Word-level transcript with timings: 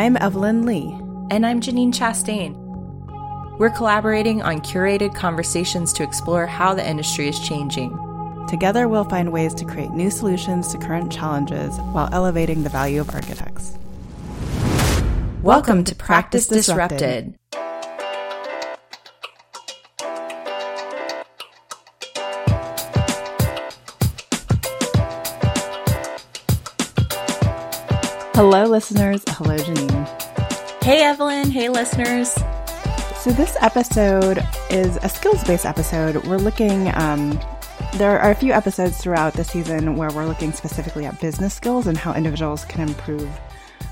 I'm 0.00 0.16
Evelyn 0.16 0.64
Lee. 0.64 0.98
And 1.30 1.44
I'm 1.44 1.60
Janine 1.60 1.92
Chastain. 1.92 2.56
We're 3.58 3.68
collaborating 3.68 4.40
on 4.40 4.60
curated 4.60 5.14
conversations 5.14 5.92
to 5.92 6.02
explore 6.02 6.46
how 6.46 6.72
the 6.72 6.88
industry 6.88 7.28
is 7.28 7.38
changing. 7.38 7.90
Together, 8.48 8.88
we'll 8.88 9.04
find 9.04 9.30
ways 9.30 9.52
to 9.56 9.66
create 9.66 9.90
new 9.90 10.10
solutions 10.10 10.68
to 10.68 10.78
current 10.78 11.12
challenges 11.12 11.76
while 11.92 12.08
elevating 12.14 12.62
the 12.62 12.70
value 12.70 13.02
of 13.02 13.10
architects. 13.10 13.76
Welcome, 14.62 15.42
Welcome 15.42 15.84
to 15.84 15.94
Practice, 15.94 16.46
Practice 16.46 16.66
Disrupted. 16.66 16.98
Disrupted. 16.98 17.39
Hello, 28.42 28.64
listeners. 28.64 29.22
Hello, 29.28 29.54
Janine. 29.54 30.82
Hey, 30.82 31.02
Evelyn. 31.02 31.50
Hey, 31.50 31.68
listeners. 31.68 32.32
So, 33.16 33.32
this 33.32 33.54
episode 33.60 34.42
is 34.70 34.96
a 35.02 35.10
skills 35.10 35.44
based 35.44 35.66
episode. 35.66 36.26
We're 36.26 36.38
looking, 36.38 36.90
um, 36.94 37.38
there 37.96 38.18
are 38.18 38.30
a 38.30 38.34
few 38.34 38.54
episodes 38.54 38.96
throughout 38.96 39.34
the 39.34 39.44
season 39.44 39.94
where 39.96 40.10
we're 40.12 40.24
looking 40.24 40.52
specifically 40.52 41.04
at 41.04 41.20
business 41.20 41.52
skills 41.52 41.86
and 41.86 41.98
how 41.98 42.14
individuals 42.14 42.64
can 42.64 42.88
improve 42.88 43.28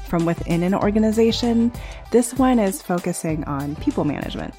from 0.06 0.24
within 0.24 0.62
an 0.62 0.74
organization. 0.74 1.70
This 2.10 2.32
one 2.32 2.58
is 2.58 2.80
focusing 2.80 3.44
on 3.44 3.76
people 3.76 4.04
management. 4.06 4.54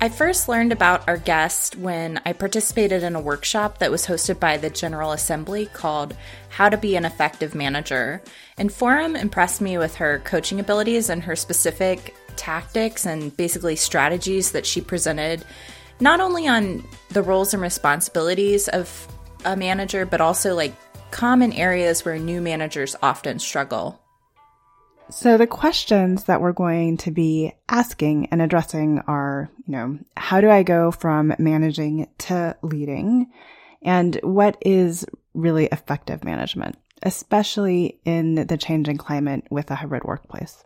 I 0.00 0.08
first 0.10 0.48
learned 0.48 0.72
about 0.72 1.08
our 1.08 1.16
guest 1.16 1.76
when 1.76 2.20
I 2.26 2.34
participated 2.34 3.02
in 3.02 3.14
a 3.14 3.20
workshop 3.20 3.78
that 3.78 3.90
was 3.90 4.06
hosted 4.06 4.38
by 4.38 4.58
the 4.58 4.68
General 4.68 5.12
Assembly 5.12 5.66
called 5.66 6.14
How 6.50 6.68
to 6.68 6.76
Be 6.76 6.96
an 6.96 7.06
Effective 7.06 7.54
Manager. 7.54 8.20
And 8.58 8.72
Forum 8.72 9.16
impressed 9.16 9.60
me 9.62 9.78
with 9.78 9.94
her 9.96 10.20
coaching 10.24 10.60
abilities 10.60 11.08
and 11.08 11.22
her 11.22 11.36
specific 11.36 12.14
tactics 12.36 13.06
and 13.06 13.34
basically 13.36 13.76
strategies 13.76 14.52
that 14.52 14.66
she 14.66 14.82
presented, 14.82 15.44
not 16.00 16.20
only 16.20 16.48
on 16.48 16.84
the 17.10 17.22
roles 17.22 17.54
and 17.54 17.62
responsibilities 17.62 18.68
of 18.68 19.08
a 19.46 19.56
manager, 19.56 20.04
but 20.04 20.20
also 20.20 20.54
like 20.54 20.74
common 21.12 21.52
areas 21.52 22.04
where 22.04 22.18
new 22.18 22.42
managers 22.42 22.94
often 23.02 23.38
struggle. 23.38 24.03
So 25.14 25.38
the 25.38 25.46
questions 25.46 26.24
that 26.24 26.40
we're 26.40 26.50
going 26.50 26.96
to 26.98 27.12
be 27.12 27.52
asking 27.68 28.26
and 28.32 28.42
addressing 28.42 28.98
are, 29.06 29.48
you 29.64 29.72
know, 29.72 29.98
how 30.16 30.40
do 30.40 30.50
I 30.50 30.64
go 30.64 30.90
from 30.90 31.32
managing 31.38 32.08
to 32.18 32.56
leading? 32.62 33.30
And 33.80 34.18
what 34.24 34.58
is 34.60 35.06
really 35.32 35.66
effective 35.66 36.24
management, 36.24 36.76
especially 37.04 38.00
in 38.04 38.34
the 38.34 38.56
changing 38.56 38.96
climate 38.96 39.44
with 39.50 39.70
a 39.70 39.76
hybrid 39.76 40.02
workplace? 40.02 40.64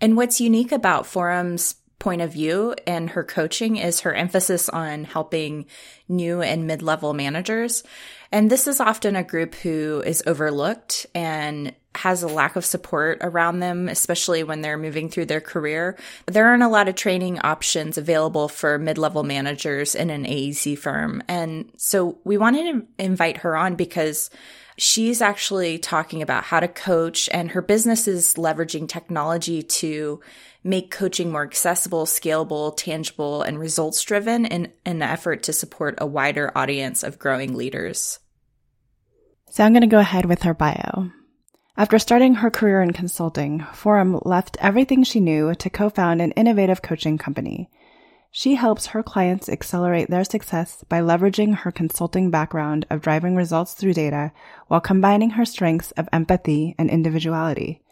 And 0.00 0.16
what's 0.16 0.40
unique 0.40 0.72
about 0.72 1.06
Forum's 1.06 1.76
point 2.00 2.22
of 2.22 2.32
view 2.32 2.74
and 2.88 3.10
her 3.10 3.22
coaching 3.22 3.76
is 3.76 4.00
her 4.00 4.12
emphasis 4.12 4.68
on 4.68 5.04
helping 5.04 5.66
new 6.08 6.42
and 6.42 6.66
mid 6.66 6.82
level 6.82 7.14
managers. 7.14 7.84
And 8.32 8.50
this 8.50 8.66
is 8.66 8.80
often 8.80 9.16
a 9.16 9.24
group 9.24 9.54
who 9.56 10.02
is 10.06 10.22
overlooked 10.26 11.06
and 11.14 11.74
has 11.96 12.22
a 12.22 12.28
lack 12.28 12.54
of 12.54 12.64
support 12.64 13.18
around 13.20 13.58
them, 13.58 13.88
especially 13.88 14.44
when 14.44 14.60
they're 14.60 14.78
moving 14.78 15.08
through 15.08 15.26
their 15.26 15.40
career. 15.40 15.98
There 16.26 16.46
aren't 16.46 16.62
a 16.62 16.68
lot 16.68 16.86
of 16.86 16.94
training 16.94 17.40
options 17.40 17.98
available 17.98 18.48
for 18.48 18.78
mid 18.78 18.96
level 18.96 19.24
managers 19.24 19.96
in 19.96 20.10
an 20.10 20.24
AEC 20.24 20.78
firm. 20.78 21.22
And 21.26 21.72
so 21.76 22.18
we 22.22 22.38
wanted 22.38 22.72
to 22.72 23.04
invite 23.04 23.38
her 23.38 23.56
on 23.56 23.74
because 23.74 24.30
she's 24.76 25.20
actually 25.20 25.78
talking 25.78 26.22
about 26.22 26.44
how 26.44 26.60
to 26.60 26.68
coach, 26.68 27.28
and 27.32 27.50
her 27.50 27.62
business 27.62 28.06
is 28.06 28.34
leveraging 28.34 28.88
technology 28.88 29.62
to 29.62 30.20
make 30.62 30.92
coaching 30.92 31.32
more 31.32 31.42
accessible, 31.42 32.06
scalable, 32.06 32.76
tangible, 32.76 33.42
and 33.42 33.58
results 33.58 34.00
driven 34.02 34.46
in 34.46 34.72
an 34.86 35.02
effort 35.02 35.42
to 35.42 35.52
support 35.52 35.96
a 35.98 36.06
wider 36.06 36.52
audience 36.56 37.02
of 37.02 37.18
growing 37.18 37.54
leaders. 37.54 38.19
So 39.52 39.64
I'm 39.64 39.72
going 39.72 39.80
to 39.80 39.88
go 39.88 39.98
ahead 39.98 40.26
with 40.26 40.42
her 40.44 40.54
bio. 40.54 41.10
After 41.76 41.98
starting 41.98 42.36
her 42.36 42.50
career 42.50 42.82
in 42.82 42.92
consulting, 42.92 43.66
Forum 43.72 44.20
left 44.24 44.56
everything 44.60 45.02
she 45.02 45.18
knew 45.18 45.56
to 45.56 45.68
co-found 45.68 46.22
an 46.22 46.30
innovative 46.32 46.82
coaching 46.82 47.18
company. 47.18 47.68
She 48.30 48.54
helps 48.54 48.86
her 48.86 49.02
clients 49.02 49.48
accelerate 49.48 50.08
their 50.08 50.22
success 50.22 50.84
by 50.88 51.00
leveraging 51.00 51.56
her 51.56 51.72
consulting 51.72 52.30
background 52.30 52.86
of 52.90 53.02
driving 53.02 53.34
results 53.34 53.74
through 53.74 53.94
data 53.94 54.30
while 54.68 54.80
combining 54.80 55.30
her 55.30 55.44
strengths 55.44 55.90
of 55.92 56.08
empathy 56.12 56.76
and 56.78 56.88
individuality. 56.88 57.82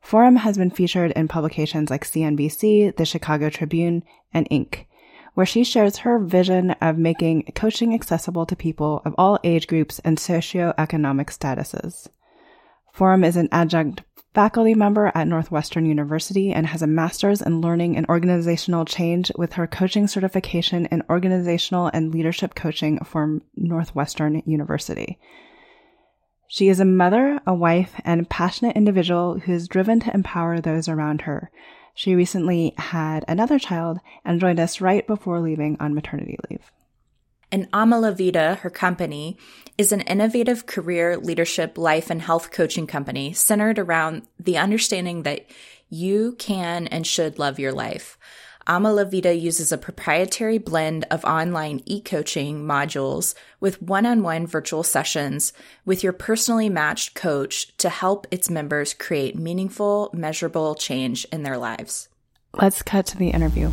Forum 0.00 0.36
has 0.36 0.58
been 0.58 0.70
featured 0.72 1.12
in 1.12 1.28
publications 1.28 1.88
like 1.88 2.04
CNBC, 2.04 2.96
the 2.96 3.04
Chicago 3.04 3.48
Tribune, 3.48 4.02
and 4.34 4.48
Inc., 4.50 4.86
where 5.36 5.44
she 5.44 5.62
shares 5.62 5.98
her 5.98 6.18
vision 6.18 6.70
of 6.80 6.96
making 6.96 7.42
coaching 7.54 7.92
accessible 7.92 8.46
to 8.46 8.56
people 8.56 9.02
of 9.04 9.14
all 9.18 9.38
age 9.44 9.66
groups 9.66 9.98
and 9.98 10.16
socioeconomic 10.16 11.26
statuses. 11.26 12.08
Forum 12.90 13.22
is 13.22 13.36
an 13.36 13.50
adjunct 13.52 14.00
faculty 14.32 14.74
member 14.74 15.12
at 15.14 15.28
Northwestern 15.28 15.84
University 15.84 16.54
and 16.54 16.66
has 16.66 16.80
a 16.80 16.86
master's 16.86 17.42
in 17.42 17.60
learning 17.60 17.98
and 17.98 18.06
organizational 18.08 18.86
change 18.86 19.30
with 19.36 19.52
her 19.52 19.66
coaching 19.66 20.08
certification 20.08 20.86
in 20.86 21.02
organizational 21.10 21.90
and 21.92 22.14
leadership 22.14 22.54
coaching 22.54 22.98
from 23.04 23.42
Northwestern 23.56 24.42
University. 24.46 25.18
She 26.48 26.68
is 26.68 26.80
a 26.80 26.86
mother, 26.86 27.40
a 27.46 27.52
wife, 27.52 28.00
and 28.06 28.30
passionate 28.30 28.74
individual 28.74 29.38
who 29.40 29.52
is 29.52 29.68
driven 29.68 30.00
to 30.00 30.14
empower 30.14 30.62
those 30.62 30.88
around 30.88 31.22
her. 31.22 31.50
She 31.96 32.14
recently 32.14 32.74
had 32.76 33.24
another 33.26 33.58
child 33.58 34.00
and 34.22 34.38
joined 34.38 34.60
us 34.60 34.82
right 34.82 35.06
before 35.06 35.40
leaving 35.40 35.78
on 35.80 35.94
maternity 35.94 36.36
leave. 36.50 36.70
And 37.50 37.68
Ama 37.72 37.98
La 37.98 38.10
Vida, 38.10 38.56
her 38.56 38.68
company, 38.68 39.38
is 39.78 39.92
an 39.92 40.02
innovative 40.02 40.66
career, 40.66 41.16
leadership, 41.16 41.78
life, 41.78 42.10
and 42.10 42.20
health 42.20 42.50
coaching 42.50 42.86
company 42.86 43.32
centered 43.32 43.78
around 43.78 44.28
the 44.38 44.58
understanding 44.58 45.22
that 45.22 45.46
you 45.88 46.34
can 46.38 46.86
and 46.88 47.06
should 47.06 47.38
love 47.38 47.58
your 47.58 47.72
life. 47.72 48.18
Ama 48.68 48.92
La 48.92 49.04
Vida 49.04 49.32
uses 49.32 49.70
a 49.70 49.78
proprietary 49.78 50.58
blend 50.58 51.04
of 51.08 51.24
online 51.24 51.82
e-coaching 51.86 52.64
modules 52.64 53.36
with 53.60 53.80
one-on-one 53.80 54.44
virtual 54.44 54.82
sessions 54.82 55.52
with 55.84 56.02
your 56.02 56.12
personally 56.12 56.68
matched 56.68 57.14
coach 57.14 57.76
to 57.76 57.88
help 57.88 58.26
its 58.32 58.50
members 58.50 58.92
create 58.92 59.36
meaningful, 59.36 60.10
measurable 60.12 60.74
change 60.74 61.24
in 61.26 61.44
their 61.44 61.56
lives. 61.56 62.08
Let's 62.54 62.82
cut 62.82 63.06
to 63.06 63.16
the 63.16 63.28
interview. 63.28 63.70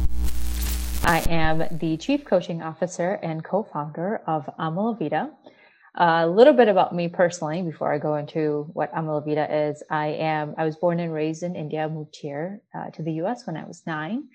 I 1.04 1.26
am 1.28 1.64
the 1.72 1.98
Chief 1.98 2.24
Coaching 2.24 2.62
Officer 2.62 3.14
and 3.24 3.44
co-founder 3.44 4.22
of 4.28 4.48
Ama 4.60 4.80
La 4.80 4.94
Vida. 4.94 5.32
A 5.96 6.28
little 6.28 6.54
bit 6.54 6.68
about 6.68 6.94
me 6.94 7.08
personally 7.08 7.64
before 7.64 7.92
I 7.92 7.98
go 7.98 8.14
into 8.16 8.70
what 8.74 8.92
Ama 8.96 9.14
La 9.14 9.20
Vida 9.22 9.70
is. 9.70 9.82
I 9.90 10.10
am 10.10 10.54
I 10.56 10.66
was 10.66 10.76
born 10.76 11.00
and 11.00 11.12
raised 11.12 11.42
in 11.42 11.56
India, 11.56 11.90
moved 11.90 12.16
here 12.16 12.62
uh, 12.76 12.92
to 12.92 13.02
the 13.02 13.14
US 13.24 13.48
when 13.48 13.58
I 13.58 13.66
was 13.66 13.82
nine. 13.88 14.26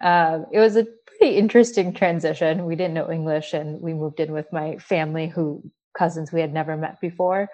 Uh, 0.00 0.40
it 0.52 0.58
was 0.58 0.76
a 0.76 0.86
pretty 1.06 1.36
interesting 1.36 1.92
transition. 1.92 2.64
We 2.64 2.76
didn't 2.76 2.94
know 2.94 3.10
English 3.10 3.52
and 3.52 3.80
we 3.80 3.94
moved 3.94 4.20
in 4.20 4.32
with 4.32 4.52
my 4.52 4.76
family 4.76 5.28
who 5.28 5.62
cousins 5.96 6.32
we 6.32 6.40
had 6.40 6.52
never 6.52 6.76
met 6.76 7.00
before 7.00 7.48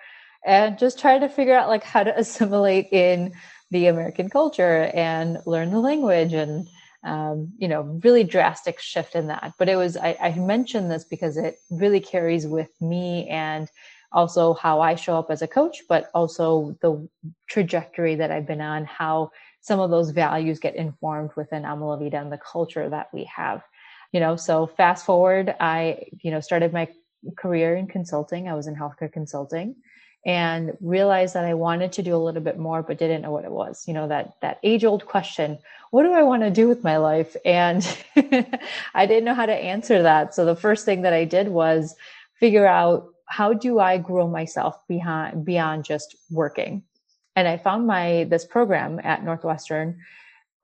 and 0.44 0.78
just 0.78 0.98
tried 0.98 1.20
to 1.20 1.28
figure 1.28 1.56
out 1.56 1.68
like 1.68 1.84
how 1.84 2.04
to 2.04 2.18
assimilate 2.18 2.88
in 2.92 3.32
the 3.70 3.86
American 3.86 4.28
culture 4.28 4.90
and 4.94 5.38
learn 5.46 5.70
the 5.70 5.80
language 5.80 6.32
and 6.32 6.68
um, 7.04 7.52
you 7.58 7.68
know, 7.68 7.82
really 8.02 8.24
drastic 8.24 8.80
shift 8.80 9.14
in 9.14 9.26
that. 9.26 9.52
But 9.58 9.68
it 9.68 9.76
was, 9.76 9.96
I, 9.96 10.16
I 10.20 10.32
mentioned 10.32 10.90
this 10.90 11.04
because 11.04 11.36
it 11.36 11.56
really 11.70 12.00
carries 12.00 12.46
with 12.46 12.70
me 12.80 13.28
and 13.28 13.68
also 14.10 14.54
how 14.54 14.80
I 14.80 14.94
show 14.94 15.18
up 15.18 15.30
as 15.30 15.42
a 15.42 15.46
coach, 15.46 15.82
but 15.88 16.08
also 16.14 16.78
the 16.80 17.06
trajectory 17.46 18.14
that 18.14 18.30
I've 18.30 18.46
been 18.46 18.60
on, 18.60 18.86
how 18.86 19.30
some 19.64 19.80
of 19.80 19.88
those 19.88 20.10
values 20.10 20.58
get 20.58 20.76
informed 20.76 21.30
within 21.36 21.64
Ama 21.64 21.86
La 21.86 21.96
Vida 21.96 22.18
and 22.18 22.30
the 22.30 22.36
culture 22.36 22.86
that 22.90 23.08
we 23.14 23.24
have. 23.24 23.62
You 24.12 24.20
know, 24.20 24.36
so 24.36 24.66
fast 24.66 25.06
forward, 25.06 25.56
I, 25.58 26.04
you 26.20 26.30
know, 26.30 26.40
started 26.40 26.70
my 26.74 26.86
career 27.38 27.74
in 27.74 27.86
consulting. 27.86 28.46
I 28.46 28.52
was 28.52 28.66
in 28.66 28.76
healthcare 28.76 29.10
consulting 29.10 29.74
and 30.26 30.76
realized 30.82 31.34
that 31.34 31.46
I 31.46 31.54
wanted 31.54 31.92
to 31.92 32.02
do 32.02 32.14
a 32.14 32.18
little 32.18 32.42
bit 32.42 32.58
more, 32.58 32.82
but 32.82 32.98
didn't 32.98 33.22
know 33.22 33.30
what 33.30 33.46
it 33.46 33.50
was. 33.50 33.88
You 33.88 33.94
know, 33.94 34.06
that, 34.06 34.34
that 34.42 34.58
age 34.62 34.84
old 34.84 35.06
question, 35.06 35.58
what 35.92 36.02
do 36.02 36.12
I 36.12 36.22
want 36.24 36.42
to 36.42 36.50
do 36.50 36.68
with 36.68 36.84
my 36.84 36.98
life? 36.98 37.34
And 37.46 37.82
I 38.94 39.06
didn't 39.06 39.24
know 39.24 39.34
how 39.34 39.46
to 39.46 39.54
answer 39.54 40.02
that. 40.02 40.34
So 40.34 40.44
the 40.44 40.56
first 40.56 40.84
thing 40.84 41.00
that 41.02 41.14
I 41.14 41.24
did 41.24 41.48
was 41.48 41.96
figure 42.38 42.66
out 42.66 43.06
how 43.28 43.54
do 43.54 43.78
I 43.78 43.96
grow 43.96 44.28
myself 44.28 44.76
behind, 44.88 45.46
beyond 45.46 45.86
just 45.86 46.16
working? 46.30 46.82
And 47.36 47.48
I 47.48 47.56
found 47.58 47.86
my, 47.86 48.26
this 48.30 48.44
program 48.44 49.00
at 49.04 49.24
Northwestern 49.24 49.98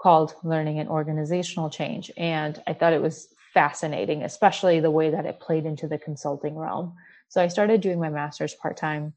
called 0.00 0.34
Learning 0.44 0.78
and 0.78 0.88
Organizational 0.88 1.70
Change. 1.70 2.10
And 2.16 2.62
I 2.66 2.74
thought 2.74 2.92
it 2.92 3.02
was 3.02 3.28
fascinating, 3.54 4.22
especially 4.22 4.80
the 4.80 4.90
way 4.90 5.10
that 5.10 5.26
it 5.26 5.40
played 5.40 5.66
into 5.66 5.88
the 5.88 5.98
consulting 5.98 6.56
realm. 6.56 6.94
So 7.28 7.42
I 7.42 7.48
started 7.48 7.80
doing 7.80 8.00
my 8.00 8.10
master's 8.10 8.54
part 8.54 8.76
time 8.76 9.14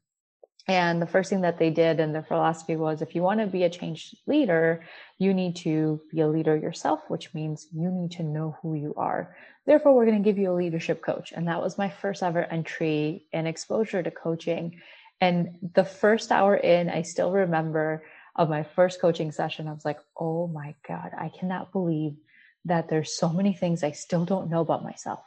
And 0.66 1.02
the 1.02 1.06
first 1.06 1.28
thing 1.28 1.42
that 1.42 1.58
they 1.58 1.70
did 1.70 2.00
in 2.00 2.12
their 2.12 2.22
philosophy 2.22 2.76
was 2.76 3.02
if 3.02 3.14
you 3.14 3.22
want 3.22 3.40
to 3.40 3.46
be 3.46 3.64
a 3.64 3.70
change 3.70 4.14
leader, 4.26 4.82
you 5.18 5.34
need 5.34 5.56
to 5.56 6.00
be 6.10 6.20
a 6.20 6.28
leader 6.28 6.56
yourself, 6.56 7.00
which 7.08 7.34
means 7.34 7.66
you 7.72 7.90
need 7.90 8.12
to 8.12 8.22
know 8.22 8.56
who 8.62 8.74
you 8.74 8.94
are. 8.96 9.36
Therefore, 9.66 9.94
we're 9.94 10.06
going 10.06 10.22
to 10.22 10.24
give 10.24 10.38
you 10.38 10.50
a 10.50 10.54
leadership 10.54 11.02
coach. 11.02 11.32
And 11.32 11.48
that 11.48 11.60
was 11.60 11.76
my 11.76 11.90
first 11.90 12.22
ever 12.22 12.44
entry 12.44 13.26
and 13.32 13.46
exposure 13.46 14.02
to 14.02 14.10
coaching. 14.10 14.80
And 15.20 15.70
the 15.74 15.84
first 15.84 16.30
hour 16.30 16.56
in, 16.56 16.90
I 16.90 17.02
still 17.02 17.32
remember 17.32 18.04
of 18.36 18.48
my 18.48 18.62
first 18.62 19.00
coaching 19.00 19.32
session, 19.32 19.68
I 19.68 19.72
was 19.72 19.84
like, 19.84 20.00
oh 20.18 20.48
my 20.48 20.74
God, 20.86 21.10
I 21.16 21.28
cannot 21.28 21.72
believe 21.72 22.16
that 22.64 22.88
there's 22.88 23.16
so 23.16 23.28
many 23.28 23.54
things 23.54 23.82
I 23.82 23.92
still 23.92 24.24
don't 24.24 24.50
know 24.50 24.60
about 24.60 24.82
myself. 24.82 25.20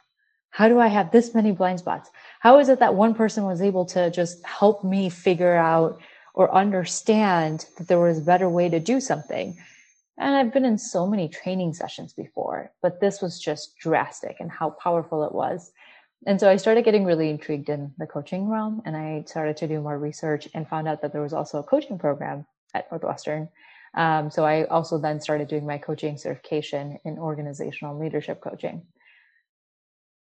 How 0.50 0.68
do 0.68 0.78
I 0.78 0.88
have 0.88 1.10
this 1.10 1.34
many 1.34 1.52
blind 1.52 1.78
spots? 1.78 2.10
How 2.40 2.58
is 2.58 2.68
it 2.68 2.80
that 2.80 2.94
one 2.94 3.14
person 3.14 3.44
was 3.44 3.62
able 3.62 3.84
to 3.86 4.10
just 4.10 4.44
help 4.44 4.84
me 4.84 5.08
figure 5.08 5.54
out 5.54 6.00
or 6.34 6.54
understand 6.54 7.66
that 7.76 7.88
there 7.88 8.00
was 8.00 8.18
a 8.18 8.22
better 8.22 8.48
way 8.48 8.68
to 8.68 8.80
do 8.80 9.00
something? 9.00 9.56
And 10.18 10.34
I've 10.34 10.52
been 10.52 10.64
in 10.64 10.78
so 10.78 11.06
many 11.06 11.28
training 11.28 11.74
sessions 11.74 12.12
before, 12.12 12.72
but 12.82 13.00
this 13.00 13.22
was 13.22 13.38
just 13.38 13.76
drastic 13.78 14.36
and 14.40 14.50
how 14.50 14.70
powerful 14.70 15.22
it 15.22 15.32
was. 15.32 15.70
And 16.26 16.40
so 16.40 16.50
I 16.50 16.56
started 16.56 16.84
getting 16.84 17.04
really 17.04 17.30
intrigued 17.30 17.68
in 17.68 17.92
the 17.98 18.06
coaching 18.06 18.48
realm 18.48 18.82
and 18.84 18.96
I 18.96 19.24
started 19.26 19.56
to 19.58 19.68
do 19.68 19.80
more 19.80 19.98
research 19.98 20.48
and 20.54 20.68
found 20.68 20.88
out 20.88 21.02
that 21.02 21.12
there 21.12 21.22
was 21.22 21.32
also 21.32 21.58
a 21.58 21.62
coaching 21.62 21.98
program 21.98 22.44
at 22.74 22.90
Northwestern. 22.90 23.48
Um, 23.94 24.30
so 24.30 24.44
I 24.44 24.64
also 24.64 24.98
then 24.98 25.20
started 25.20 25.48
doing 25.48 25.66
my 25.66 25.78
coaching 25.78 26.18
certification 26.18 26.98
in 27.04 27.18
organizational 27.18 27.98
leadership 27.98 28.40
coaching. 28.40 28.82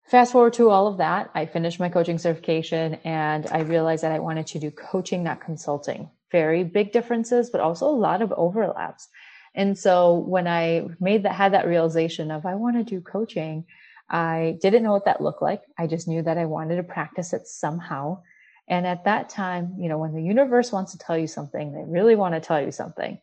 Fast 0.05 0.31
forward 0.31 0.53
to 0.53 0.69
all 0.69 0.87
of 0.87 0.97
that, 0.97 1.29
I 1.35 1.45
finished 1.45 1.79
my 1.79 1.89
coaching 1.89 2.17
certification 2.17 2.95
and 3.03 3.47
I 3.47 3.61
realized 3.61 4.03
that 4.03 4.11
I 4.11 4.19
wanted 4.19 4.47
to 4.47 4.59
do 4.59 4.71
coaching, 4.71 5.23
not 5.23 5.41
consulting. 5.41 6.09
Very 6.31 6.63
big 6.63 6.91
differences, 6.91 7.49
but 7.49 7.61
also 7.61 7.87
a 7.87 7.91
lot 7.91 8.21
of 8.21 8.33
overlaps. 8.33 9.07
And 9.53 9.77
so 9.77 10.15
when 10.15 10.47
I 10.47 10.87
made 10.99 11.23
that, 11.23 11.33
had 11.33 11.53
that 11.53 11.67
realization 11.67 12.31
of 12.31 12.45
I 12.45 12.55
want 12.55 12.77
to 12.77 12.83
do 12.83 13.01
coaching, 13.01 13.65
I 14.11 14.57
didn't 14.61 14.83
know 14.83 14.91
what 14.91 15.05
that 15.05 15.21
looked 15.21 15.41
like. 15.41 15.63
I 15.79 15.87
just 15.87 16.07
knew 16.07 16.21
that 16.21 16.37
I 16.37 16.45
wanted 16.45 16.75
to 16.75 16.83
practice 16.83 17.31
it 17.31 17.47
somehow. 17.47 18.21
And 18.67 18.85
at 18.85 19.05
that 19.05 19.29
time, 19.29 19.75
you 19.79 19.87
know, 19.87 19.97
when 19.97 20.13
the 20.13 20.21
universe 20.21 20.71
wants 20.71 20.91
to 20.91 20.97
tell 20.97 21.17
you 21.17 21.27
something, 21.27 21.71
they 21.71 21.83
really 21.85 22.15
want 22.15 22.35
to 22.35 22.41
tell 22.41 22.61
you 22.61 22.71
something. 22.71 23.19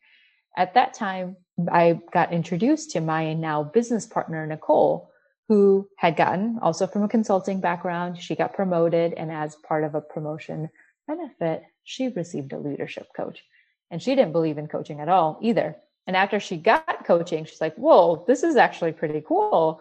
At 0.56 0.74
that 0.74 0.94
time, 0.94 1.36
I 1.70 2.00
got 2.12 2.32
introduced 2.32 2.90
to 2.92 3.00
my 3.00 3.34
now 3.34 3.62
business 3.62 4.06
partner, 4.06 4.46
Nicole, 4.46 5.10
who 5.48 5.88
had 5.96 6.16
gotten 6.16 6.58
also 6.62 6.86
from 6.86 7.02
a 7.02 7.08
consulting 7.08 7.60
background. 7.60 8.20
She 8.20 8.34
got 8.34 8.54
promoted, 8.54 9.12
and 9.12 9.30
as 9.30 9.56
part 9.56 9.84
of 9.84 9.94
a 9.94 10.00
promotion 10.00 10.70
benefit, 11.06 11.64
she 11.84 12.08
received 12.08 12.52
a 12.52 12.58
leadership 12.58 13.08
coach. 13.14 13.44
And 13.90 14.02
she 14.02 14.14
didn't 14.14 14.32
believe 14.32 14.58
in 14.58 14.68
coaching 14.68 15.00
at 15.00 15.08
all 15.08 15.38
either. 15.42 15.76
And 16.06 16.16
after 16.16 16.40
she 16.40 16.56
got 16.56 17.04
coaching, 17.04 17.44
she's 17.44 17.60
like, 17.60 17.74
whoa, 17.76 18.24
this 18.26 18.42
is 18.42 18.56
actually 18.56 18.92
pretty 18.92 19.22
cool. 19.26 19.80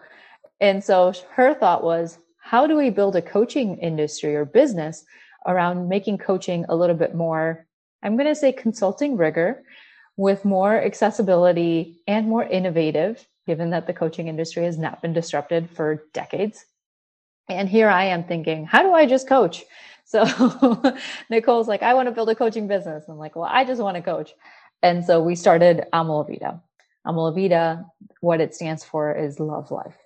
And 0.60 0.82
so 0.82 1.12
her 1.32 1.54
thought 1.54 1.84
was, 1.84 2.18
how 2.38 2.66
do 2.66 2.76
we 2.76 2.90
build 2.90 3.16
a 3.16 3.22
coaching 3.22 3.78
industry 3.78 4.34
or 4.34 4.44
business 4.44 5.04
around 5.46 5.88
making 5.88 6.18
coaching 6.18 6.64
a 6.68 6.76
little 6.76 6.96
bit 6.96 7.14
more, 7.14 7.66
I'm 8.02 8.16
going 8.16 8.28
to 8.28 8.34
say 8.34 8.52
consulting 8.52 9.16
rigor 9.16 9.62
with 10.16 10.44
more 10.44 10.74
accessibility 10.74 12.00
and 12.06 12.26
more 12.26 12.44
innovative, 12.44 13.26
given 13.46 13.70
that 13.70 13.86
the 13.86 13.92
coaching 13.92 14.28
industry 14.28 14.64
has 14.64 14.78
not 14.78 15.00
been 15.00 15.12
disrupted 15.12 15.70
for 15.70 16.04
decades. 16.12 16.64
And 17.48 17.68
here 17.68 17.88
I 17.88 18.04
am 18.04 18.24
thinking, 18.24 18.66
how 18.66 18.82
do 18.82 18.92
I 18.92 19.06
just 19.06 19.28
coach? 19.28 19.64
So 20.10 20.24
Nicole's 21.28 21.68
like, 21.68 21.82
I 21.82 21.92
want 21.92 22.08
to 22.08 22.12
build 22.12 22.30
a 22.30 22.34
coaching 22.34 22.66
business. 22.66 23.04
I'm 23.10 23.18
like, 23.18 23.36
well, 23.36 23.44
I 23.44 23.62
just 23.66 23.82
want 23.82 23.94
to 23.96 24.02
coach. 24.02 24.32
And 24.82 25.04
so 25.04 25.22
we 25.22 25.34
started. 25.34 25.84
Ama 25.92 26.24
La 27.04 27.30
Vida, 27.30 27.84
what 28.22 28.40
it 28.40 28.54
stands 28.54 28.82
for 28.82 29.14
is 29.14 29.38
love 29.38 29.70
life. 29.70 29.98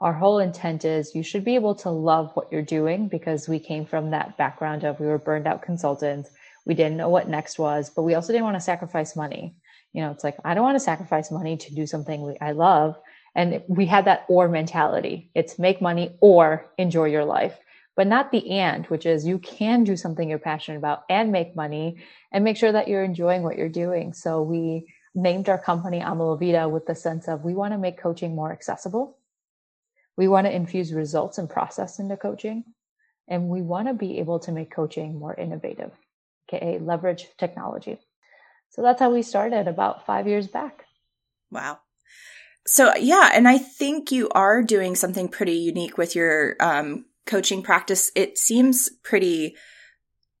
Our 0.00 0.12
whole 0.12 0.38
intent 0.38 0.84
is 0.84 1.14
you 1.14 1.22
should 1.22 1.44
be 1.44 1.56
able 1.56 1.74
to 1.76 1.90
love 1.90 2.30
what 2.34 2.52
you're 2.52 2.62
doing 2.62 3.08
because 3.08 3.48
we 3.48 3.58
came 3.58 3.84
from 3.84 4.10
that 4.10 4.36
background 4.36 4.84
of 4.84 5.00
we 5.00 5.06
were 5.06 5.18
burned 5.18 5.46
out 5.46 5.62
consultants. 5.62 6.30
We 6.64 6.74
didn't 6.74 6.98
know 6.98 7.08
what 7.08 7.28
next 7.28 7.58
was, 7.58 7.90
but 7.90 8.02
we 8.02 8.14
also 8.14 8.32
didn't 8.32 8.44
want 8.44 8.56
to 8.56 8.60
sacrifice 8.60 9.16
money. 9.16 9.56
You 9.92 10.02
know, 10.02 10.10
it's 10.10 10.22
like, 10.22 10.36
I 10.44 10.54
don't 10.54 10.64
want 10.64 10.76
to 10.76 10.80
sacrifice 10.80 11.30
money 11.30 11.56
to 11.56 11.74
do 11.74 11.86
something 11.86 12.36
I 12.40 12.52
love. 12.52 12.96
And 13.34 13.62
we 13.68 13.86
had 13.86 14.04
that 14.04 14.24
or 14.28 14.48
mentality. 14.48 15.30
It's 15.34 15.58
make 15.58 15.80
money 15.80 16.16
or 16.20 16.66
enjoy 16.78 17.06
your 17.06 17.24
life 17.24 17.58
but 17.98 18.06
not 18.06 18.30
the 18.30 18.48
and, 18.52 18.86
which 18.86 19.04
is 19.06 19.26
you 19.26 19.40
can 19.40 19.82
do 19.82 19.96
something 19.96 20.30
you're 20.30 20.38
passionate 20.38 20.78
about 20.78 21.02
and 21.10 21.32
make 21.32 21.56
money 21.56 21.96
and 22.30 22.44
make 22.44 22.56
sure 22.56 22.70
that 22.70 22.86
you're 22.86 23.02
enjoying 23.02 23.42
what 23.42 23.58
you're 23.58 23.68
doing. 23.68 24.12
So 24.12 24.40
we 24.40 24.86
named 25.16 25.48
our 25.48 25.58
company 25.58 26.00
Ama 26.00 26.22
La 26.22 26.36
Vida 26.36 26.68
with 26.68 26.86
the 26.86 26.94
sense 26.94 27.26
of 27.26 27.42
we 27.42 27.54
want 27.54 27.72
to 27.72 27.78
make 27.78 27.98
coaching 27.98 28.36
more 28.36 28.52
accessible. 28.52 29.17
We 30.18 30.28
want 30.28 30.46
to 30.46 30.54
infuse 30.54 30.92
results 30.92 31.38
and 31.38 31.48
process 31.48 32.00
into 32.00 32.16
coaching. 32.16 32.64
And 33.28 33.48
we 33.48 33.62
want 33.62 33.88
to 33.88 33.94
be 33.94 34.18
able 34.18 34.40
to 34.40 34.52
make 34.52 34.74
coaching 34.74 35.18
more 35.18 35.34
innovative, 35.34 35.92
aka 36.48 36.78
leverage 36.80 37.26
technology. 37.38 37.98
So 38.70 38.82
that's 38.82 39.00
how 39.00 39.10
we 39.10 39.22
started 39.22 39.68
about 39.68 40.04
five 40.04 40.26
years 40.26 40.48
back. 40.48 40.84
Wow. 41.50 41.78
So 42.66 42.94
yeah, 42.96 43.30
and 43.32 43.46
I 43.46 43.58
think 43.58 44.10
you 44.10 44.28
are 44.30 44.62
doing 44.62 44.96
something 44.96 45.28
pretty 45.28 45.56
unique 45.56 45.96
with 45.96 46.16
your 46.16 46.56
um, 46.60 47.04
coaching 47.24 47.62
practice, 47.62 48.10
it 48.16 48.38
seems 48.38 48.90
pretty 49.04 49.54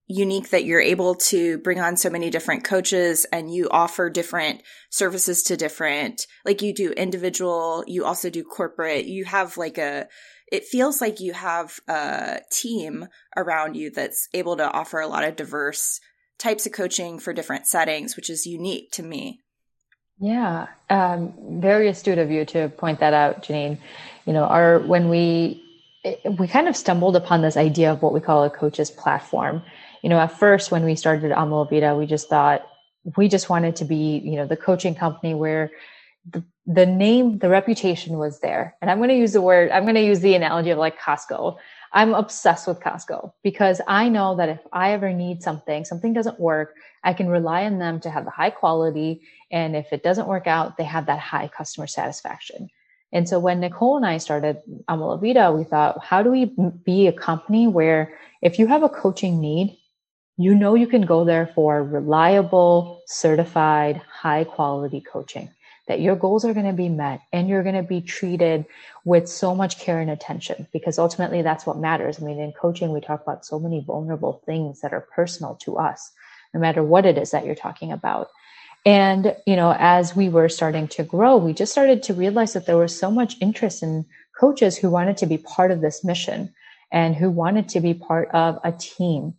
unique 0.08 0.50
that 0.50 0.64
you're 0.64 0.80
able 0.80 1.14
to 1.14 1.58
bring 1.58 1.78
on 1.78 1.96
so 1.96 2.08
many 2.08 2.30
different 2.30 2.64
coaches 2.64 3.26
and 3.30 3.52
you 3.52 3.68
offer 3.70 4.08
different 4.08 4.62
services 4.90 5.42
to 5.44 5.56
different, 5.56 6.26
like 6.44 6.62
you 6.62 6.74
do 6.74 6.90
individual, 6.92 7.84
you 7.86 8.04
also 8.04 8.30
do 8.30 8.42
corporate, 8.42 9.04
you 9.04 9.26
have 9.26 9.58
like 9.58 9.76
a, 9.76 10.08
it 10.50 10.64
feels 10.64 11.02
like 11.02 11.20
you 11.20 11.34
have 11.34 11.78
a 11.88 12.40
team 12.50 13.06
around 13.36 13.74
you 13.74 13.90
that's 13.90 14.28
able 14.32 14.56
to 14.56 14.70
offer 14.70 14.98
a 14.98 15.06
lot 15.06 15.24
of 15.24 15.36
diverse 15.36 16.00
types 16.38 16.64
of 16.64 16.72
coaching 16.72 17.18
for 17.18 17.34
different 17.34 17.66
settings, 17.66 18.16
which 18.16 18.30
is 18.30 18.46
unique 18.46 18.90
to 18.92 19.02
me. 19.02 19.40
Yeah, 20.20 20.68
um, 20.88 21.34
very 21.60 21.88
astute 21.88 22.18
of 22.18 22.30
you 22.30 22.44
to 22.46 22.70
point 22.70 23.00
that 23.00 23.12
out, 23.12 23.44
Janine. 23.44 23.78
You 24.24 24.32
know, 24.32 24.44
our 24.44 24.80
when 24.80 25.08
we 25.08 25.62
we 26.38 26.48
kind 26.48 26.68
of 26.68 26.76
stumbled 26.76 27.16
upon 27.16 27.42
this 27.42 27.56
idea 27.56 27.92
of 27.92 28.02
what 28.02 28.12
we 28.12 28.20
call 28.20 28.44
a 28.44 28.50
coach's 28.50 28.90
platform. 28.90 29.62
You 30.02 30.08
know, 30.08 30.18
at 30.18 30.38
first 30.38 30.70
when 30.70 30.84
we 30.84 30.94
started 30.94 31.32
Ama 31.32 31.54
La 31.54 31.64
Vida, 31.64 31.96
we 31.96 32.06
just 32.06 32.28
thought 32.28 32.66
we 33.16 33.28
just 33.28 33.48
wanted 33.48 33.76
to 33.76 33.84
be, 33.84 34.18
you 34.24 34.36
know, 34.36 34.46
the 34.46 34.56
coaching 34.56 34.94
company 34.94 35.34
where 35.34 35.70
the, 36.30 36.44
the 36.66 36.86
name, 36.86 37.38
the 37.38 37.48
reputation 37.48 38.18
was 38.18 38.40
there. 38.40 38.76
And 38.82 38.90
I'm 38.90 38.98
going 38.98 39.08
to 39.08 39.16
use 39.16 39.32
the 39.32 39.40
word, 39.40 39.70
I'm 39.70 39.84
going 39.84 39.94
to 39.94 40.04
use 40.04 40.20
the 40.20 40.34
analogy 40.34 40.70
of 40.70 40.78
like 40.78 40.98
Costco. 40.98 41.56
I'm 41.92 42.12
obsessed 42.12 42.66
with 42.66 42.80
Costco 42.80 43.32
because 43.42 43.80
I 43.88 44.10
know 44.10 44.36
that 44.36 44.50
if 44.50 44.60
I 44.72 44.92
ever 44.92 45.12
need 45.12 45.42
something, 45.42 45.84
something 45.84 46.12
doesn't 46.12 46.38
work, 46.38 46.74
I 47.02 47.14
can 47.14 47.28
rely 47.28 47.64
on 47.64 47.78
them 47.78 47.98
to 48.00 48.10
have 48.10 48.24
the 48.24 48.30
high 48.30 48.50
quality. 48.50 49.22
And 49.50 49.74
if 49.74 49.92
it 49.92 50.02
doesn't 50.02 50.28
work 50.28 50.46
out, 50.46 50.76
they 50.76 50.84
have 50.84 51.06
that 51.06 51.18
high 51.18 51.48
customer 51.48 51.86
satisfaction. 51.86 52.68
And 53.10 53.26
so 53.26 53.38
when 53.38 53.60
Nicole 53.60 53.96
and 53.96 54.04
I 54.04 54.18
started 54.18 54.60
Ama 54.88 55.06
La 55.06 55.16
Vida, 55.16 55.50
we 55.50 55.64
thought, 55.64 56.04
how 56.04 56.22
do 56.22 56.30
we 56.30 56.52
be 56.84 57.06
a 57.06 57.12
company 57.12 57.66
where 57.66 58.18
if 58.42 58.58
you 58.58 58.66
have 58.66 58.82
a 58.82 58.88
coaching 58.90 59.40
need, 59.40 59.77
you 60.38 60.54
know 60.54 60.74
you 60.76 60.86
can 60.86 61.02
go 61.02 61.24
there 61.24 61.50
for 61.54 61.82
reliable, 61.82 63.02
certified, 63.06 64.00
high 64.08 64.44
quality 64.44 65.00
coaching, 65.00 65.50
that 65.88 66.00
your 66.00 66.14
goals 66.14 66.44
are 66.44 66.54
going 66.54 66.66
to 66.66 66.72
be 66.72 66.88
met 66.88 67.20
and 67.32 67.48
you're 67.48 67.64
going 67.64 67.74
to 67.74 67.82
be 67.82 68.00
treated 68.00 68.64
with 69.04 69.28
so 69.28 69.52
much 69.52 69.80
care 69.80 70.00
and 70.00 70.10
attention 70.10 70.68
because 70.72 70.96
ultimately 70.96 71.42
that's 71.42 71.66
what 71.66 71.78
matters. 71.78 72.22
I 72.22 72.24
mean, 72.24 72.38
in 72.38 72.52
coaching, 72.52 72.92
we 72.92 73.00
talk 73.00 73.20
about 73.22 73.44
so 73.44 73.58
many 73.58 73.80
vulnerable 73.80 74.40
things 74.46 74.80
that 74.80 74.92
are 74.92 75.08
personal 75.14 75.56
to 75.62 75.76
us, 75.76 76.12
no 76.54 76.60
matter 76.60 76.84
what 76.84 77.04
it 77.04 77.18
is 77.18 77.32
that 77.32 77.44
you're 77.44 77.56
talking 77.56 77.90
about. 77.90 78.28
And, 78.86 79.34
you 79.44 79.56
know, 79.56 79.74
as 79.76 80.14
we 80.14 80.28
were 80.28 80.48
starting 80.48 80.86
to 80.88 81.02
grow, 81.02 81.36
we 81.36 81.52
just 81.52 81.72
started 81.72 82.02
to 82.04 82.14
realize 82.14 82.52
that 82.52 82.66
there 82.66 82.76
was 82.76 82.96
so 82.96 83.10
much 83.10 83.36
interest 83.40 83.82
in 83.82 84.06
coaches 84.38 84.78
who 84.78 84.88
wanted 84.88 85.16
to 85.16 85.26
be 85.26 85.38
part 85.38 85.72
of 85.72 85.80
this 85.80 86.04
mission 86.04 86.54
and 86.92 87.16
who 87.16 87.28
wanted 87.28 87.68
to 87.70 87.80
be 87.80 87.92
part 87.92 88.28
of 88.30 88.58
a 88.62 88.70
team. 88.70 89.34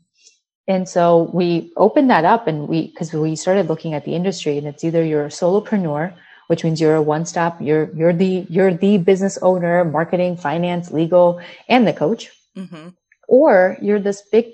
And 0.70 0.88
so 0.88 1.32
we 1.34 1.74
opened 1.78 2.12
that 2.12 2.26
up 2.26 2.46
and 2.46 2.68
we, 2.68 2.92
cause 2.92 3.12
we 3.12 3.36
started 3.36 3.68
looking 3.68 3.96
at 3.96 4.06
the 4.06 4.14
industry 4.14 4.56
and 4.60 4.68
it's 4.68 4.84
either 4.84 5.04
you're 5.04 5.26
a 5.26 5.30
solopreneur, 5.30 6.14
which 6.46 6.64
means 6.64 6.80
you're 6.80 6.96
a 6.96 7.02
one-stop, 7.02 7.60
you're, 7.60 7.90
you're 7.96 8.14
the, 8.14 8.46
you're 8.50 8.76
the 8.76 9.00
business 9.00 9.40
owner, 9.42 9.84
marketing, 9.84 10.38
finance, 10.38 10.92
legal, 10.92 11.42
and 11.68 11.88
the 11.88 11.94
coach. 11.94 12.30
Mm-hmm. 12.56 12.90
Or 13.28 13.78
you're 13.82 14.00
this 14.00 14.22
big 14.32 14.46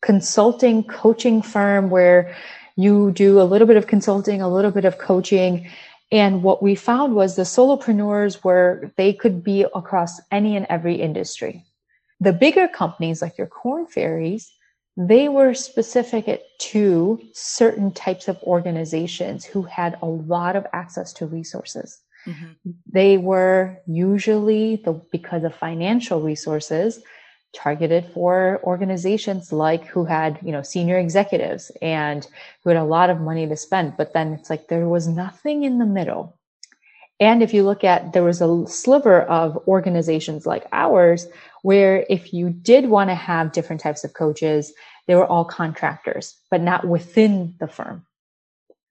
consulting 0.00 0.84
coaching 0.84 1.42
firm 1.42 1.90
where 1.90 2.34
you 2.76 3.12
do 3.12 3.38
a 3.38 3.44
little 3.44 3.66
bit 3.66 3.76
of 3.76 3.86
consulting, 3.86 4.40
a 4.40 4.48
little 4.48 4.70
bit 4.70 4.86
of 4.86 4.96
coaching. 4.96 5.68
And 6.10 6.42
what 6.42 6.62
we 6.62 6.74
found 6.74 7.14
was 7.14 7.36
the 7.36 7.42
solopreneurs 7.42 8.42
were, 8.42 8.90
they 8.96 9.12
could 9.12 9.44
be 9.44 9.66
across 9.74 10.18
any 10.30 10.56
and 10.56 10.66
every 10.70 10.94
industry. 10.94 11.66
The 12.20 12.32
bigger 12.32 12.68
companies 12.68 13.20
like 13.20 13.36
your 13.36 13.48
Korn 13.48 13.86
Ferrys, 13.86 14.48
they 14.96 15.28
were 15.28 15.54
specific 15.54 16.42
to 16.58 17.20
certain 17.32 17.92
types 17.92 18.28
of 18.28 18.42
organizations 18.42 19.44
who 19.44 19.62
had 19.62 19.96
a 20.02 20.06
lot 20.06 20.54
of 20.56 20.66
access 20.72 21.12
to 21.14 21.26
resources. 21.26 22.00
Mm-hmm. 22.26 22.70
They 22.92 23.16
were 23.16 23.78
usually 23.86 24.76
the, 24.76 24.92
because 25.10 25.44
of 25.44 25.54
financial 25.54 26.20
resources 26.20 27.00
targeted 27.52 28.06
for 28.14 28.60
organizations 28.64 29.52
like 29.52 29.84
who 29.86 30.04
had, 30.04 30.38
you 30.42 30.52
know, 30.52 30.62
senior 30.62 30.98
executives 30.98 31.70
and 31.82 32.26
who 32.62 32.70
had 32.70 32.78
a 32.78 32.84
lot 32.84 33.10
of 33.10 33.20
money 33.20 33.46
to 33.46 33.56
spend. 33.56 33.96
But 33.96 34.12
then 34.12 34.32
it's 34.32 34.50
like 34.50 34.68
there 34.68 34.88
was 34.88 35.08
nothing 35.08 35.64
in 35.64 35.78
the 35.78 35.86
middle. 35.86 36.38
And 37.22 37.40
if 37.40 37.54
you 37.54 37.62
look 37.62 37.84
at, 37.84 38.12
there 38.12 38.24
was 38.24 38.42
a 38.42 38.66
sliver 38.66 39.22
of 39.22 39.56
organizations 39.68 40.44
like 40.44 40.66
ours 40.72 41.28
where 41.62 42.04
if 42.10 42.32
you 42.32 42.50
did 42.50 42.86
want 42.86 43.10
to 43.10 43.14
have 43.14 43.52
different 43.52 43.80
types 43.80 44.02
of 44.02 44.12
coaches, 44.12 44.72
they 45.06 45.14
were 45.14 45.24
all 45.24 45.44
contractors, 45.44 46.36
but 46.50 46.60
not 46.60 46.84
within 46.84 47.54
the 47.60 47.68
firm. 47.68 48.04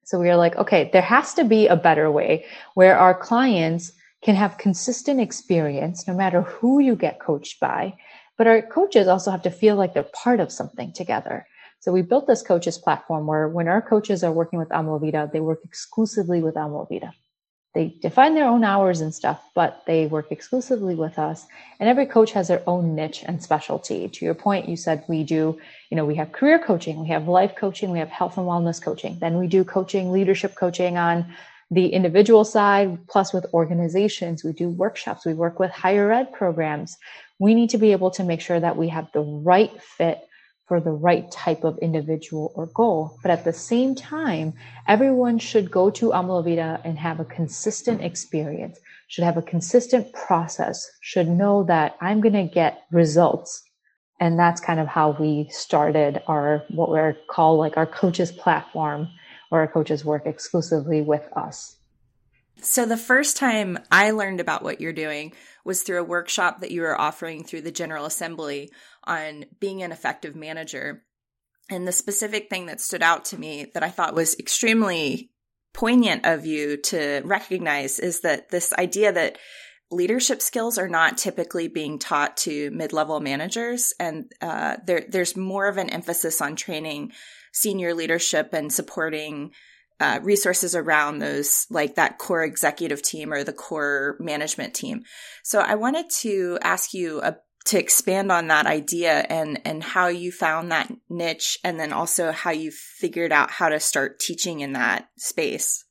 So 0.04 0.18
we 0.18 0.28
were 0.28 0.36
like, 0.36 0.56
okay, 0.56 0.88
there 0.94 1.02
has 1.02 1.34
to 1.34 1.44
be 1.44 1.66
a 1.66 1.76
better 1.76 2.10
way 2.10 2.46
where 2.72 2.96
our 2.96 3.12
clients 3.12 3.92
can 4.22 4.34
have 4.34 4.56
consistent 4.56 5.20
experience 5.20 6.08
no 6.08 6.14
matter 6.14 6.40
who 6.40 6.80
you 6.80 6.96
get 6.96 7.20
coached 7.20 7.60
by. 7.60 7.92
But 8.38 8.46
our 8.46 8.62
coaches 8.62 9.08
also 9.08 9.30
have 9.30 9.42
to 9.42 9.50
feel 9.50 9.76
like 9.76 9.92
they're 9.92 10.04
part 10.04 10.40
of 10.40 10.50
something 10.50 10.94
together. 10.94 11.46
So 11.80 11.92
we 11.92 12.00
built 12.00 12.26
this 12.26 12.42
coaches 12.42 12.78
platform 12.78 13.26
where 13.26 13.46
when 13.46 13.68
our 13.68 13.82
coaches 13.82 14.24
are 14.24 14.32
working 14.32 14.58
with 14.58 14.72
Ama 14.72 14.92
La 14.92 14.98
Vida, 14.98 15.28
they 15.30 15.40
work 15.40 15.60
exclusively 15.64 16.42
with 16.42 16.56
Ama 16.56 16.74
La 16.74 16.84
Vida 16.86 17.12
they 17.74 17.96
define 18.00 18.34
their 18.34 18.48
own 18.48 18.64
hours 18.64 19.00
and 19.00 19.14
stuff, 19.14 19.42
but 19.54 19.82
they 19.86 20.06
work 20.06 20.30
exclusively 20.30 20.94
with 20.94 21.18
us. 21.18 21.46
And 21.80 21.88
every 21.88 22.04
coach 22.04 22.32
has 22.32 22.48
their 22.48 22.62
own 22.66 22.94
niche 22.94 23.24
and 23.26 23.42
specialty. 23.42 24.08
To 24.08 24.24
your 24.24 24.34
point, 24.34 24.68
you 24.68 24.76
said 24.76 25.04
we 25.08 25.24
do, 25.24 25.58
you 25.88 25.96
know, 25.96 26.04
we 26.04 26.16
have 26.16 26.32
career 26.32 26.58
coaching, 26.58 27.00
we 27.00 27.08
have 27.08 27.28
life 27.28 27.54
coaching, 27.56 27.90
we 27.90 27.98
have 27.98 28.10
health 28.10 28.36
and 28.36 28.46
wellness 28.46 28.82
coaching. 28.82 29.18
Then 29.20 29.38
we 29.38 29.46
do 29.46 29.64
coaching, 29.64 30.12
leadership 30.12 30.54
coaching 30.54 30.98
on 30.98 31.34
the 31.70 31.86
individual 31.88 32.44
side, 32.44 32.98
plus 33.08 33.32
with 33.32 33.46
organizations. 33.54 34.44
We 34.44 34.52
do 34.52 34.68
workshops, 34.68 35.24
we 35.24 35.32
work 35.32 35.58
with 35.58 35.70
higher 35.70 36.12
ed 36.12 36.30
programs. 36.32 36.98
We 37.38 37.54
need 37.54 37.70
to 37.70 37.78
be 37.78 37.92
able 37.92 38.10
to 38.12 38.22
make 38.22 38.42
sure 38.42 38.60
that 38.60 38.76
we 38.76 38.88
have 38.88 39.10
the 39.12 39.22
right 39.22 39.72
fit 39.82 40.28
for 40.72 40.80
the 40.80 40.90
right 40.90 41.30
type 41.30 41.64
of 41.64 41.76
individual 41.80 42.50
or 42.54 42.64
goal. 42.64 43.18
But 43.20 43.30
at 43.30 43.44
the 43.44 43.52
same 43.52 43.94
time, 43.94 44.54
everyone 44.88 45.38
should 45.38 45.70
go 45.70 45.90
to 45.90 46.14
Ama 46.14 46.32
La 46.32 46.40
Vida 46.40 46.80
and 46.82 46.98
have 46.98 47.20
a 47.20 47.26
consistent 47.26 48.00
experience, 48.00 48.80
should 49.08 49.24
have 49.24 49.36
a 49.36 49.42
consistent 49.42 50.14
process, 50.14 50.90
should 51.02 51.28
know 51.28 51.62
that 51.64 51.98
I'm 52.00 52.22
going 52.22 52.32
to 52.32 52.44
get 52.44 52.84
results. 52.90 53.62
And 54.18 54.38
that's 54.38 54.62
kind 54.62 54.80
of 54.80 54.86
how 54.86 55.10
we 55.20 55.46
started 55.50 56.22
our, 56.26 56.64
what 56.70 56.88
we're 56.88 57.18
called 57.28 57.58
like 57.58 57.76
our 57.76 57.84
coaches 57.84 58.32
platform, 58.32 59.08
where 59.50 59.60
our 59.60 59.68
coaches 59.68 60.06
work 60.06 60.22
exclusively 60.24 61.02
with 61.02 61.28
us. 61.36 61.76
So 62.62 62.86
the 62.86 62.96
first 62.96 63.36
time 63.36 63.78
I 63.90 64.12
learned 64.12 64.40
about 64.40 64.62
what 64.62 64.80
you're 64.80 64.92
doing 64.92 65.32
was 65.64 65.82
through 65.82 66.00
a 66.00 66.04
workshop 66.04 66.60
that 66.60 66.70
you 66.70 66.82
were 66.82 66.98
offering 66.98 67.42
through 67.42 67.62
the 67.62 67.72
General 67.72 68.06
Assembly 68.06 68.70
on 69.04 69.46
being 69.58 69.82
an 69.82 69.90
effective 69.90 70.36
manager. 70.36 71.02
And 71.68 71.86
the 71.86 71.92
specific 71.92 72.48
thing 72.48 72.66
that 72.66 72.80
stood 72.80 73.02
out 73.02 73.26
to 73.26 73.38
me 73.38 73.66
that 73.74 73.82
I 73.82 73.90
thought 73.90 74.14
was 74.14 74.38
extremely 74.38 75.30
poignant 75.74 76.24
of 76.24 76.46
you 76.46 76.76
to 76.76 77.22
recognize 77.24 77.98
is 77.98 78.20
that 78.20 78.50
this 78.50 78.72
idea 78.74 79.12
that 79.12 79.38
leadership 79.90 80.40
skills 80.40 80.78
are 80.78 80.88
not 80.88 81.18
typically 81.18 81.66
being 81.66 81.98
taught 81.98 82.36
to 82.38 82.70
mid-level 82.70 83.20
managers 83.20 83.92
and 84.00 84.32
uh, 84.40 84.76
there, 84.86 85.04
there's 85.08 85.36
more 85.36 85.66
of 85.66 85.76
an 85.76 85.90
emphasis 85.90 86.40
on 86.40 86.56
training 86.56 87.12
senior 87.52 87.92
leadership 87.92 88.54
and 88.54 88.72
supporting 88.72 89.50
uh, 90.02 90.18
resources 90.22 90.74
around 90.74 91.20
those 91.20 91.66
like 91.70 91.94
that 91.94 92.18
core 92.18 92.42
executive 92.42 93.02
team 93.02 93.32
or 93.32 93.44
the 93.44 93.52
core 93.52 94.16
management 94.18 94.74
team. 94.74 95.04
So 95.44 95.60
i 95.60 95.76
wanted 95.76 96.10
to 96.22 96.58
ask 96.62 96.92
you 96.92 97.22
a, 97.22 97.36
to 97.66 97.78
expand 97.78 98.32
on 98.32 98.48
that 98.48 98.66
idea 98.66 99.24
and 99.28 99.60
and 99.64 99.82
how 99.82 100.08
you 100.08 100.32
found 100.32 100.72
that 100.72 100.92
niche 101.08 101.58
and 101.62 101.78
then 101.78 101.92
also 101.92 102.32
how 102.32 102.50
you 102.50 102.72
figured 102.72 103.30
out 103.30 103.52
how 103.52 103.68
to 103.68 103.78
start 103.78 104.18
teaching 104.18 104.60
in 104.60 104.72
that 104.72 105.08
space. 105.16 105.84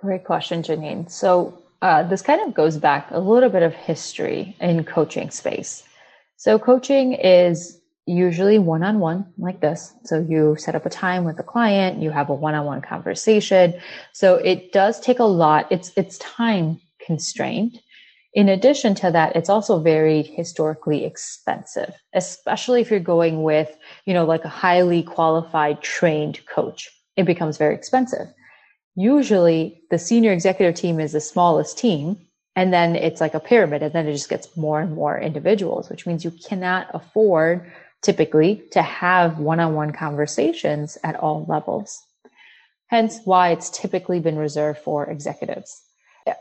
Great 0.00 0.24
question 0.24 0.62
janine. 0.62 1.10
So 1.10 1.62
uh, 1.82 2.02
this 2.04 2.22
kind 2.22 2.40
of 2.40 2.54
goes 2.54 2.78
back 2.78 3.08
a 3.10 3.20
little 3.20 3.50
bit 3.50 3.62
of 3.62 3.74
history 3.74 4.56
in 4.58 4.84
coaching 4.84 5.30
space. 5.30 5.82
So 6.36 6.58
coaching 6.58 7.12
is 7.12 7.78
usually 8.06 8.58
one-on-one 8.58 9.24
like 9.38 9.60
this 9.60 9.94
so 10.04 10.20
you 10.20 10.56
set 10.58 10.74
up 10.74 10.84
a 10.84 10.90
time 10.90 11.24
with 11.24 11.38
the 11.38 11.42
client 11.42 12.02
you 12.02 12.10
have 12.10 12.28
a 12.28 12.34
one-on-one 12.34 12.82
conversation 12.82 13.72
so 14.12 14.34
it 14.36 14.72
does 14.72 15.00
take 15.00 15.20
a 15.20 15.24
lot 15.24 15.66
it's 15.70 15.90
it's 15.96 16.18
time 16.18 16.78
constrained 17.04 17.80
in 18.34 18.48
addition 18.48 18.96
to 18.96 19.12
that, 19.12 19.36
it's 19.36 19.48
also 19.48 19.78
very 19.78 20.22
historically 20.22 21.04
expensive, 21.04 21.94
especially 22.14 22.80
if 22.80 22.90
you're 22.90 22.98
going 22.98 23.44
with, 23.44 23.76
you 24.06 24.12
know, 24.12 24.24
like 24.24 24.44
a 24.44 24.48
highly 24.48 25.04
qualified 25.04 25.80
trained 25.82 26.44
coach. 26.46 26.90
It 27.16 27.26
becomes 27.26 27.58
very 27.58 27.76
expensive. 27.76 28.26
Usually 28.96 29.80
the 29.90 30.00
senior 30.00 30.32
executive 30.32 30.74
team 30.74 30.98
is 30.98 31.12
the 31.12 31.20
smallest 31.20 31.78
team. 31.78 32.18
And 32.56 32.72
then 32.72 32.96
it's 32.96 33.20
like 33.20 33.34
a 33.34 33.40
pyramid 33.40 33.82
and 33.82 33.92
then 33.92 34.06
it 34.06 34.12
just 34.12 34.28
gets 34.28 34.56
more 34.56 34.80
and 34.80 34.94
more 34.94 35.18
individuals, 35.18 35.88
which 35.88 36.06
means 36.06 36.24
you 36.24 36.32
cannot 36.32 36.88
afford 36.92 37.72
typically 38.04 38.62
to 38.70 38.82
have 38.82 39.38
one-on-one 39.38 39.92
conversations 39.92 40.98
at 41.02 41.16
all 41.16 41.46
levels. 41.48 42.00
Hence 42.88 43.18
why 43.24 43.50
it's 43.50 43.70
typically 43.70 44.20
been 44.20 44.36
reserved 44.36 44.78
for 44.78 45.06
executives. 45.10 45.82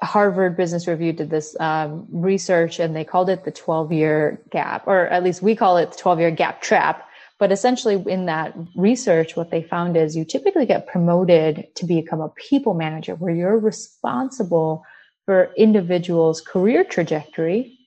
Harvard 0.01 0.55
Business 0.55 0.87
Review 0.87 1.13
did 1.13 1.29
this 1.29 1.59
um, 1.59 2.07
research 2.11 2.79
and 2.79 2.95
they 2.95 3.03
called 3.03 3.29
it 3.29 3.43
the 3.43 3.51
12 3.51 3.91
year 3.91 4.41
gap, 4.51 4.87
or 4.87 5.07
at 5.07 5.23
least 5.23 5.41
we 5.41 5.55
call 5.55 5.77
it 5.77 5.91
the 5.91 5.97
12 5.97 6.19
year 6.19 6.31
gap 6.31 6.61
trap. 6.61 7.07
But 7.39 7.51
essentially, 7.51 8.01
in 8.07 8.27
that 8.27 8.55
research, 8.75 9.35
what 9.35 9.51
they 9.51 9.63
found 9.63 9.97
is 9.97 10.15
you 10.15 10.23
typically 10.23 10.65
get 10.65 10.87
promoted 10.87 11.67
to 11.75 11.85
become 11.85 12.21
a 12.21 12.29
people 12.29 12.73
manager 12.73 13.15
where 13.15 13.33
you're 13.33 13.57
responsible 13.57 14.85
for 15.25 15.51
individuals' 15.57 16.39
career 16.39 16.83
trajectory 16.83 17.77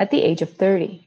at 0.00 0.10
the 0.10 0.22
age 0.22 0.42
of 0.42 0.50
30. 0.54 1.06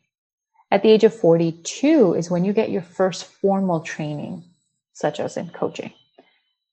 At 0.73 0.83
the 0.83 0.89
age 0.89 1.05
of 1.05 1.13
42 1.15 2.15
is 2.15 2.29
when 2.29 2.43
you 2.43 2.51
get 2.51 2.69
your 2.69 2.81
first 2.81 3.23
formal 3.23 3.79
training, 3.79 4.43
such 4.91 5.21
as 5.21 5.37
in 5.37 5.49
coaching. 5.51 5.93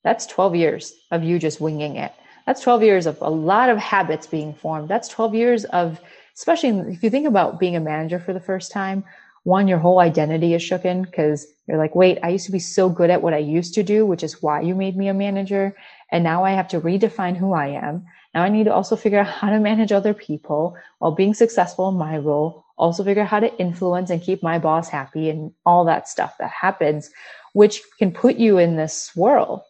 That's 0.02 0.26
12 0.26 0.56
years 0.56 0.92
of 1.12 1.22
you 1.22 1.38
just 1.38 1.60
winging 1.60 1.94
it 1.94 2.12
that's 2.50 2.62
12 2.62 2.82
years 2.82 3.06
of 3.06 3.16
a 3.20 3.30
lot 3.30 3.68
of 3.68 3.78
habits 3.78 4.26
being 4.26 4.54
formed. 4.54 4.88
That's 4.88 5.06
12 5.06 5.36
years 5.36 5.64
of, 5.66 6.00
especially 6.36 6.70
if 6.92 7.02
you 7.02 7.08
think 7.08 7.28
about 7.28 7.60
being 7.60 7.76
a 7.76 7.80
manager 7.80 8.18
for 8.18 8.32
the 8.32 8.40
first 8.40 8.72
time, 8.72 9.04
one, 9.44 9.68
your 9.68 9.78
whole 9.78 10.00
identity 10.00 10.52
is 10.52 10.62
shooken 10.62 11.04
because 11.04 11.46
you're 11.68 11.78
like, 11.78 11.94
wait, 11.94 12.18
I 12.24 12.28
used 12.30 12.46
to 12.46 12.52
be 12.52 12.58
so 12.58 12.90
good 12.90 13.08
at 13.08 13.22
what 13.22 13.34
I 13.34 13.38
used 13.38 13.74
to 13.74 13.84
do, 13.84 14.04
which 14.04 14.24
is 14.24 14.42
why 14.42 14.60
you 14.62 14.74
made 14.74 14.96
me 14.96 15.06
a 15.06 15.14
manager. 15.14 15.76
And 16.10 16.24
now 16.24 16.44
I 16.44 16.50
have 16.50 16.66
to 16.68 16.80
redefine 16.80 17.36
who 17.36 17.52
I 17.52 17.68
am. 17.68 18.04
Now 18.34 18.42
I 18.42 18.48
need 18.48 18.64
to 18.64 18.74
also 18.74 18.96
figure 18.96 19.20
out 19.20 19.28
how 19.28 19.50
to 19.50 19.60
manage 19.60 19.92
other 19.92 20.12
people 20.12 20.76
while 20.98 21.12
being 21.12 21.34
successful 21.34 21.88
in 21.88 21.94
my 21.94 22.18
role. 22.18 22.64
Also 22.80 23.04
figure 23.04 23.22
out 23.22 23.28
how 23.28 23.40
to 23.40 23.54
influence 23.58 24.08
and 24.08 24.22
keep 24.22 24.42
my 24.42 24.58
boss 24.58 24.88
happy 24.88 25.28
and 25.28 25.52
all 25.66 25.84
that 25.84 26.08
stuff 26.08 26.34
that 26.38 26.50
happens, 26.50 27.10
which 27.52 27.82
can 27.98 28.10
put 28.10 28.36
you 28.36 28.56
in 28.56 28.76
this 28.76 29.02
swirl 29.02 29.66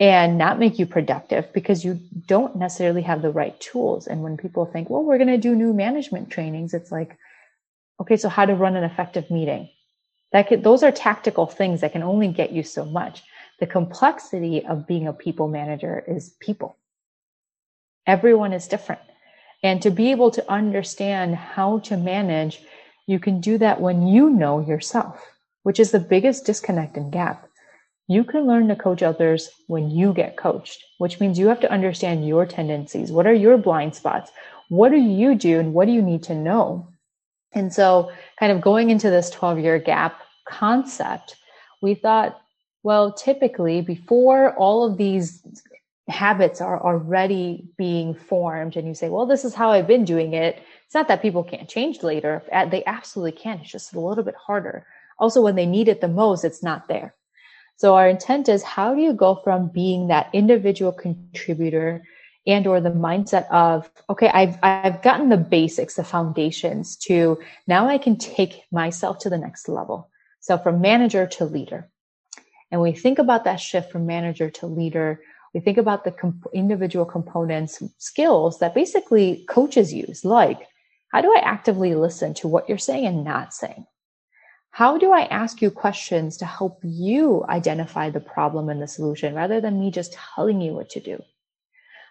and 0.00 0.38
not 0.38 0.58
make 0.58 0.78
you 0.78 0.86
productive 0.86 1.52
because 1.52 1.84
you 1.84 2.00
don't 2.26 2.56
necessarily 2.56 3.02
have 3.02 3.20
the 3.20 3.30
right 3.30 3.60
tools. 3.60 4.06
And 4.06 4.22
when 4.22 4.38
people 4.38 4.64
think, 4.64 4.88
well, 4.88 5.04
we're 5.04 5.18
going 5.18 5.28
to 5.28 5.36
do 5.36 5.54
new 5.54 5.74
management 5.74 6.30
trainings, 6.30 6.72
it's 6.72 6.90
like, 6.90 7.18
okay, 8.00 8.16
so 8.16 8.30
how 8.30 8.46
to 8.46 8.54
run 8.54 8.76
an 8.76 8.84
effective 8.84 9.30
meeting? 9.30 9.68
That 10.32 10.48
could, 10.48 10.64
those 10.64 10.82
are 10.82 10.92
tactical 10.92 11.46
things 11.46 11.82
that 11.82 11.92
can 11.92 12.02
only 12.02 12.28
get 12.28 12.52
you 12.52 12.62
so 12.62 12.86
much. 12.86 13.22
The 13.60 13.66
complexity 13.66 14.64
of 14.64 14.86
being 14.86 15.06
a 15.06 15.12
people 15.12 15.48
manager 15.48 16.02
is 16.08 16.30
people. 16.40 16.78
Everyone 18.06 18.54
is 18.54 18.68
different. 18.68 19.02
And 19.62 19.82
to 19.82 19.90
be 19.90 20.10
able 20.10 20.30
to 20.32 20.50
understand 20.50 21.34
how 21.34 21.80
to 21.80 21.96
manage, 21.96 22.60
you 23.06 23.18
can 23.18 23.40
do 23.40 23.58
that 23.58 23.80
when 23.80 24.06
you 24.06 24.30
know 24.30 24.60
yourself, 24.60 25.24
which 25.62 25.80
is 25.80 25.90
the 25.90 25.98
biggest 25.98 26.46
disconnect 26.46 26.96
and 26.96 27.12
gap 27.12 27.48
you 28.08 28.24
can 28.24 28.46
learn 28.46 28.68
to 28.68 28.74
coach 28.74 29.02
others 29.02 29.50
when 29.66 29.90
you 29.90 30.14
get 30.14 30.38
coached, 30.38 30.82
which 30.96 31.20
means 31.20 31.38
you 31.38 31.48
have 31.48 31.60
to 31.60 31.70
understand 31.70 32.26
your 32.26 32.46
tendencies. 32.46 33.12
What 33.12 33.26
are 33.26 33.34
your 33.34 33.58
blind 33.58 33.94
spots? 33.94 34.32
What 34.70 34.90
do 34.90 34.96
you 34.96 35.34
do 35.34 35.60
and 35.60 35.74
what 35.74 35.86
do 35.86 35.92
you 35.92 36.02
need 36.02 36.22
to 36.24 36.34
know? 36.34 36.88
And 37.52 37.72
so, 37.72 38.10
kind 38.38 38.50
of 38.50 38.62
going 38.62 38.90
into 38.90 39.10
this 39.10 39.30
12 39.30 39.58
year 39.58 39.78
gap 39.78 40.20
concept, 40.46 41.36
we 41.82 41.94
thought, 41.94 42.40
well, 42.82 43.12
typically 43.12 43.82
before 43.82 44.54
all 44.56 44.84
of 44.84 44.96
these 44.96 45.42
habits 46.08 46.60
are 46.60 46.82
already 46.82 47.68
being 47.76 48.14
formed, 48.14 48.76
and 48.76 48.86
you 48.86 48.94
say, 48.94 49.08
well, 49.08 49.26
this 49.26 49.44
is 49.44 49.54
how 49.54 49.70
I've 49.70 49.86
been 49.86 50.04
doing 50.04 50.32
it. 50.32 50.62
It's 50.86 50.94
not 50.94 51.08
that 51.08 51.22
people 51.22 51.44
can't 51.44 51.68
change 51.68 52.02
later. 52.02 52.42
Uh, 52.52 52.66
they 52.66 52.84
absolutely 52.84 53.32
can. 53.32 53.60
It's 53.60 53.70
just 53.70 53.94
a 53.94 54.00
little 54.00 54.24
bit 54.24 54.34
harder 54.34 54.86
Also, 55.18 55.42
when 55.42 55.56
they 55.56 55.66
need 55.66 55.88
it 55.88 56.00
the 56.00 56.08
most, 56.08 56.44
it's 56.44 56.62
not 56.62 56.88
there. 56.88 57.14
So 57.76 57.94
our 57.94 58.08
intent 58.08 58.48
is 58.48 58.62
how 58.62 58.94
do 58.94 59.00
you 59.00 59.12
go 59.12 59.36
from 59.36 59.68
being 59.68 60.08
that 60.08 60.30
individual 60.32 60.92
contributor 60.92 62.02
and 62.48 62.66
or 62.66 62.80
the 62.80 62.90
mindset 62.90 63.48
of 63.50 63.90
okay 64.08 64.28
i've 64.32 64.58
i've 64.62 65.02
gotten 65.02 65.28
the 65.28 65.36
basics 65.36 65.94
the 65.94 66.04
foundations 66.04 66.96
to 66.96 67.38
now 67.66 67.86
i 67.86 67.98
can 67.98 68.16
take 68.16 68.62
myself 68.72 69.18
to 69.18 69.30
the 69.30 69.38
next 69.38 69.68
level 69.68 70.10
so 70.40 70.56
from 70.56 70.80
manager 70.80 71.26
to 71.26 71.44
leader 71.44 71.88
and 72.70 72.80
we 72.80 72.92
think 72.92 73.18
about 73.18 73.44
that 73.44 73.60
shift 73.60 73.92
from 73.92 74.06
manager 74.06 74.50
to 74.50 74.66
leader 74.66 75.20
we 75.54 75.60
think 75.60 75.78
about 75.78 76.04
the 76.04 76.10
comp- 76.10 76.46
individual 76.52 77.04
components 77.04 77.82
skills 77.98 78.58
that 78.58 78.74
basically 78.74 79.44
coaches 79.48 79.92
use 79.92 80.24
like 80.24 80.60
how 81.12 81.20
do 81.20 81.34
i 81.36 81.40
actively 81.40 81.94
listen 81.94 82.34
to 82.34 82.48
what 82.48 82.68
you're 82.68 82.78
saying 82.78 83.06
and 83.06 83.24
not 83.24 83.54
saying 83.54 83.86
how 84.70 84.98
do 84.98 85.12
i 85.12 85.22
ask 85.22 85.62
you 85.62 85.70
questions 85.70 86.36
to 86.36 86.44
help 86.44 86.78
you 86.82 87.44
identify 87.48 88.10
the 88.10 88.20
problem 88.20 88.68
and 88.68 88.82
the 88.82 88.88
solution 88.88 89.34
rather 89.34 89.60
than 89.60 89.80
me 89.80 89.90
just 89.90 90.16
telling 90.34 90.60
you 90.60 90.72
what 90.72 90.90
to 90.90 91.00
do 91.00 91.22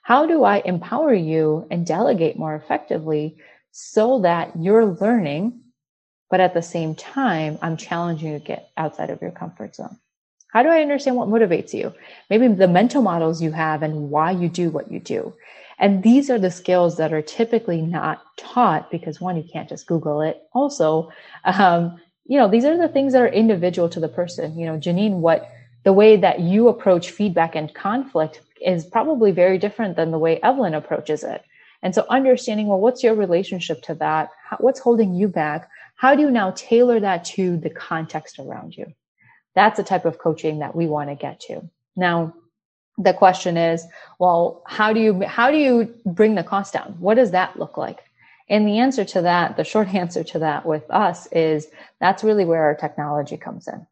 how 0.07 0.25
do 0.25 0.45
I 0.45 0.61
empower 0.63 1.13
you 1.13 1.67
and 1.69 1.85
delegate 1.85 2.39
more 2.39 2.55
effectively 2.55 3.35
so 3.71 4.21
that 4.21 4.53
you're 4.57 4.85
learning, 4.85 5.59
but 6.31 6.39
at 6.39 6.53
the 6.53 6.61
same 6.61 6.95
time, 6.95 7.59
I'm 7.61 7.75
challenging 7.75 8.31
you 8.31 8.39
to 8.39 8.45
get 8.45 8.69
outside 8.77 9.09
of 9.09 9.21
your 9.21 9.31
comfort 9.31 9.75
zone? 9.75 9.99
How 10.53 10.63
do 10.63 10.69
I 10.69 10.81
understand 10.81 11.15
what 11.15 11.27
motivates 11.27 11.73
you? 11.73 11.93
Maybe 12.29 12.47
the 12.47 12.67
mental 12.67 13.01
models 13.01 13.41
you 13.41 13.51
have 13.51 13.83
and 13.83 14.09
why 14.09 14.31
you 14.31 14.49
do 14.49 14.69
what 14.69 14.91
you 14.91 14.99
do. 14.99 15.33
And 15.79 16.01
these 16.01 16.29
are 16.29 16.39
the 16.39 16.49
skills 16.49 16.97
that 16.97 17.13
are 17.13 17.21
typically 17.21 17.81
not 17.81 18.23
taught 18.37 18.89
because 18.89 19.21
one, 19.21 19.37
you 19.37 19.43
can't 19.43 19.69
just 19.69 19.85
Google 19.85 20.21
it. 20.21 20.41
Also, 20.53 21.11
um, 21.43 21.99
you 22.25 22.37
know, 22.37 22.47
these 22.47 22.65
are 22.65 22.77
the 22.77 22.87
things 22.87 23.13
that 23.13 23.21
are 23.21 23.27
individual 23.27 23.87
to 23.89 23.99
the 23.99 24.07
person. 24.07 24.57
You 24.57 24.65
know, 24.65 24.77
Janine, 24.77 25.19
what 25.19 25.49
the 25.83 25.93
way 25.93 26.17
that 26.17 26.39
you 26.39 26.67
approach 26.67 27.11
feedback 27.11 27.55
and 27.55 27.73
conflict 27.73 28.41
is 28.59 28.85
probably 28.85 29.31
very 29.31 29.57
different 29.57 29.95
than 29.95 30.11
the 30.11 30.17
way 30.17 30.39
Evelyn 30.41 30.73
approaches 30.73 31.23
it. 31.23 31.43
And 31.83 31.93
so 31.93 32.05
understanding, 32.09 32.67
well, 32.67 32.79
what's 32.79 33.03
your 33.03 33.13
relationship 33.13 33.81
to 33.83 33.95
that? 33.95 34.31
What's 34.59 34.79
holding 34.79 35.13
you 35.13 35.27
back? 35.27 35.69
How 35.95 36.15
do 36.15 36.21
you 36.23 36.31
now 36.31 36.51
tailor 36.55 36.99
that 36.99 37.23
to 37.25 37.57
the 37.57 37.69
context 37.69 38.39
around 38.39 38.75
you? 38.75 38.87
That's 39.57 39.77
the 39.77 39.83
type 39.83 40.05
of 40.05 40.19
coaching 40.19 40.59
that 40.59 40.75
we 40.75 40.87
want 40.87 41.09
to 41.09 41.15
get 41.15 41.41
to. 41.41 41.69
Now, 41.97 42.33
the 42.97 43.13
question 43.13 43.57
is, 43.57 43.85
well, 44.19 44.63
how 44.67 44.93
do 44.93 45.01
you, 45.01 45.21
how 45.23 45.51
do 45.51 45.57
you 45.57 45.93
bring 46.05 46.35
the 46.35 46.43
cost 46.43 46.73
down? 46.73 46.95
What 46.99 47.15
does 47.15 47.31
that 47.31 47.59
look 47.59 47.77
like? 47.77 47.99
And 48.49 48.67
the 48.67 48.79
answer 48.79 49.03
to 49.05 49.23
that, 49.23 49.57
the 49.57 49.65
short 49.65 49.93
answer 49.93 50.23
to 50.23 50.39
that 50.39 50.65
with 50.65 50.89
us 50.91 51.27
is 51.31 51.67
that's 51.99 52.23
really 52.23 52.45
where 52.45 52.63
our 52.63 52.75
technology 52.75 53.37
comes 53.37 53.67
in 53.67 53.87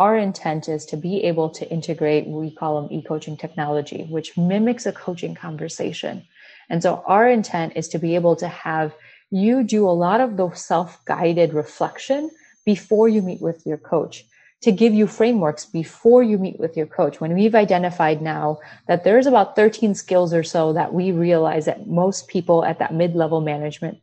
our 0.00 0.16
intent 0.16 0.68
is 0.68 0.86
to 0.86 0.96
be 0.96 1.24
able 1.24 1.50
to 1.50 1.70
integrate 1.70 2.26
we 2.26 2.50
call 2.50 2.80
them 2.80 2.92
e-coaching 2.92 3.36
technology 3.36 4.06
which 4.10 4.36
mimics 4.36 4.86
a 4.86 4.92
coaching 4.92 5.34
conversation 5.34 6.24
and 6.70 6.82
so 6.82 7.04
our 7.06 7.28
intent 7.28 7.74
is 7.76 7.88
to 7.88 7.98
be 7.98 8.14
able 8.14 8.34
to 8.34 8.48
have 8.48 8.94
you 9.30 9.62
do 9.62 9.88
a 9.88 9.92
lot 10.06 10.20
of 10.20 10.36
the 10.36 10.50
self-guided 10.54 11.52
reflection 11.52 12.30
before 12.64 13.08
you 13.08 13.22
meet 13.22 13.42
with 13.42 13.64
your 13.66 13.78
coach 13.78 14.24
to 14.62 14.72
give 14.72 14.92
you 14.92 15.06
frameworks 15.06 15.64
before 15.64 16.22
you 16.22 16.36
meet 16.36 16.60
with 16.60 16.76
your 16.76 16.86
coach 16.86 17.20
when 17.20 17.34
we've 17.34 17.54
identified 17.54 18.20
now 18.20 18.58
that 18.88 19.04
there's 19.04 19.26
about 19.26 19.56
13 19.56 19.94
skills 19.94 20.34
or 20.34 20.42
so 20.42 20.72
that 20.74 20.92
we 20.92 21.12
realize 21.12 21.64
that 21.64 21.86
most 21.86 22.28
people 22.28 22.64
at 22.64 22.78
that 22.78 22.92
mid-level 22.92 23.40
management 23.40 23.98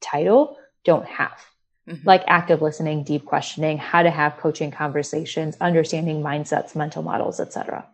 title 0.00 0.56
don't 0.84 1.06
have 1.06 1.44
mm-hmm. 1.88 2.06
like 2.06 2.22
active 2.26 2.62
listening, 2.62 3.04
deep 3.04 3.24
questioning, 3.24 3.78
how 3.78 4.02
to 4.02 4.10
have 4.10 4.36
coaching 4.36 4.70
conversations, 4.70 5.56
understanding 5.60 6.22
mindsets, 6.22 6.74
mental 6.74 7.02
models, 7.02 7.40
etc. 7.40 7.86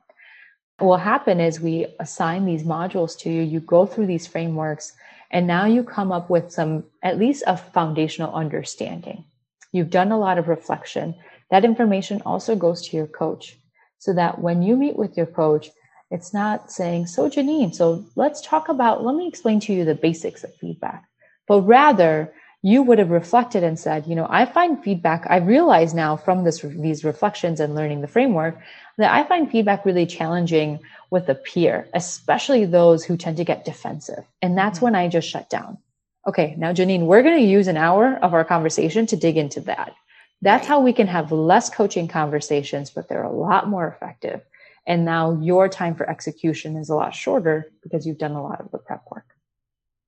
What 0.79 0.87
will 0.87 0.97
happen 0.97 1.41
is 1.41 1.61
we 1.61 1.87
assign 2.01 2.47
these 2.47 2.65
modules 2.65 3.17
to 3.21 3.31
you, 3.31 3.43
you 3.43 3.61
go 3.61 3.87
through 3.87 4.07
these 4.07 4.27
frameworks, 4.27 4.93
and 5.31 5.47
now 5.47 5.67
you 5.67 5.83
come 5.85 6.13
up 6.13 6.31
with 6.31 6.53
some, 6.53 6.85
at 7.03 7.19
least 7.19 7.45
a 7.47 7.57
foundational 7.57 8.35
understanding. 8.35 9.25
You've 9.73 9.91
done 9.91 10.13
a 10.13 10.19
lot 10.19 10.39
of 10.39 10.49
reflection. 10.49 11.15
That 11.55 11.65
information 11.65 12.21
also 12.27 12.57
goes 12.57 12.83
to 12.83 12.97
your 12.97 13.07
coach 13.07 13.57
so 14.01 14.13
that 14.15 14.41
when 14.41 14.61
you 14.63 14.75
meet 14.75 14.97
with 14.97 15.17
your 15.17 15.27
coach, 15.27 15.71
it's 16.11 16.35
not 16.35 16.73
saying, 16.73 17.07
So, 17.07 17.31
Janine, 17.31 17.73
so 17.73 18.05
let's 18.17 18.41
talk 18.41 18.69
about, 18.69 19.05
let 19.05 19.15
me 19.15 19.29
explain 19.29 19.61
to 19.61 19.73
you 19.73 19.85
the 19.85 19.95
basics 19.95 20.43
of 20.43 20.53
feedback, 20.57 21.05
but 21.47 21.61
rather, 21.61 22.35
you 22.63 22.83
would 22.83 22.99
have 22.99 23.11
reflected 23.11 23.63
and 23.63 23.79
said, 23.79 24.09
you 24.09 24.17
know, 24.17 24.27
I 24.29 24.47
find 24.47 24.83
feedback, 24.83 25.29
I 25.31 25.37
realize 25.37 25.95
now 25.95 26.17
from 26.17 26.43
this, 26.43 26.59
these 26.63 27.05
reflections 27.05 27.61
and 27.61 27.77
learning 27.77 28.01
the 28.01 28.09
framework 28.09 28.59
that 28.99 29.15
I 29.15 29.23
find 29.23 29.49
feedback 29.49 29.85
really 29.85 30.07
challenging 30.07 30.81
with 31.13 31.29
a 31.29 31.37
peer, 31.37 31.87
especially 31.95 32.65
those 32.65 33.05
who 33.05 33.17
tend 33.17 33.37
to 33.37 33.45
get 33.45 33.65
defensive. 33.65 34.25
And 34.43 34.59
that's 34.59 34.79
mm-hmm. 34.79 34.87
when 34.87 34.97
I 34.97 35.07
just 35.07 35.29
shut 35.29 35.49
down. 35.49 35.79
Okay. 36.27 36.57
Now, 36.59 36.73
Janine, 36.73 37.07
we're 37.07 37.23
going 37.23 37.39
to 37.39 37.47
use 37.47 37.69
an 37.69 37.77
hour 37.77 38.19
of 38.21 38.35
our 38.35 38.45
conversation 38.45 39.07
to 39.07 39.17
dig 39.17 39.37
into 39.37 39.61
that. 39.61 39.95
That's 40.43 40.67
how 40.67 40.81
we 40.81 40.93
can 40.93 41.07
have 41.07 41.33
less 41.33 41.71
coaching 41.71 42.09
conversations, 42.09 42.91
but 42.91 43.09
they're 43.09 43.23
a 43.23 43.33
lot 43.33 43.69
more 43.69 43.89
effective. 43.89 44.43
And 44.87 45.05
now 45.05 45.39
your 45.41 45.69
time 45.69 45.95
for 45.95 46.09
execution 46.09 46.77
is 46.77 46.91
a 46.91 46.95
lot 46.95 47.15
shorter 47.15 47.73
because 47.83 48.07
you've 48.07 48.19
done 48.19 48.33
a 48.33 48.43
lot 48.43 48.61
of 48.61 48.71
the 48.71 48.79
prep 48.79 49.05
work. 49.11 49.25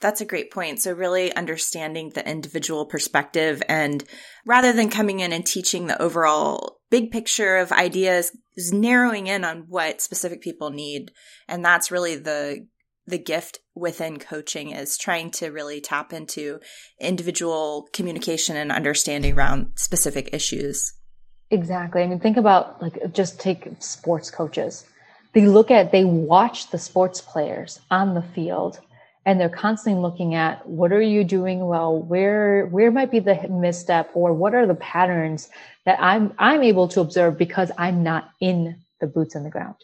That's 0.00 0.20
a 0.20 0.26
great 0.26 0.52
point. 0.52 0.80
So 0.80 0.92
really 0.92 1.34
understanding 1.34 2.10
the 2.10 2.28
individual 2.28 2.84
perspective 2.84 3.62
and 3.66 4.04
rather 4.44 4.74
than 4.74 4.90
coming 4.90 5.20
in 5.20 5.32
and 5.32 5.46
teaching 5.46 5.86
the 5.86 6.00
overall 6.00 6.80
big 6.90 7.10
picture 7.10 7.56
of 7.56 7.72
ideas 7.72 8.36
is 8.56 8.72
narrowing 8.72 9.26
in 9.26 9.42
on 9.42 9.64
what 9.68 10.02
specific 10.02 10.42
people 10.42 10.68
need. 10.70 11.12
And 11.48 11.64
that's 11.64 11.90
really 11.90 12.16
the 12.16 12.66
the 13.06 13.18
gift 13.18 13.60
within 13.74 14.18
coaching 14.18 14.70
is 14.70 14.96
trying 14.98 15.30
to 15.30 15.50
really 15.50 15.80
tap 15.80 16.12
into 16.12 16.60
individual 17.00 17.88
communication 17.92 18.56
and 18.56 18.72
understanding 18.72 19.34
around 19.34 19.72
specific 19.76 20.30
issues. 20.32 20.92
Exactly. 21.50 22.02
I 22.02 22.06
mean, 22.06 22.18
think 22.18 22.36
about 22.36 22.82
like 22.82 23.12
just 23.12 23.38
take 23.38 23.68
sports 23.78 24.30
coaches. 24.30 24.84
They 25.32 25.46
look 25.46 25.70
at, 25.70 25.92
they 25.92 26.04
watch 26.04 26.70
the 26.70 26.78
sports 26.78 27.20
players 27.20 27.78
on 27.90 28.14
the 28.14 28.22
field 28.22 28.80
and 29.26 29.40
they're 29.40 29.48
constantly 29.48 30.00
looking 30.00 30.34
at 30.36 30.66
what 30.66 30.92
are 30.92 31.02
you 31.02 31.24
doing 31.24 31.66
well 31.66 32.00
where 32.00 32.66
where 32.66 32.90
might 32.90 33.10
be 33.10 33.18
the 33.18 33.34
misstep 33.48 34.08
or 34.14 34.32
what 34.32 34.54
are 34.54 34.66
the 34.66 34.74
patterns 34.76 35.50
that 35.84 35.98
i'm 36.00 36.32
i'm 36.38 36.62
able 36.62 36.88
to 36.88 37.00
observe 37.00 37.36
because 37.36 37.70
i'm 37.76 38.02
not 38.02 38.30
in 38.40 38.76
the 39.00 39.06
boots 39.06 39.36
on 39.36 39.42
the 39.42 39.50
ground 39.50 39.74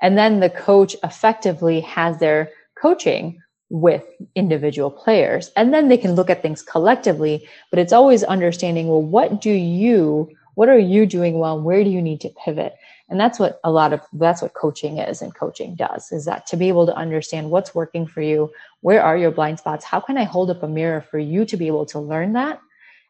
and 0.00 0.16
then 0.16 0.40
the 0.40 0.48
coach 0.48 0.96
effectively 1.02 1.80
has 1.80 2.18
their 2.18 2.50
coaching 2.80 3.40
with 3.70 4.04
individual 4.34 4.90
players. 4.90 5.50
And 5.56 5.72
then 5.72 5.88
they 5.88 5.96
can 5.96 6.14
look 6.14 6.30
at 6.30 6.42
things 6.42 6.62
collectively 6.62 7.48
but 7.70 7.78
it's 7.78 7.92
always 7.92 8.22
understanding 8.22 8.88
well 8.88 9.02
what 9.02 9.40
do 9.40 9.50
you 9.50 10.30
what 10.54 10.68
are 10.68 10.78
you 10.78 11.04
doing 11.04 11.38
well? 11.38 11.60
Where 11.60 11.82
do 11.82 11.90
you 11.90 12.00
need 12.00 12.20
to 12.20 12.28
pivot? 12.44 12.76
And 13.08 13.18
that's 13.18 13.38
what 13.38 13.60
a 13.64 13.70
lot 13.70 13.92
of 13.92 14.00
that's 14.12 14.40
what 14.40 14.54
coaching 14.54 14.98
is 14.98 15.20
and 15.20 15.34
coaching 15.34 15.74
does 15.74 16.10
is 16.10 16.24
that 16.24 16.46
to 16.46 16.56
be 16.56 16.68
able 16.68 16.86
to 16.86 16.96
understand 16.96 17.50
what's 17.50 17.74
working 17.74 18.06
for 18.06 18.22
you 18.22 18.50
where 18.80 19.02
are 19.02 19.16
your 19.16 19.30
blind 19.30 19.58
spots? 19.58 19.84
How 19.84 20.00
can 20.00 20.16
i 20.16 20.24
hold 20.24 20.50
up 20.50 20.62
a 20.62 20.68
mirror 20.68 21.00
for 21.00 21.18
you 21.18 21.44
to 21.46 21.56
be 21.56 21.66
able 21.66 21.86
to 21.86 21.98
learn 21.98 22.32
that 22.34 22.60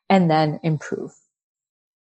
and 0.08 0.30
then 0.30 0.60
improve 0.62 1.14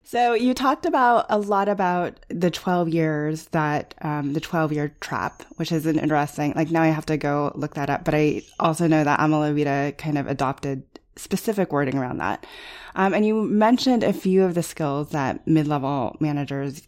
so 0.09 0.33
you 0.33 0.55
talked 0.55 0.87
about 0.87 1.27
a 1.29 1.39
lot 1.39 1.69
about 1.69 2.19
the 2.29 2.51
12 2.51 2.89
years 2.89 3.45
that 3.49 3.95
um, 4.01 4.33
the 4.33 4.41
12 4.41 4.73
year 4.73 4.95
trap, 5.01 5.43
which 5.57 5.71
is 5.71 5.85
an 5.85 5.99
interesting, 5.99 6.55
like 6.57 6.71
now 6.71 6.81
I 6.81 6.87
have 6.87 7.05
to 7.07 7.19
go 7.19 7.53
look 7.55 7.75
that 7.75 7.91
up, 7.91 8.05
but 8.05 8.15
I 8.15 8.41
also 8.59 8.87
know 8.87 9.05
that 9.05 9.21
Ama 9.21 9.39
La 9.39 9.53
Vida 9.53 9.93
kind 9.99 10.17
of 10.17 10.27
adopted 10.27 10.83
specific 11.17 11.73
wording 11.75 11.99
around 11.99 12.17
that. 12.19 12.47
Um, 12.95 13.13
and 13.13 13.27
you 13.27 13.43
mentioned 13.43 14.03
a 14.03 14.15
few 14.15 14.45
of 14.45 14.55
the 14.55 14.63
skills 14.63 15.11
that 15.11 15.47
mid-level 15.47 16.17
managers 16.21 16.88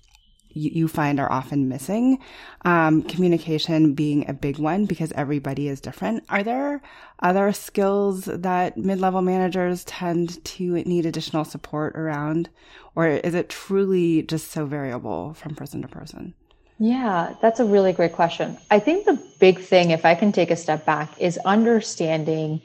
you, 0.52 0.88
find 0.88 1.20
are 1.20 1.30
often 1.30 1.68
missing. 1.68 2.18
Um, 2.64 3.02
communication 3.02 3.94
being 3.94 4.28
a 4.28 4.32
big 4.32 4.58
one 4.58 4.86
because 4.86 5.12
everybody 5.12 5.68
is 5.68 5.80
different. 5.80 6.24
Are 6.28 6.42
there 6.42 6.82
other 7.20 7.52
skills 7.52 8.24
that 8.24 8.76
mid-level 8.76 9.22
managers 9.22 9.84
tend 9.84 10.44
to 10.44 10.74
need 10.84 11.06
additional 11.06 11.44
support 11.44 11.96
around, 11.96 12.48
or 12.94 13.08
is 13.08 13.34
it 13.34 13.48
truly 13.48 14.22
just 14.22 14.50
so 14.50 14.66
variable 14.66 15.34
from 15.34 15.54
person 15.54 15.82
to 15.82 15.88
person? 15.88 16.34
Yeah, 16.78 17.34
that's 17.42 17.60
a 17.60 17.64
really 17.64 17.92
great 17.92 18.14
question. 18.14 18.56
I 18.70 18.78
think 18.78 19.04
the 19.04 19.22
big 19.38 19.60
thing, 19.60 19.90
if 19.90 20.04
I 20.04 20.14
can 20.14 20.32
take 20.32 20.50
a 20.50 20.56
step 20.56 20.86
back, 20.86 21.20
is 21.20 21.38
understanding 21.44 22.62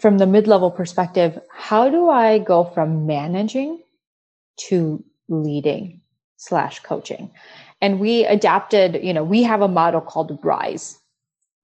from 0.00 0.18
the 0.18 0.26
mid 0.26 0.48
level 0.48 0.70
perspective 0.70 1.38
how 1.50 1.88
do 1.88 2.10
I 2.10 2.38
go 2.38 2.64
from 2.64 3.06
managing 3.06 3.82
to 4.68 5.04
leading? 5.28 6.01
Slash 6.42 6.80
coaching. 6.80 7.30
And 7.80 8.00
we 8.00 8.24
adapted, 8.26 9.00
you 9.02 9.12
know, 9.14 9.24
we 9.24 9.42
have 9.44 9.62
a 9.62 9.68
model 9.68 10.00
called 10.00 10.38
RISE. 10.42 10.98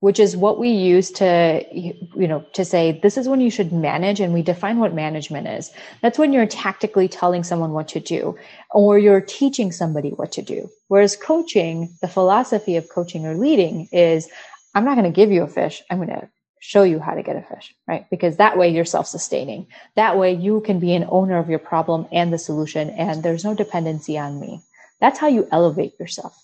which 0.01 0.21
is 0.21 0.37
what 0.37 0.59
we 0.61 0.71
use 0.71 1.11
to 1.11 1.64
you 1.73 2.29
know 2.29 2.45
to 2.53 2.64
say 2.64 2.99
this 3.03 3.17
is 3.17 3.29
when 3.29 3.41
you 3.41 3.51
should 3.51 3.73
manage 3.73 4.21
and 4.21 4.33
we 4.33 4.43
define 4.43 4.79
what 4.79 4.95
management 4.95 5.49
is 5.49 5.73
that's 6.03 6.19
when 6.19 6.33
you're 6.33 6.47
tactically 6.47 7.09
telling 7.09 7.43
someone 7.43 7.73
what 7.73 7.88
to 7.88 8.01
do 8.01 8.37
or 8.71 8.99
you're 8.99 9.21
teaching 9.21 9.73
somebody 9.73 10.11
what 10.11 10.31
to 10.33 10.43
do 10.43 10.69
whereas 10.88 11.17
coaching 11.17 11.93
the 12.01 12.09
philosophy 12.09 12.77
of 12.77 12.88
coaching 12.88 13.27
or 13.27 13.35
leading 13.35 13.88
is 13.93 14.29
i'm 14.75 14.85
not 14.85 14.97
going 14.97 15.12
to 15.12 15.21
give 15.21 15.33
you 15.33 15.43
a 15.43 15.49
fish 15.49 15.83
i'm 15.91 15.99
going 15.99 16.09
to 16.09 16.29
show 16.69 16.83
you 16.83 16.99
how 16.99 17.15
to 17.15 17.23
get 17.23 17.37
a 17.37 17.43
fish 17.43 17.75
right 17.87 18.05
because 18.11 18.37
that 18.37 18.59
way 18.59 18.69
you're 18.69 18.85
self-sustaining 18.85 19.67
that 19.95 20.19
way 20.19 20.35
you 20.35 20.61
can 20.61 20.79
be 20.79 20.95
an 20.95 21.07
owner 21.09 21.39
of 21.39 21.49
your 21.49 21.59
problem 21.59 22.07
and 22.13 22.33
the 22.33 22.39
solution 22.39 22.91
and 22.91 23.23
there's 23.23 23.45
no 23.45 23.55
dependency 23.55 24.19
on 24.19 24.39
me 24.39 24.61
that's 25.01 25.19
how 25.19 25.29
you 25.29 25.49
elevate 25.51 25.99
yourself 25.99 26.35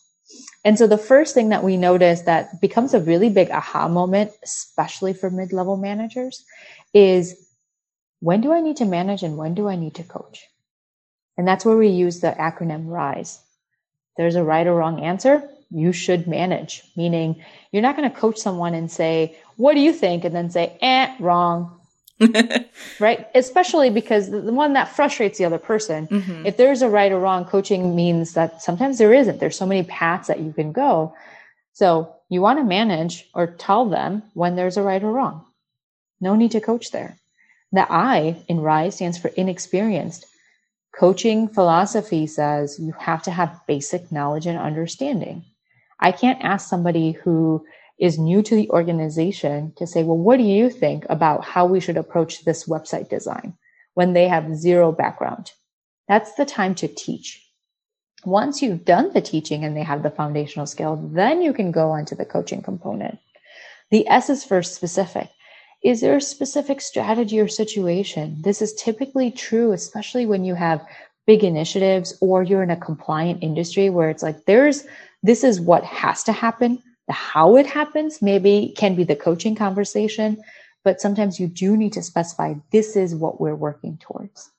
and 0.64 0.78
so 0.78 0.86
the 0.86 0.98
first 0.98 1.34
thing 1.34 1.50
that 1.50 1.62
we 1.62 1.76
notice 1.76 2.22
that 2.22 2.60
becomes 2.60 2.94
a 2.94 3.00
really 3.00 3.28
big 3.28 3.50
aha 3.50 3.86
moment, 3.86 4.32
especially 4.42 5.12
for 5.12 5.30
mid 5.30 5.52
level 5.52 5.76
managers, 5.76 6.42
is 6.94 7.36
when 8.20 8.40
do 8.40 8.52
I 8.52 8.62
need 8.62 8.78
to 8.78 8.86
manage 8.86 9.22
and 9.22 9.36
when 9.36 9.54
do 9.54 9.68
I 9.68 9.76
need 9.76 9.94
to 9.96 10.02
coach? 10.02 10.46
And 11.36 11.46
that's 11.46 11.64
where 11.64 11.76
we 11.76 11.88
use 11.88 12.20
the 12.20 12.30
acronym 12.30 12.88
RISE. 12.88 13.40
There's 14.16 14.36
a 14.36 14.44
right 14.44 14.66
or 14.66 14.74
wrong 14.74 15.00
answer. 15.00 15.46
You 15.74 15.92
should 15.92 16.26
manage, 16.26 16.82
meaning 16.96 17.42
you're 17.72 17.82
not 17.82 17.96
going 17.96 18.08
to 18.08 18.16
coach 18.16 18.38
someone 18.38 18.74
and 18.74 18.90
say, 18.90 19.36
What 19.56 19.74
do 19.74 19.80
you 19.80 19.92
think? 19.92 20.24
And 20.24 20.34
then 20.34 20.50
say, 20.50 20.78
Eh, 20.80 21.14
wrong. 21.18 21.80
right? 23.00 23.26
Especially 23.34 23.90
because 23.90 24.30
the 24.30 24.52
one 24.52 24.72
that 24.74 24.94
frustrates 24.94 25.38
the 25.38 25.44
other 25.44 25.58
person. 25.58 26.06
Mm-hmm. 26.06 26.46
If 26.46 26.56
there's 26.56 26.82
a 26.82 26.88
right 26.88 27.10
or 27.10 27.18
wrong, 27.18 27.44
coaching 27.44 27.96
means 27.96 28.34
that 28.34 28.62
sometimes 28.62 28.98
there 28.98 29.12
isn't. 29.12 29.40
There's 29.40 29.58
so 29.58 29.66
many 29.66 29.82
paths 29.82 30.28
that 30.28 30.40
you 30.40 30.52
can 30.52 30.70
go. 30.70 31.14
So 31.72 32.14
you 32.28 32.40
want 32.40 32.60
to 32.60 32.64
manage 32.64 33.28
or 33.34 33.48
tell 33.48 33.84
them 33.88 34.22
when 34.34 34.54
there's 34.54 34.76
a 34.76 34.82
right 34.82 35.02
or 35.02 35.10
wrong. 35.10 35.44
No 36.20 36.36
need 36.36 36.52
to 36.52 36.60
coach 36.60 36.92
there. 36.92 37.18
The 37.72 37.90
I 37.90 38.42
in 38.46 38.60
RISE 38.60 38.94
stands 38.94 39.18
for 39.18 39.28
inexperienced. 39.28 40.26
Coaching 40.96 41.48
philosophy 41.48 42.28
says 42.28 42.78
you 42.78 42.92
have 42.92 43.24
to 43.24 43.32
have 43.32 43.60
basic 43.66 44.12
knowledge 44.12 44.46
and 44.46 44.56
understanding. 44.56 45.44
I 46.00 46.12
can't 46.12 46.42
ask 46.42 46.68
somebody 46.68 47.12
who 47.12 47.64
is 47.98 48.18
new 48.18 48.42
to 48.42 48.54
the 48.54 48.68
organization 48.70 49.72
to 49.76 49.86
say, 49.86 50.02
well, 50.02 50.18
what 50.18 50.38
do 50.38 50.42
you 50.42 50.68
think 50.70 51.06
about 51.08 51.44
how 51.44 51.66
we 51.66 51.80
should 51.80 51.96
approach 51.96 52.44
this 52.44 52.68
website 52.68 53.08
design 53.08 53.54
when 53.94 54.12
they 54.12 54.26
have 54.28 54.56
zero 54.56 54.92
background? 54.92 55.52
That's 56.08 56.34
the 56.34 56.44
time 56.44 56.74
to 56.76 56.88
teach. 56.88 57.40
Once 58.24 58.62
you've 58.62 58.84
done 58.84 59.12
the 59.12 59.20
teaching 59.20 59.64
and 59.64 59.76
they 59.76 59.82
have 59.82 60.02
the 60.02 60.10
foundational 60.10 60.66
skill, 60.66 60.96
then 61.12 61.42
you 61.42 61.52
can 61.52 61.70
go 61.70 61.90
on 61.90 62.04
to 62.06 62.14
the 62.14 62.24
coaching 62.24 62.62
component. 62.62 63.18
The 63.90 64.08
S 64.08 64.30
is 64.30 64.44
for 64.44 64.62
specific. 64.62 65.28
Is 65.82 66.00
there 66.00 66.16
a 66.16 66.20
specific 66.20 66.80
strategy 66.80 67.38
or 67.38 67.48
situation? 67.48 68.40
This 68.40 68.62
is 68.62 68.72
typically 68.74 69.30
true, 69.30 69.72
especially 69.72 70.24
when 70.24 70.44
you 70.44 70.54
have 70.54 70.84
big 71.26 71.44
initiatives 71.44 72.16
or 72.20 72.42
you're 72.42 72.62
in 72.62 72.70
a 72.70 72.76
compliant 72.76 73.42
industry 73.42 73.90
where 73.90 74.08
it's 74.08 74.22
like, 74.22 74.46
there's, 74.46 74.84
this 75.24 75.42
is 75.42 75.60
what 75.60 75.82
has 75.82 76.22
to 76.24 76.32
happen 76.32 76.80
the 77.06 77.12
how 77.12 77.56
it 77.56 77.66
happens 77.66 78.22
maybe 78.22 78.74
can 78.76 78.94
be 78.94 79.04
the 79.04 79.16
coaching 79.16 79.54
conversation, 79.54 80.42
but 80.84 81.00
sometimes 81.00 81.38
you 81.38 81.46
do 81.46 81.76
need 81.76 81.92
to 81.94 82.02
specify 82.02 82.54
this 82.72 82.96
is 82.96 83.14
what 83.14 83.40
we're 83.40 83.54
working 83.54 83.98
towards. 83.98 84.50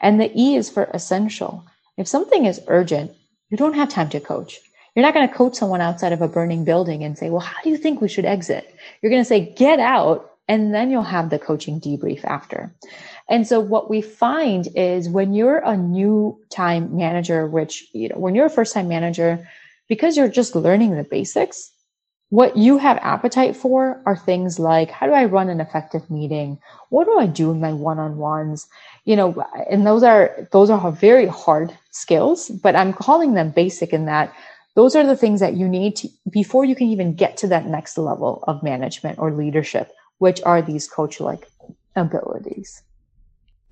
And 0.00 0.20
the 0.20 0.30
E 0.34 0.56
is 0.56 0.70
for 0.70 0.84
essential. 0.84 1.64
If 1.96 2.08
something 2.08 2.46
is 2.46 2.60
urgent, 2.68 3.12
you 3.50 3.56
don't 3.56 3.74
have 3.74 3.88
time 3.88 4.08
to 4.10 4.20
coach. 4.20 4.58
You're 4.94 5.04
not 5.04 5.14
going 5.14 5.28
to 5.28 5.34
coach 5.34 5.54
someone 5.54 5.80
outside 5.80 6.12
of 6.12 6.22
a 6.22 6.28
burning 6.28 6.64
building 6.64 7.04
and 7.04 7.16
say, 7.16 7.30
well, 7.30 7.40
how 7.40 7.62
do 7.62 7.70
you 7.70 7.76
think 7.76 8.00
we 8.00 8.08
should 8.08 8.24
exit? 8.24 8.74
You're 9.00 9.10
going 9.10 9.22
to 9.22 9.28
say, 9.28 9.54
get 9.54 9.78
out. 9.78 10.29
And 10.50 10.74
then 10.74 10.90
you'll 10.90 11.02
have 11.02 11.30
the 11.30 11.38
coaching 11.38 11.80
debrief 11.80 12.24
after. 12.24 12.74
And 13.28 13.46
so 13.46 13.60
what 13.60 13.88
we 13.88 14.02
find 14.02 14.66
is 14.74 15.08
when 15.08 15.32
you're 15.32 15.58
a 15.58 15.76
new 15.76 16.40
time 16.50 16.96
manager, 16.96 17.46
which, 17.46 17.86
you 17.92 18.08
know, 18.08 18.18
when 18.18 18.34
you're 18.34 18.46
a 18.46 18.50
first 18.50 18.74
time 18.74 18.88
manager, 18.88 19.48
because 19.88 20.16
you're 20.16 20.26
just 20.40 20.56
learning 20.56 20.96
the 20.96 21.04
basics, 21.04 21.70
what 22.30 22.56
you 22.56 22.78
have 22.78 22.96
appetite 22.98 23.54
for 23.54 24.02
are 24.06 24.16
things 24.16 24.58
like 24.58 24.90
how 24.90 25.06
do 25.06 25.12
I 25.12 25.26
run 25.26 25.48
an 25.50 25.60
effective 25.60 26.10
meeting? 26.10 26.58
What 26.88 27.04
do 27.04 27.16
I 27.16 27.26
do 27.26 27.52
in 27.52 27.60
my 27.60 27.72
one-on-ones? 27.72 28.66
You 29.04 29.14
know, 29.14 29.44
and 29.70 29.86
those 29.86 30.02
are 30.02 30.48
those 30.50 30.68
are 30.68 30.90
very 30.90 31.26
hard 31.26 31.72
skills, 31.92 32.48
but 32.48 32.74
I'm 32.74 32.92
calling 32.92 33.34
them 33.34 33.50
basic 33.50 33.92
in 33.92 34.06
that 34.06 34.34
those 34.74 34.96
are 34.96 35.06
the 35.06 35.16
things 35.16 35.38
that 35.38 35.54
you 35.54 35.68
need 35.68 35.94
to 35.96 36.08
before 36.28 36.64
you 36.64 36.74
can 36.74 36.88
even 36.88 37.14
get 37.14 37.36
to 37.38 37.46
that 37.48 37.66
next 37.66 37.96
level 37.98 38.42
of 38.48 38.64
management 38.64 39.18
or 39.20 39.30
leadership, 39.32 39.92
which 40.20 40.40
are 40.42 40.60
these 40.60 40.86
coach-like 40.86 41.48
abilities. 41.96 42.82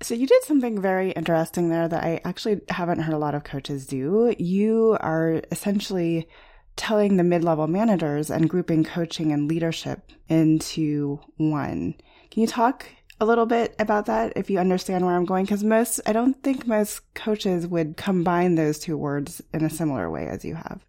So 0.01 0.15
you 0.15 0.25
did 0.25 0.43
something 0.43 0.81
very 0.81 1.11
interesting 1.11 1.69
there 1.69 1.87
that 1.87 2.03
I 2.03 2.21
actually 2.25 2.61
haven't 2.69 3.01
heard 3.01 3.13
a 3.13 3.19
lot 3.19 3.35
of 3.35 3.43
coaches 3.43 3.85
do. 3.85 4.33
You 4.39 4.97
are 4.99 5.41
essentially 5.51 6.27
telling 6.75 7.17
the 7.17 7.23
mid-level 7.23 7.67
managers 7.67 8.31
and 8.31 8.49
grouping 8.49 8.83
coaching 8.83 9.31
and 9.31 9.47
leadership 9.47 10.11
into 10.27 11.19
one. 11.37 11.93
Can 12.31 12.41
you 12.41 12.47
talk 12.47 12.87
a 13.19 13.25
little 13.25 13.45
bit 13.45 13.75
about 13.77 14.07
that 14.07 14.33
if 14.35 14.49
you 14.49 14.57
understand 14.57 15.05
where 15.05 15.15
I'm 15.15 15.25
going? 15.25 15.45
Because 15.45 15.63
most, 15.63 15.99
I 16.07 16.13
don't 16.13 16.41
think 16.41 16.65
most 16.65 17.13
coaches 17.13 17.67
would 17.67 17.95
combine 17.95 18.55
those 18.55 18.79
two 18.79 18.97
words 18.97 19.41
in 19.53 19.63
a 19.63 19.69
similar 19.69 20.09
way 20.09 20.25
as 20.25 20.43
you 20.43 20.55
have. 20.55 20.83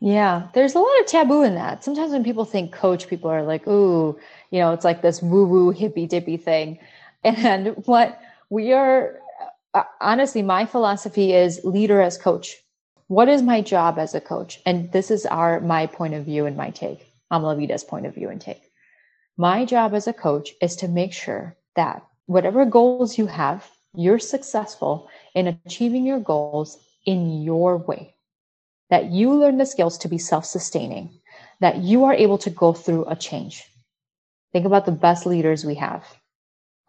Yeah, 0.00 0.48
there's 0.54 0.74
a 0.74 0.78
lot 0.78 1.00
of 1.00 1.06
taboo 1.06 1.42
in 1.42 1.54
that. 1.56 1.84
Sometimes 1.84 2.12
when 2.12 2.24
people 2.24 2.46
think 2.46 2.72
coach, 2.72 3.06
people 3.06 3.30
are 3.30 3.42
like, 3.42 3.66
ooh, 3.68 4.18
you 4.50 4.58
know, 4.58 4.72
it's 4.72 4.84
like 4.84 5.02
this 5.02 5.22
woo 5.22 5.46
woo 5.46 5.70
hippy 5.70 6.06
dippy 6.06 6.36
thing. 6.36 6.78
And 7.22 7.76
what 7.84 8.18
we 8.48 8.72
are 8.72 9.20
uh, 9.74 9.84
honestly, 10.00 10.42
my 10.42 10.64
philosophy 10.66 11.32
is 11.32 11.60
leader 11.64 12.00
as 12.00 12.18
coach. 12.18 12.56
What 13.08 13.28
is 13.28 13.42
my 13.42 13.60
job 13.60 13.98
as 13.98 14.14
a 14.14 14.20
coach? 14.20 14.60
And 14.66 14.90
this 14.92 15.10
is 15.10 15.26
our 15.26 15.60
my 15.60 15.86
point 15.86 16.14
of 16.14 16.24
view 16.24 16.46
and 16.46 16.56
my 16.56 16.70
take. 16.70 17.06
Ama 17.30 17.46
La 17.46 17.54
Vida's 17.54 17.84
point 17.84 18.06
of 18.06 18.14
view 18.14 18.28
and 18.30 18.40
take. 18.40 18.62
My 19.36 19.64
job 19.64 19.94
as 19.94 20.06
a 20.06 20.12
coach 20.12 20.50
is 20.60 20.76
to 20.76 20.88
make 20.88 21.12
sure 21.12 21.56
that 21.76 22.02
whatever 22.26 22.64
goals 22.64 23.18
you 23.18 23.26
have, 23.26 23.68
you're 23.94 24.18
successful 24.18 25.08
in 25.34 25.46
achieving 25.66 26.06
your 26.06 26.20
goals 26.20 26.78
in 27.04 27.42
your 27.42 27.76
way. 27.76 28.14
That 28.90 29.06
you 29.06 29.32
learn 29.34 29.58
the 29.58 29.66
skills 29.66 29.98
to 29.98 30.08
be 30.08 30.18
self-sustaining, 30.18 31.10
that 31.60 31.78
you 31.78 32.04
are 32.04 32.14
able 32.14 32.38
to 32.38 32.50
go 32.50 32.72
through 32.72 33.06
a 33.06 33.16
change. 33.16 33.64
Think 34.52 34.66
about 34.66 34.84
the 34.84 34.92
best 34.92 35.26
leaders 35.26 35.64
we 35.64 35.76
have 35.76 36.04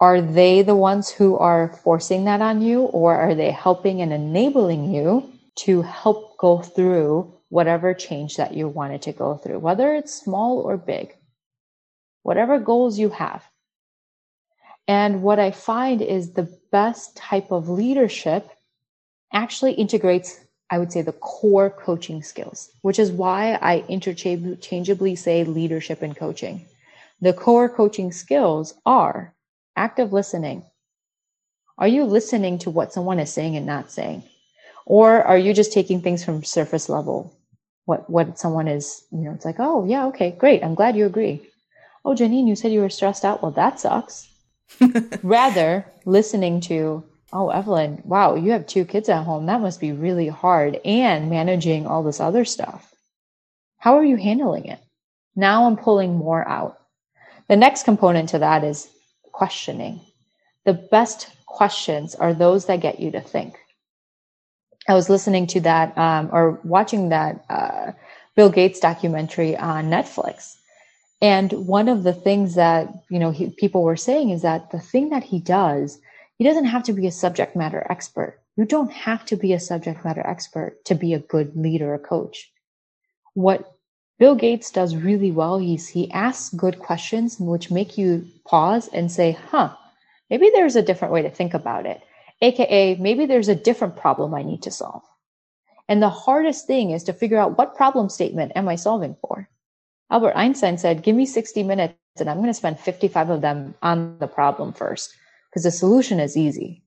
are 0.02 0.20
they 0.20 0.62
the 0.62 0.74
ones 0.74 1.10
who 1.10 1.38
are 1.38 1.78
forcing 1.84 2.24
that 2.24 2.42
on 2.42 2.60
you 2.60 2.80
or 2.86 3.14
are 3.14 3.36
they 3.36 3.52
helping 3.52 4.00
and 4.02 4.12
enabling 4.12 4.92
you 4.92 5.32
to 5.54 5.80
help 5.82 6.36
go 6.38 6.58
through 6.58 7.32
whatever 7.50 7.94
change 7.94 8.34
that 8.34 8.52
you 8.52 8.66
wanted 8.66 9.00
to 9.02 9.12
go 9.12 9.36
through, 9.36 9.60
whether 9.60 9.94
it's 9.94 10.12
small 10.12 10.58
or 10.58 10.76
big, 10.76 11.14
whatever 12.24 12.58
goals 12.58 12.98
you 12.98 13.10
have. 13.10 13.44
And 14.88 15.22
what 15.22 15.38
I 15.38 15.52
find 15.52 16.02
is 16.02 16.32
the 16.32 16.52
best 16.72 17.16
type 17.16 17.52
of 17.52 17.68
leadership 17.68 18.50
actually 19.32 19.74
integrates, 19.74 20.40
I 20.72 20.78
would 20.78 20.90
say, 20.90 21.02
the 21.02 21.12
core 21.12 21.68
coaching 21.68 22.22
skills, 22.22 22.70
which 22.80 22.98
is 22.98 23.12
why 23.12 23.58
I 23.60 23.84
interchangeably 23.90 25.14
say 25.16 25.44
leadership 25.44 26.00
and 26.00 26.16
coaching. 26.16 26.64
The 27.20 27.34
core 27.34 27.68
coaching 27.68 28.10
skills 28.10 28.72
are 28.86 29.34
active 29.76 30.14
listening. 30.14 30.64
Are 31.76 31.88
you 31.88 32.04
listening 32.04 32.58
to 32.60 32.70
what 32.70 32.94
someone 32.94 33.18
is 33.18 33.30
saying 33.30 33.54
and 33.54 33.66
not 33.66 33.90
saying? 33.92 34.22
Or 34.86 35.22
are 35.22 35.36
you 35.36 35.52
just 35.52 35.74
taking 35.74 36.00
things 36.00 36.24
from 36.24 36.42
surface 36.42 36.88
level? 36.88 37.36
What, 37.84 38.08
what 38.08 38.38
someone 38.38 38.66
is, 38.66 39.04
you 39.12 39.18
know, 39.18 39.32
it's 39.32 39.44
like, 39.44 39.56
oh, 39.58 39.84
yeah, 39.84 40.06
okay, 40.06 40.30
great. 40.30 40.64
I'm 40.64 40.74
glad 40.74 40.96
you 40.96 41.04
agree. 41.04 41.42
Oh, 42.02 42.14
Janine, 42.14 42.48
you 42.48 42.56
said 42.56 42.72
you 42.72 42.80
were 42.80 42.88
stressed 42.88 43.26
out. 43.26 43.42
Well, 43.42 43.52
that 43.52 43.78
sucks. 43.78 44.26
Rather, 45.22 45.84
listening 46.06 46.62
to, 46.62 47.04
oh, 47.32 47.50
Evelyn, 47.50 48.02
wow, 48.04 48.34
you 48.34 48.52
have 48.52 48.66
two 48.66 48.84
kids 48.84 49.08
at 49.08 49.24
home. 49.24 49.46
That 49.46 49.60
must 49.60 49.80
be 49.80 49.92
really 49.92 50.28
hard 50.28 50.80
and 50.84 51.30
managing 51.30 51.86
all 51.86 52.02
this 52.02 52.20
other 52.20 52.44
stuff. 52.44 52.94
How 53.78 53.96
are 53.96 54.04
you 54.04 54.16
handling 54.16 54.66
it? 54.66 54.80
Now 55.34 55.66
I'm 55.66 55.76
pulling 55.76 56.16
more 56.16 56.46
out. 56.46 56.78
The 57.48 57.56
next 57.56 57.84
component 57.84 58.28
to 58.30 58.38
that 58.40 58.64
is 58.64 58.88
questioning. 59.32 60.00
The 60.64 60.74
best 60.74 61.28
questions 61.46 62.14
are 62.14 62.34
those 62.34 62.66
that 62.66 62.80
get 62.80 63.00
you 63.00 63.10
to 63.12 63.20
think. 63.20 63.58
I 64.88 64.94
was 64.94 65.08
listening 65.08 65.46
to 65.48 65.60
that 65.60 65.96
um, 65.96 66.28
or 66.32 66.60
watching 66.64 67.08
that 67.10 67.44
uh, 67.48 67.92
Bill 68.36 68.50
Gates 68.50 68.80
documentary 68.80 69.56
on 69.56 69.90
Netflix. 69.90 70.56
And 71.20 71.52
one 71.52 71.88
of 71.88 72.02
the 72.02 72.12
things 72.12 72.56
that 72.56 72.88
you 73.08 73.18
know 73.18 73.30
he, 73.30 73.50
people 73.50 73.84
were 73.84 73.96
saying 73.96 74.30
is 74.30 74.42
that 74.42 74.70
the 74.72 74.80
thing 74.80 75.10
that 75.10 75.22
he 75.22 75.38
does, 75.38 76.00
he 76.42 76.48
doesn't 76.48 76.64
have 76.64 76.82
to 76.82 76.92
be 76.92 77.06
a 77.06 77.12
subject 77.12 77.54
matter 77.54 77.86
expert. 77.88 78.40
You 78.56 78.64
don't 78.64 78.90
have 78.90 79.24
to 79.26 79.36
be 79.36 79.52
a 79.52 79.60
subject 79.60 80.04
matter 80.04 80.26
expert 80.26 80.84
to 80.86 80.96
be 80.96 81.14
a 81.14 81.20
good 81.20 81.54
leader 81.54 81.94
or 81.94 82.00
coach. 82.00 82.50
What 83.34 83.72
Bill 84.18 84.34
Gates 84.34 84.72
does 84.72 84.96
really 84.96 85.30
well. 85.30 85.58
He's, 85.58 85.86
he 85.86 86.10
asks 86.10 86.52
good 86.52 86.80
questions 86.80 87.38
which 87.38 87.70
make 87.70 87.96
you 87.96 88.26
pause 88.44 88.88
and 88.88 89.12
say, 89.12 89.38
huh, 89.50 89.76
maybe 90.30 90.50
there's 90.52 90.74
a 90.74 90.82
different 90.82 91.14
way 91.14 91.22
to 91.22 91.30
think 91.30 91.54
about 91.54 91.86
it. 91.86 92.02
AKA, 92.40 92.96
maybe 92.96 93.24
there's 93.26 93.48
a 93.48 93.54
different 93.54 93.94
problem 93.94 94.34
I 94.34 94.42
need 94.42 94.62
to 94.62 94.72
solve. 94.72 95.04
And 95.88 96.02
the 96.02 96.10
hardest 96.10 96.66
thing 96.66 96.90
is 96.90 97.04
to 97.04 97.12
figure 97.12 97.38
out 97.38 97.56
what 97.56 97.76
problem 97.76 98.08
statement 98.08 98.50
am 98.56 98.68
I 98.68 98.74
solving 98.74 99.14
for? 99.20 99.48
Albert 100.10 100.34
Einstein 100.34 100.76
said, 100.76 101.04
give 101.04 101.14
me 101.14 101.24
60 101.24 101.62
minutes 101.62 101.94
and 102.18 102.28
I'm 102.28 102.38
going 102.38 102.48
to 102.48 102.54
spend 102.54 102.80
55 102.80 103.30
of 103.30 103.42
them 103.42 103.76
on 103.80 104.18
the 104.18 104.26
problem 104.26 104.72
first 104.72 105.14
because 105.52 105.64
the 105.64 105.70
solution 105.70 106.18
is 106.18 106.36
easy. 106.36 106.82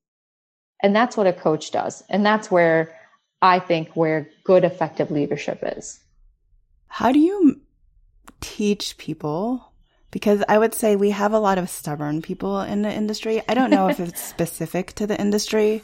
And 0.81 0.95
that's 0.95 1.15
what 1.15 1.27
a 1.27 1.33
coach 1.33 1.71
does. 1.71 2.03
And 2.09 2.25
that's 2.25 2.49
where 2.49 2.95
I 3.41 3.59
think 3.59 3.95
where 3.95 4.29
good 4.43 4.63
effective 4.63 5.11
leadership 5.11 5.59
is. 5.61 5.99
How 6.87 7.11
do 7.11 7.19
you 7.19 7.61
teach 8.41 8.97
people? 8.97 9.71
Because 10.09 10.43
I 10.49 10.57
would 10.57 10.73
say 10.73 10.95
we 10.95 11.11
have 11.11 11.33
a 11.33 11.39
lot 11.39 11.57
of 11.57 11.69
stubborn 11.69 12.21
people 12.21 12.59
in 12.61 12.81
the 12.81 12.91
industry. 12.91 13.41
I 13.47 13.53
don't 13.53 13.69
know 13.69 13.87
if 13.87 13.99
it's 13.99 14.21
specific 14.29 14.93
to 14.93 15.05
the 15.05 15.19
industry. 15.19 15.83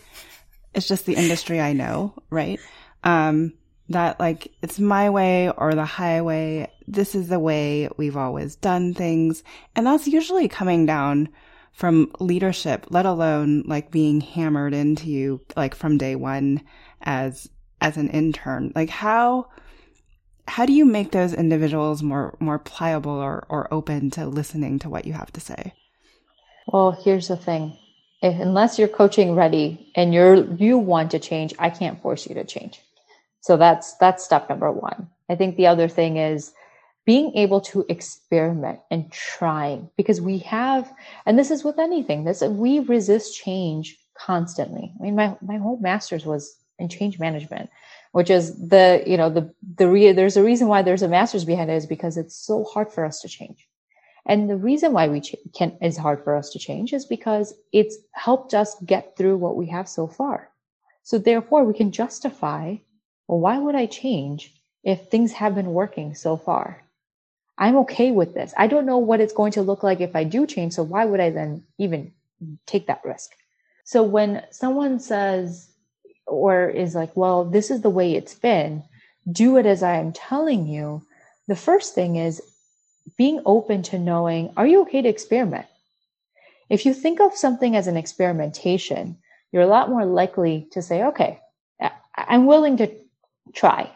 It's 0.73 0.87
just 0.87 1.05
the 1.05 1.15
industry 1.15 1.61
I 1.61 1.73
know, 1.73 2.13
right? 2.29 2.59
Um, 3.03 3.53
that 3.89 4.19
like 4.19 4.51
it's 4.61 4.79
my 4.79 5.09
way 5.09 5.51
or 5.51 5.75
the 5.75 5.85
highway. 5.85 6.71
This 6.87 7.13
is 7.13 7.27
the 7.27 7.39
way 7.39 7.89
we've 7.97 8.17
always 8.17 8.55
done 8.55 8.93
things. 8.93 9.43
And 9.75 9.85
that's 9.85 10.07
usually 10.07 10.47
coming 10.47 10.85
down 10.85 11.29
from 11.71 12.11
leadership, 12.19 12.87
let 12.89 13.05
alone 13.05 13.63
like 13.65 13.91
being 13.91 14.21
hammered 14.21 14.73
into 14.73 15.09
you 15.09 15.41
like 15.55 15.73
from 15.73 15.97
day 15.97 16.15
one 16.15 16.61
as, 17.01 17.49
as 17.79 17.97
an 17.97 18.09
intern. 18.09 18.71
Like 18.75 18.89
how, 18.89 19.47
how 20.47 20.65
do 20.65 20.73
you 20.73 20.85
make 20.85 21.11
those 21.11 21.33
individuals 21.33 22.03
more, 22.03 22.35
more 22.39 22.59
pliable 22.59 23.11
or, 23.11 23.45
or 23.49 23.73
open 23.73 24.11
to 24.11 24.27
listening 24.27 24.79
to 24.79 24.89
what 24.89 25.05
you 25.05 25.13
have 25.13 25.31
to 25.33 25.39
say? 25.39 25.73
Well, 26.67 26.91
here's 26.91 27.27
the 27.27 27.37
thing. 27.37 27.77
If, 28.21 28.39
unless 28.39 28.77
you're 28.77 28.87
coaching 28.87 29.33
ready 29.33 29.91
and 29.95 30.13
you're, 30.13 30.53
you 30.55 30.77
want 30.77 31.11
to 31.11 31.19
change, 31.19 31.53
I 31.57 31.69
can't 31.69 32.01
force 32.01 32.27
you 32.27 32.35
to 32.35 32.43
change. 32.43 32.79
So 33.39 33.57
that's, 33.57 33.95
that's 33.95 34.23
step 34.23 34.49
number 34.49 34.71
one. 34.71 35.09
I 35.29 35.35
think 35.35 35.55
the 35.55 35.67
other 35.67 35.87
thing 35.87 36.17
is 36.17 36.53
being 37.05 37.35
able 37.35 37.61
to 37.61 37.85
experiment 37.89 38.79
and 38.91 39.11
trying 39.11 39.89
because 39.97 40.21
we 40.21 40.37
have, 40.39 40.91
and 41.25 41.37
this 41.37 41.51
is 41.51 41.63
with 41.63 41.79
anything, 41.79 42.23
this, 42.23 42.41
we 42.41 42.79
resist 42.79 43.35
change 43.37 43.97
constantly. 44.13 44.93
I 44.99 45.03
mean, 45.03 45.15
my, 45.15 45.35
my 45.41 45.57
whole 45.57 45.77
master's 45.79 46.25
was 46.25 46.55
in 46.77 46.89
change 46.89 47.19
management, 47.19 47.69
which 48.11 48.29
is 48.29 48.55
the, 48.69 49.03
you 49.05 49.17
know, 49.17 49.29
the, 49.29 49.53
the, 49.77 49.87
re, 49.87 50.11
there's 50.11 50.37
a 50.37 50.43
reason 50.43 50.67
why 50.67 50.81
there's 50.81 51.01
a 51.01 51.07
master's 51.07 51.45
behind 51.45 51.71
it 51.71 51.75
is 51.75 51.85
because 51.85 52.17
it's 52.17 52.35
so 52.35 52.63
hard 52.65 52.91
for 52.91 53.05
us 53.05 53.19
to 53.21 53.27
change. 53.27 53.67
And 54.27 54.49
the 54.49 54.55
reason 54.55 54.93
why 54.93 55.07
we 55.07 55.21
ch- 55.21 55.35
can, 55.55 55.77
is 55.81 55.97
hard 55.97 56.23
for 56.23 56.35
us 56.35 56.51
to 56.51 56.59
change 56.59 56.93
is 56.93 57.05
because 57.05 57.55
it's 57.71 57.97
helped 58.13 58.53
us 58.53 58.75
get 58.85 59.17
through 59.17 59.37
what 59.37 59.55
we 59.55 59.65
have 59.67 59.89
so 59.89 60.07
far. 60.07 60.49
So 61.03 61.17
therefore 61.17 61.63
we 61.63 61.73
can 61.73 61.91
justify 61.91 62.75
well, 63.31 63.39
why 63.39 63.57
would 63.57 63.75
I 63.75 63.85
change 63.85 64.53
if 64.83 65.07
things 65.07 65.31
have 65.31 65.55
been 65.55 65.71
working 65.71 66.15
so 66.15 66.35
far? 66.35 66.83
I'm 67.57 67.77
okay 67.77 68.11
with 68.11 68.33
this. 68.33 68.53
I 68.57 68.67
don't 68.67 68.85
know 68.85 68.97
what 68.97 69.21
it's 69.21 69.33
going 69.33 69.51
to 69.53 69.61
look 69.61 69.83
like 69.83 70.01
if 70.01 70.15
I 70.15 70.23
do 70.23 70.47
change. 70.47 70.73
So 70.73 70.83
why 70.83 71.05
would 71.05 71.19
I 71.19 71.29
then 71.29 71.63
even 71.77 72.11
take 72.65 72.87
that 72.87 73.01
risk? 73.05 73.31
So 73.83 74.03
when 74.03 74.43
someone 74.51 74.99
says, 74.99 75.69
or 76.27 76.69
is 76.69 76.95
like, 76.95 77.15
well, 77.15 77.45
this 77.45 77.69
is 77.69 77.81
the 77.81 77.89
way 77.89 78.15
it's 78.15 78.35
been, 78.35 78.83
do 79.31 79.57
it 79.57 79.65
as 79.65 79.83
I 79.83 79.97
am 79.97 80.13
telling 80.13 80.65
you. 80.65 81.03
The 81.47 81.55
first 81.55 81.93
thing 81.93 82.15
is 82.15 82.41
being 83.17 83.41
open 83.45 83.83
to 83.83 83.99
knowing, 83.99 84.53
are 84.55 84.65
you 84.65 84.81
okay 84.83 85.01
to 85.01 85.09
experiment? 85.09 85.65
If 86.69 86.85
you 86.85 86.93
think 86.93 87.19
of 87.19 87.35
something 87.35 87.75
as 87.75 87.87
an 87.87 87.97
experimentation, 87.97 89.17
you're 89.51 89.63
a 89.63 89.67
lot 89.67 89.89
more 89.89 90.05
likely 90.05 90.69
to 90.71 90.81
say, 90.81 91.03
okay, 91.03 91.39
I'm 92.15 92.45
willing 92.45 92.77
to 92.77 92.89
try. 93.53 93.91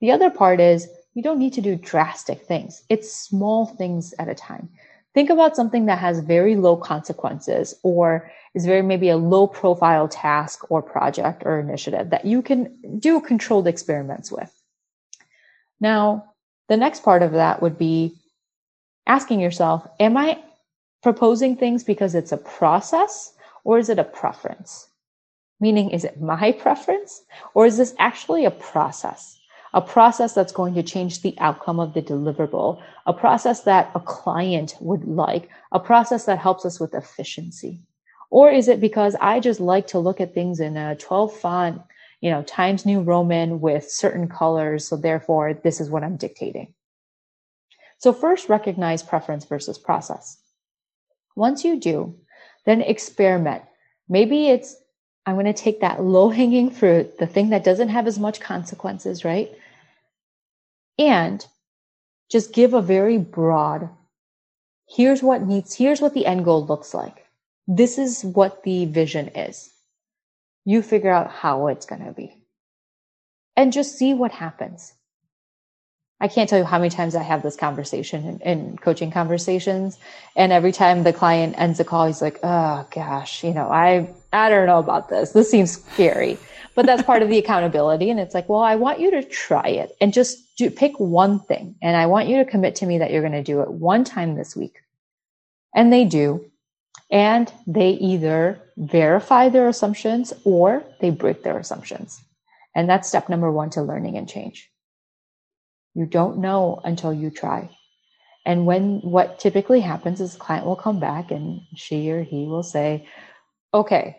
The 0.00 0.12
other 0.12 0.30
part 0.30 0.60
is 0.60 0.88
you 1.18 1.24
don't 1.24 1.40
need 1.40 1.54
to 1.54 1.60
do 1.60 1.74
drastic 1.74 2.42
things. 2.42 2.84
It's 2.88 3.12
small 3.12 3.66
things 3.66 4.14
at 4.20 4.28
a 4.28 4.36
time. 4.36 4.68
Think 5.14 5.30
about 5.30 5.56
something 5.56 5.86
that 5.86 5.98
has 5.98 6.20
very 6.20 6.54
low 6.54 6.76
consequences 6.76 7.74
or 7.82 8.30
is 8.54 8.64
very 8.64 8.82
maybe 8.82 9.08
a 9.08 9.16
low 9.16 9.48
profile 9.48 10.06
task 10.06 10.70
or 10.70 10.80
project 10.80 11.42
or 11.44 11.58
initiative 11.58 12.10
that 12.10 12.24
you 12.24 12.40
can 12.40 13.00
do 13.00 13.20
controlled 13.20 13.66
experiments 13.66 14.30
with. 14.30 14.62
Now, 15.80 16.34
the 16.68 16.76
next 16.76 17.02
part 17.02 17.22
of 17.22 17.32
that 17.32 17.62
would 17.62 17.78
be 17.78 18.14
asking 19.08 19.40
yourself, 19.40 19.88
am 19.98 20.16
I 20.16 20.40
proposing 21.02 21.56
things 21.56 21.82
because 21.82 22.14
it's 22.14 22.30
a 22.30 22.36
process 22.36 23.32
or 23.64 23.80
is 23.80 23.88
it 23.88 23.98
a 23.98 24.04
preference? 24.04 24.86
Meaning, 25.58 25.90
is 25.90 26.04
it 26.04 26.20
my 26.20 26.52
preference 26.52 27.24
or 27.54 27.66
is 27.66 27.76
this 27.76 27.96
actually 27.98 28.44
a 28.44 28.52
process? 28.52 29.37
A 29.74 29.82
process 29.82 30.34
that's 30.34 30.52
going 30.52 30.74
to 30.74 30.82
change 30.82 31.22
the 31.22 31.34
outcome 31.38 31.78
of 31.78 31.94
the 31.94 32.02
deliverable, 32.02 32.82
a 33.06 33.12
process 33.12 33.62
that 33.62 33.90
a 33.94 34.00
client 34.00 34.74
would 34.80 35.06
like, 35.06 35.50
a 35.72 35.80
process 35.80 36.24
that 36.24 36.38
helps 36.38 36.64
us 36.64 36.80
with 36.80 36.94
efficiency. 36.94 37.80
Or 38.30 38.50
is 38.50 38.68
it 38.68 38.80
because 38.80 39.14
I 39.20 39.40
just 39.40 39.60
like 39.60 39.86
to 39.88 39.98
look 39.98 40.20
at 40.20 40.34
things 40.34 40.60
in 40.60 40.76
a 40.76 40.96
12 40.96 41.36
font, 41.38 41.82
you 42.20 42.30
know, 42.30 42.42
Times 42.42 42.84
New 42.84 43.00
Roman 43.00 43.60
with 43.60 43.90
certain 43.90 44.28
colors. 44.28 44.86
So 44.86 44.96
therefore, 44.96 45.54
this 45.54 45.80
is 45.80 45.90
what 45.90 46.02
I'm 46.02 46.16
dictating. 46.16 46.74
So 47.98 48.12
first 48.12 48.48
recognize 48.48 49.02
preference 49.02 49.44
versus 49.44 49.78
process. 49.78 50.38
Once 51.36 51.64
you 51.64 51.78
do, 51.78 52.16
then 52.64 52.80
experiment. 52.80 53.62
Maybe 54.08 54.48
it's 54.48 54.76
I'm 55.28 55.34
going 55.34 55.44
to 55.44 55.52
take 55.52 55.82
that 55.82 56.02
low 56.02 56.30
hanging 56.30 56.70
fruit, 56.70 57.18
the 57.18 57.26
thing 57.26 57.50
that 57.50 57.62
doesn't 57.62 57.90
have 57.90 58.06
as 58.06 58.18
much 58.18 58.40
consequences, 58.40 59.26
right? 59.26 59.50
And 60.98 61.46
just 62.30 62.54
give 62.54 62.72
a 62.72 62.80
very 62.80 63.18
broad, 63.18 63.90
here's 64.88 65.22
what 65.22 65.42
needs, 65.42 65.74
here's 65.74 66.00
what 66.00 66.14
the 66.14 66.24
end 66.24 66.46
goal 66.46 66.64
looks 66.64 66.94
like. 66.94 67.26
This 67.66 67.98
is 67.98 68.24
what 68.24 68.62
the 68.62 68.86
vision 68.86 69.28
is. 69.28 69.70
You 70.64 70.80
figure 70.80 71.12
out 71.12 71.30
how 71.30 71.66
it's 71.66 71.84
going 71.84 72.06
to 72.06 72.12
be 72.12 72.34
and 73.54 73.70
just 73.70 73.98
see 73.98 74.14
what 74.14 74.32
happens. 74.32 74.94
I 76.20 76.26
can't 76.26 76.50
tell 76.50 76.58
you 76.58 76.64
how 76.64 76.78
many 76.78 76.90
times 76.90 77.14
I 77.14 77.22
have 77.22 77.42
this 77.42 77.54
conversation 77.54 78.24
in, 78.26 78.40
in, 78.40 78.78
coaching 78.78 79.10
conversations. 79.10 79.98
And 80.34 80.50
every 80.50 80.72
time 80.72 81.04
the 81.04 81.12
client 81.12 81.54
ends 81.56 81.78
the 81.78 81.84
call, 81.84 82.06
he's 82.06 82.20
like, 82.20 82.40
Oh 82.42 82.86
gosh, 82.90 83.44
you 83.44 83.54
know, 83.54 83.70
I, 83.70 84.10
I 84.32 84.48
don't 84.48 84.66
know 84.66 84.80
about 84.80 85.08
this. 85.08 85.30
This 85.30 85.50
seems 85.50 85.80
scary, 85.80 86.36
but 86.74 86.86
that's 86.86 87.02
part 87.02 87.22
of 87.22 87.28
the 87.28 87.38
accountability. 87.38 88.10
And 88.10 88.18
it's 88.18 88.34
like, 88.34 88.48
well, 88.48 88.60
I 88.60 88.74
want 88.74 88.98
you 88.98 89.12
to 89.12 89.22
try 89.22 89.68
it 89.68 89.96
and 90.00 90.12
just 90.12 90.56
do, 90.56 90.70
pick 90.70 90.98
one 90.98 91.38
thing. 91.38 91.76
And 91.82 91.96
I 91.96 92.06
want 92.06 92.28
you 92.28 92.38
to 92.38 92.44
commit 92.44 92.74
to 92.76 92.86
me 92.86 92.98
that 92.98 93.12
you're 93.12 93.22
going 93.22 93.32
to 93.32 93.42
do 93.42 93.60
it 93.60 93.70
one 93.70 94.02
time 94.02 94.34
this 94.34 94.56
week. 94.56 94.78
And 95.74 95.92
they 95.92 96.04
do. 96.04 96.50
And 97.10 97.50
they 97.66 97.90
either 97.90 98.60
verify 98.76 99.48
their 99.48 99.68
assumptions 99.68 100.32
or 100.44 100.82
they 101.00 101.10
break 101.10 101.42
their 101.42 101.58
assumptions. 101.58 102.20
And 102.74 102.88
that's 102.88 103.08
step 103.08 103.28
number 103.28 103.50
one 103.50 103.70
to 103.70 103.82
learning 103.82 104.16
and 104.16 104.28
change. 104.28 104.70
You 105.98 106.06
don't 106.06 106.38
know 106.38 106.80
until 106.84 107.12
you 107.12 107.28
try. 107.28 107.76
And 108.46 108.66
when 108.66 109.00
what 109.00 109.40
typically 109.40 109.80
happens 109.80 110.20
is 110.20 110.36
client 110.36 110.64
will 110.64 110.76
come 110.76 111.00
back 111.00 111.32
and 111.32 111.62
she 111.74 112.08
or 112.12 112.22
he 112.22 112.46
will 112.46 112.62
say, 112.62 113.08
okay, 113.74 114.16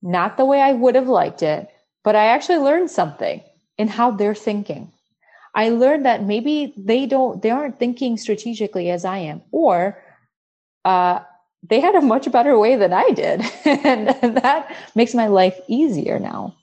not 0.00 0.36
the 0.36 0.44
way 0.44 0.60
I 0.60 0.70
would 0.70 0.94
have 0.94 1.08
liked 1.08 1.42
it, 1.42 1.68
but 2.04 2.14
I 2.14 2.26
actually 2.26 2.58
learned 2.58 2.88
something 2.88 3.42
in 3.76 3.88
how 3.88 4.12
they're 4.12 4.32
thinking. 4.32 4.92
I 5.56 5.70
learned 5.70 6.06
that 6.06 6.22
maybe 6.22 6.72
they 6.76 7.06
don't, 7.06 7.42
they 7.42 7.50
aren't 7.50 7.80
thinking 7.80 8.16
strategically 8.16 8.88
as 8.88 9.04
I 9.04 9.18
am, 9.18 9.42
or, 9.50 10.00
uh, 10.84 11.18
they 11.68 11.80
had 11.80 11.96
a 11.96 12.00
much 12.00 12.30
better 12.30 12.56
way 12.56 12.76
than 12.76 12.92
I 12.92 13.10
did. 13.10 13.42
and, 13.64 14.16
and 14.22 14.36
that 14.36 14.72
makes 14.94 15.14
my 15.14 15.26
life 15.26 15.58
easier 15.66 16.20
now 16.20 16.54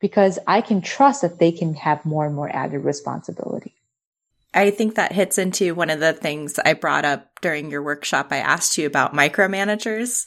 because 0.00 0.38
I 0.46 0.60
can 0.60 0.80
trust 0.80 1.22
that 1.22 1.38
they 1.38 1.52
can 1.52 1.74
have 1.74 2.04
more 2.04 2.26
and 2.26 2.34
more 2.34 2.54
added 2.54 2.80
responsibility. 2.80 3.74
I 4.54 4.70
think 4.70 4.94
that 4.94 5.12
hits 5.12 5.38
into 5.38 5.74
one 5.74 5.90
of 5.90 6.00
the 6.00 6.12
things 6.12 6.58
I 6.58 6.72
brought 6.72 7.04
up 7.04 7.40
during 7.42 7.70
your 7.70 7.82
workshop. 7.82 8.28
I 8.30 8.38
asked 8.38 8.78
you 8.78 8.86
about 8.86 9.12
micromanagers. 9.12 10.26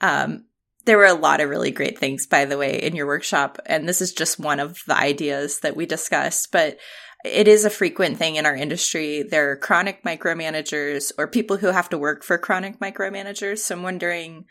Um, 0.00 0.46
there 0.86 0.96
were 0.96 1.06
a 1.06 1.14
lot 1.14 1.40
of 1.40 1.50
really 1.50 1.72
great 1.72 1.98
things, 1.98 2.26
by 2.26 2.44
the 2.44 2.56
way, 2.56 2.80
in 2.80 2.96
your 2.96 3.06
workshop. 3.06 3.58
And 3.66 3.88
this 3.88 4.00
is 4.00 4.12
just 4.12 4.38
one 4.38 4.60
of 4.60 4.78
the 4.86 4.96
ideas 4.96 5.60
that 5.60 5.76
we 5.76 5.84
discussed, 5.84 6.52
but 6.52 6.78
it 7.24 7.48
is 7.48 7.64
a 7.64 7.70
frequent 7.70 8.18
thing 8.18 8.36
in 8.36 8.46
our 8.46 8.54
industry. 8.54 9.22
There 9.22 9.50
are 9.50 9.56
chronic 9.56 10.04
micromanagers 10.04 11.12
or 11.18 11.26
people 11.26 11.56
who 11.56 11.66
have 11.68 11.88
to 11.90 11.98
work 11.98 12.22
for 12.22 12.38
chronic 12.38 12.78
micromanagers. 12.78 13.58
So 13.58 13.74
I'm 13.74 13.82
wondering, 13.82 14.44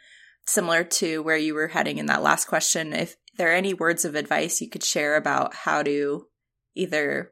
similar 0.46 0.84
to 0.84 1.24
where 1.24 1.38
you 1.38 1.54
were 1.54 1.70
heading 1.70 1.98
in 1.98 2.08
that 2.08 2.22
last 2.22 2.46
question, 2.46 2.94
if 2.94 3.16
there 3.38 3.54
any 3.54 3.74
words 3.74 4.06
of 4.06 4.16
advice 4.16 4.62
you 4.62 4.70
could 4.70 4.84
share 4.84 5.16
about 5.16 5.54
how 5.54 5.84
to 5.84 6.28
either 6.76 7.32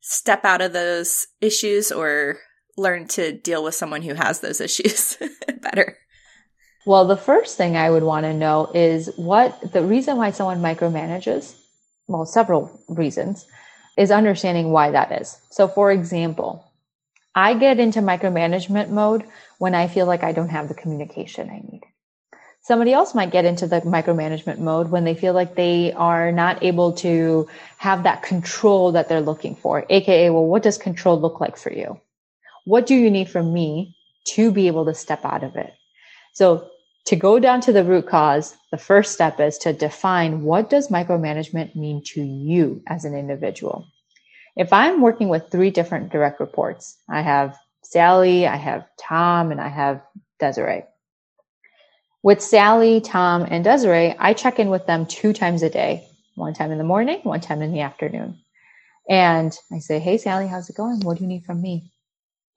step 0.00 0.44
out 0.44 0.60
of 0.60 0.72
those 0.72 1.26
issues 1.40 1.90
or 1.92 2.38
learn 2.76 3.08
to 3.08 3.32
deal 3.32 3.64
with 3.64 3.74
someone 3.74 4.02
who 4.02 4.14
has 4.14 4.40
those 4.40 4.60
issues 4.60 5.16
better? 5.62 5.96
Well, 6.86 7.06
the 7.06 7.16
first 7.16 7.56
thing 7.56 7.76
I 7.76 7.90
would 7.90 8.02
want 8.02 8.24
to 8.24 8.32
know 8.32 8.70
is 8.74 9.10
what 9.16 9.72
the 9.72 9.84
reason 9.84 10.16
why 10.16 10.30
someone 10.30 10.62
micromanages, 10.62 11.54
well, 12.06 12.24
several 12.24 12.80
reasons, 12.88 13.46
is 13.98 14.10
understanding 14.10 14.70
why 14.70 14.92
that 14.92 15.20
is. 15.20 15.38
So, 15.50 15.68
for 15.68 15.90
example, 15.90 16.64
I 17.34 17.54
get 17.54 17.78
into 17.78 18.00
micromanagement 18.00 18.88
mode 18.88 19.24
when 19.58 19.74
I 19.74 19.88
feel 19.88 20.06
like 20.06 20.22
I 20.22 20.32
don't 20.32 20.48
have 20.48 20.68
the 20.68 20.74
communication 20.74 21.50
I 21.50 21.58
need. 21.58 21.82
Somebody 22.68 22.92
else 22.92 23.14
might 23.14 23.30
get 23.30 23.46
into 23.46 23.66
the 23.66 23.80
micromanagement 23.80 24.58
mode 24.58 24.90
when 24.90 25.04
they 25.04 25.14
feel 25.14 25.32
like 25.32 25.54
they 25.54 25.90
are 25.94 26.30
not 26.30 26.62
able 26.62 26.92
to 26.96 27.48
have 27.78 28.02
that 28.02 28.22
control 28.22 28.92
that 28.92 29.08
they're 29.08 29.22
looking 29.22 29.56
for. 29.56 29.86
AKA, 29.88 30.28
well, 30.28 30.44
what 30.44 30.62
does 30.62 30.76
control 30.76 31.18
look 31.18 31.40
like 31.40 31.56
for 31.56 31.72
you? 31.72 31.98
What 32.66 32.84
do 32.84 32.94
you 32.94 33.10
need 33.10 33.30
from 33.30 33.54
me 33.54 33.96
to 34.34 34.52
be 34.52 34.66
able 34.66 34.84
to 34.84 34.92
step 34.92 35.24
out 35.24 35.44
of 35.44 35.56
it? 35.56 35.72
So 36.34 36.68
to 37.06 37.16
go 37.16 37.38
down 37.38 37.62
to 37.62 37.72
the 37.72 37.84
root 37.84 38.06
cause, 38.06 38.54
the 38.70 38.76
first 38.76 39.14
step 39.14 39.40
is 39.40 39.56
to 39.60 39.72
define 39.72 40.42
what 40.42 40.68
does 40.68 40.88
micromanagement 40.88 41.74
mean 41.74 42.02
to 42.08 42.22
you 42.22 42.82
as 42.86 43.06
an 43.06 43.14
individual? 43.14 43.86
If 44.56 44.74
I'm 44.74 45.00
working 45.00 45.30
with 45.30 45.50
three 45.50 45.70
different 45.70 46.12
direct 46.12 46.38
reports, 46.38 46.98
I 47.08 47.22
have 47.22 47.56
Sally, 47.82 48.46
I 48.46 48.56
have 48.56 48.84
Tom, 49.00 49.52
and 49.52 49.58
I 49.58 49.68
have 49.68 50.02
Desiree. 50.38 50.84
With 52.28 52.42
Sally, 52.42 53.00
Tom, 53.00 53.46
and 53.48 53.64
Desiree, 53.64 54.14
I 54.18 54.34
check 54.34 54.58
in 54.58 54.68
with 54.68 54.84
them 54.84 55.06
two 55.06 55.32
times 55.32 55.62
a 55.62 55.70
day, 55.70 56.06
one 56.34 56.52
time 56.52 56.70
in 56.70 56.76
the 56.76 56.84
morning, 56.84 57.20
one 57.22 57.40
time 57.40 57.62
in 57.62 57.72
the 57.72 57.80
afternoon. 57.80 58.38
And 59.08 59.58
I 59.72 59.78
say, 59.78 59.98
Hey, 59.98 60.18
Sally, 60.18 60.46
how's 60.46 60.68
it 60.68 60.76
going? 60.76 61.00
What 61.00 61.16
do 61.16 61.24
you 61.24 61.26
need 61.26 61.46
from 61.46 61.62
me? 61.62 61.90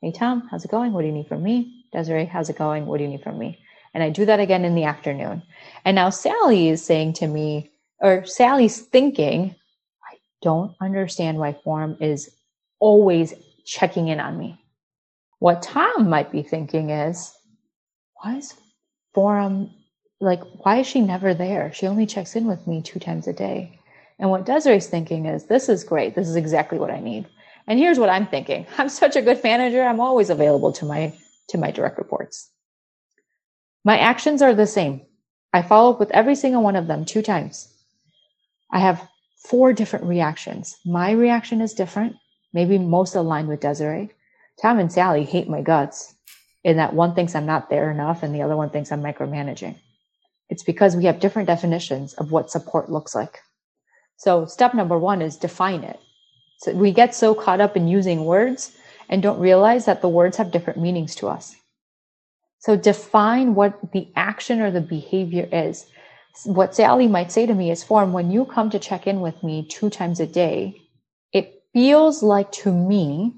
Hey, 0.02 0.12
Tom, 0.12 0.46
how's 0.52 0.66
it 0.66 0.72
going? 0.72 0.92
What 0.92 1.04
do 1.04 1.08
you 1.08 1.14
need 1.14 1.30
from 1.30 1.42
me? 1.42 1.86
Desiree, 1.94 2.26
how's 2.26 2.50
it 2.50 2.58
going? 2.58 2.86
What 2.86 2.98
do 2.98 3.06
you 3.06 3.10
need 3.10 3.24
from 3.24 3.40
me? 3.40 3.60
And 3.94 4.04
I 4.04 4.10
do 4.10 4.26
that 4.26 4.42
again 4.42 4.66
in 4.66 4.76
the 4.76 4.84
afternoon. 4.84 5.42
And 5.86 5.96
now 5.96 6.10
Sally 6.10 6.68
is 6.68 6.84
saying 6.84 7.14
to 7.14 7.28
me, 7.28 7.72
or 8.02 8.26
Sally's 8.26 8.82
thinking, 8.82 9.56
I 10.04 10.18
don't 10.42 10.76
understand 10.82 11.38
why 11.38 11.54
Forum 11.54 11.96
is 12.02 12.30
always 12.82 13.34
checking 13.66 14.10
in 14.10 14.20
on 14.20 14.38
me. 14.38 14.62
What 15.40 15.62
Tom 15.62 16.10
might 16.10 16.30
be 16.30 16.44
thinking 16.44 16.90
is, 16.90 17.34
why 18.16 18.36
is 18.36 18.52
Forum 19.14 19.72
like 20.20 20.42
why 20.64 20.78
is 20.78 20.88
she 20.88 21.02
never 21.02 21.34
there? 21.34 21.74
She 21.74 21.88
only 21.88 22.06
checks 22.06 22.36
in 22.36 22.46
with 22.46 22.68
me 22.68 22.82
two 22.82 23.00
times 23.00 23.28
a 23.28 23.34
day. 23.34 23.80
And 24.20 24.30
what 24.30 24.46
desiree's 24.46 24.88
thinking 24.88 25.26
is 25.26 25.46
this 25.46 25.68
is 25.68 25.84
great. 25.84 26.14
This 26.16 26.28
is 26.28 26.36
exactly 26.36 26.78
what 26.78 26.92
i 26.92 27.00
need. 27.00 27.28
And 27.68 27.80
here's 27.80 28.00
what 28.00 28.10
i'm 28.10 28.28
thinking. 28.28 28.68
I'm 28.78 28.90
such 28.90 29.16
a 29.16 29.22
good 29.22 29.44
manager. 29.44 29.84
I'm 29.84 30.00
always 30.00 30.30
available 30.30 30.72
to 30.74 30.86
my 30.86 31.14
to 31.50 31.58
my 31.58 31.72
direct 31.72 31.98
reports. 31.98 32.50
My 33.84 33.98
actions 33.98 34.42
are 34.42 34.54
the 34.54 34.68
same. 34.68 35.02
I 35.54 35.62
follow 35.64 35.92
up 35.92 36.00
with 36.00 36.12
every 36.12 36.36
single 36.36 36.62
one 36.62 36.76
of 36.76 36.88
them 36.88 37.04
two 37.04 37.22
times. 37.22 37.68
I 38.72 38.80
have 38.80 39.08
four 39.50 39.74
different 39.74 40.06
reactions. 40.06 40.78
My 40.86 41.12
reaction 41.12 41.62
is 41.62 41.74
different 41.74 42.16
maybe 42.54 42.78
most 42.78 43.16
aligned 43.16 43.48
with 43.48 43.60
desiree. 43.60 44.12
Tom 44.62 44.80
and 44.80 44.92
sally 44.92 45.24
hate 45.24 45.50
my 45.50 45.62
guts 45.62 46.16
and 46.64 46.80
that 46.80 46.94
one 46.94 47.16
thinks 47.16 47.36
I'm 47.36 47.46
not 47.46 47.70
there 47.70 47.92
enough 47.92 48.24
and 48.24 48.34
the 48.34 48.42
other 48.42 48.56
one 48.56 48.70
thinks 48.70 48.92
I'm 48.92 49.02
micromanaging. 49.04 49.76
It's 50.50 50.64
because 50.64 50.96
we 50.96 51.06
have 51.06 51.20
different 51.20 51.48
definitions 51.48 52.14
of 52.14 52.32
what 52.32 52.52
support 52.52 52.92
looks 52.92 53.16
like. 53.16 53.40
So 54.18 54.46
step 54.46 54.74
number 54.74 54.98
one 54.98 55.22
is 55.22 55.38
define 55.38 55.84
it. 55.84 56.00
So 56.60 56.74
we 56.74 56.92
get 56.92 57.16
so 57.16 57.34
caught 57.34 57.62
up 57.62 57.76
in 57.76 57.88
using 57.88 58.26
words 58.26 58.76
and 59.10 59.24
don't 59.24 59.40
realize 59.40 59.86
that 59.86 60.02
the 60.02 60.10
words 60.10 60.38
have 60.38 60.52
different 60.52 60.80
meanings 60.80 61.16
to 61.16 61.28
us. 61.28 61.56
So 62.60 62.76
define 62.76 63.56
what 63.56 63.92
the 63.92 64.08
action 64.16 64.62
or 64.62 64.70
the 64.70 64.82
behavior 64.82 65.50
is. 65.52 65.88
What 66.46 66.76
Sally 66.76 67.08
might 67.08 67.32
say 67.32 67.48
to 67.48 67.54
me 67.56 67.72
is, 67.72 67.84
Forum, 67.84 68.14
when 68.14 68.30
you 68.32 68.46
come 68.46 68.70
to 68.70 68.80
check 68.80 69.08
in 69.08 69.22
with 69.22 69.42
me 69.44 69.68
two 69.68 69.90
times 69.90 70.20
a 70.20 70.28
day, 70.28 70.80
it 71.34 71.64
feels 71.74 72.22
like 72.22 72.52
to 72.52 72.72
me 72.72 73.34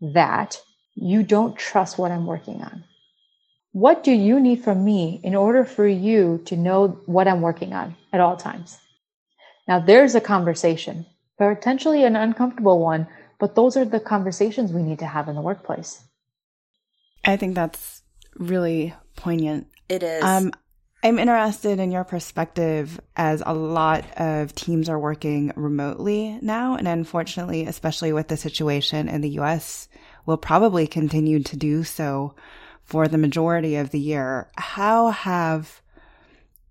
that 0.00 0.60
you 0.94 1.22
don't 1.22 1.56
trust 1.56 1.98
what 1.98 2.10
I'm 2.10 2.26
working 2.26 2.62
on. 2.62 2.84
What 3.72 4.04
do 4.04 4.12
you 4.12 4.38
need 4.38 4.62
from 4.62 4.84
me 4.84 5.20
in 5.22 5.34
order 5.34 5.64
for 5.64 5.86
you 5.86 6.42
to 6.46 6.56
know 6.56 6.88
what 7.06 7.26
I'm 7.26 7.40
working 7.40 7.72
on 7.72 7.96
at 8.12 8.20
all 8.20 8.36
times? 8.36 8.78
Now, 9.66 9.78
there's 9.78 10.14
a 10.14 10.20
conversation, 10.20 11.06
potentially 11.38 12.04
an 12.04 12.16
uncomfortable 12.16 12.78
one, 12.78 13.06
but 13.38 13.54
those 13.54 13.76
are 13.76 13.84
the 13.84 14.00
conversations 14.00 14.72
we 14.72 14.82
need 14.82 14.98
to 14.98 15.06
have 15.06 15.28
in 15.28 15.34
the 15.34 15.40
workplace. 15.40 16.02
I 17.24 17.36
think 17.36 17.54
that's 17.54 18.02
really 18.36 18.94
poignant. 19.16 19.68
It 19.88 20.02
is. 20.02 20.22
Um, 20.22 20.52
I'm 21.04 21.18
interested 21.18 21.80
in 21.80 21.90
your 21.90 22.04
perspective 22.04 23.00
as 23.16 23.42
a 23.44 23.52
lot 23.52 24.04
of 24.20 24.54
teams 24.54 24.88
are 24.88 24.98
working 24.98 25.52
remotely 25.56 26.38
now. 26.42 26.76
And 26.76 26.86
unfortunately, 26.86 27.66
especially 27.66 28.12
with 28.12 28.28
the 28.28 28.36
situation 28.36 29.08
in 29.08 29.20
the 29.20 29.30
US, 29.40 29.88
will 30.26 30.36
probably 30.36 30.86
continue 30.86 31.42
to 31.42 31.56
do 31.56 31.84
so 31.84 32.34
for 32.84 33.08
the 33.08 33.18
majority 33.18 33.76
of 33.76 33.90
the 33.90 34.00
year. 34.00 34.50
How 34.56 35.10
have 35.10 35.80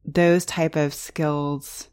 those 0.05 0.45
type 0.45 0.75
of 0.75 0.93
skills 0.93 1.87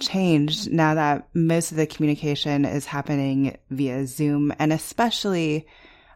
changed 0.00 0.70
now 0.70 0.94
that 0.94 1.28
most 1.34 1.70
of 1.70 1.76
the 1.76 1.86
communication 1.86 2.64
is 2.64 2.86
happening 2.86 3.56
via 3.70 4.06
Zoom 4.06 4.52
and 4.58 4.72
especially 4.72 5.66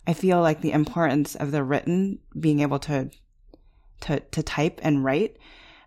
I 0.07 0.14
feel 0.14 0.40
like 0.40 0.61
the 0.61 0.72
importance 0.72 1.35
of 1.35 1.50
the 1.50 1.62
written 1.64 2.18
being 2.38 2.61
able 2.61 2.78
to 2.81 3.11
to 4.02 4.20
to 4.20 4.42
type 4.42 4.81
and 4.83 5.05
write 5.05 5.37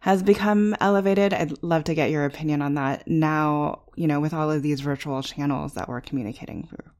has 0.01 0.23
become 0.23 0.75
elevated. 0.79 1.33
I'd 1.33 1.63
love 1.63 1.85
to 1.85 1.95
get 1.95 2.11
your 2.11 2.25
opinion 2.25 2.61
on 2.61 2.75
that 2.75 3.07
now, 3.07 3.81
you 3.95 4.07
know, 4.07 4.19
with 4.19 4.33
all 4.33 4.51
of 4.51 4.61
these 4.61 4.81
virtual 4.81 5.23
channels 5.23 5.73
that 5.73 5.89
we're 5.89 6.01
communicating 6.01 6.67
through. 6.67 6.91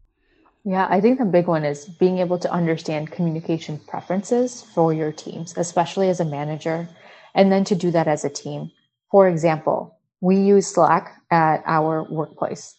Yeah, 0.66 0.88
I 0.90 1.00
think 1.00 1.20
the 1.20 1.26
big 1.26 1.48
one 1.48 1.64
is 1.64 1.86
being 1.86 2.18
able 2.18 2.40
to 2.40 2.52
understand 2.52 3.12
communication 3.12 3.80
preferences 3.88 4.64
for 4.74 4.94
your 4.94 5.12
teams, 5.12 5.54
especially 5.58 6.10
as 6.10 6.20
a 6.20 6.26
manager, 6.26 6.90
and 7.36 7.52
then 7.52 7.64
to 7.66 7.76
do 7.76 7.92
that 7.92 8.08
as 8.08 8.26
a 8.26 8.30
team. 8.30 8.72
For 9.12 9.30
example, 9.30 10.00
we 10.22 10.38
use 10.38 10.68
Slack 10.68 11.16
at 11.30 11.62
our 11.68 12.04
workplace 12.10 12.76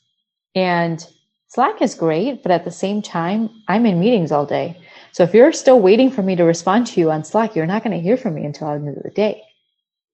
and 0.57 1.07
Slack 1.49 1.81
is 1.81 1.94
great, 1.94 2.42
but 2.42 2.51
at 2.51 2.64
the 2.64 2.72
same 2.72 3.03
time, 3.03 3.51
I'm 3.68 3.87
in 3.87 4.01
meetings 4.01 4.33
all 4.33 4.46
day. 4.46 4.81
So 5.12 5.22
if 5.22 5.33
you're 5.33 5.53
still 5.53 5.81
waiting 5.81 6.11
for 6.11 6.22
me 6.22 6.35
to 6.37 6.44
respond 6.44 6.88
to 6.88 7.01
you 7.01 7.12
on 7.12 7.25
Slack, 7.25 7.55
you're 7.55 7.66
not 7.66 7.85
going 7.85 7.96
to 7.96 8.03
hear 8.03 8.16
from 8.16 8.35
me 8.35 8.44
until 8.44 8.68
the 8.68 8.75
end 8.75 8.88
of 8.96 9.03
the 9.05 9.11
day. 9.11 9.42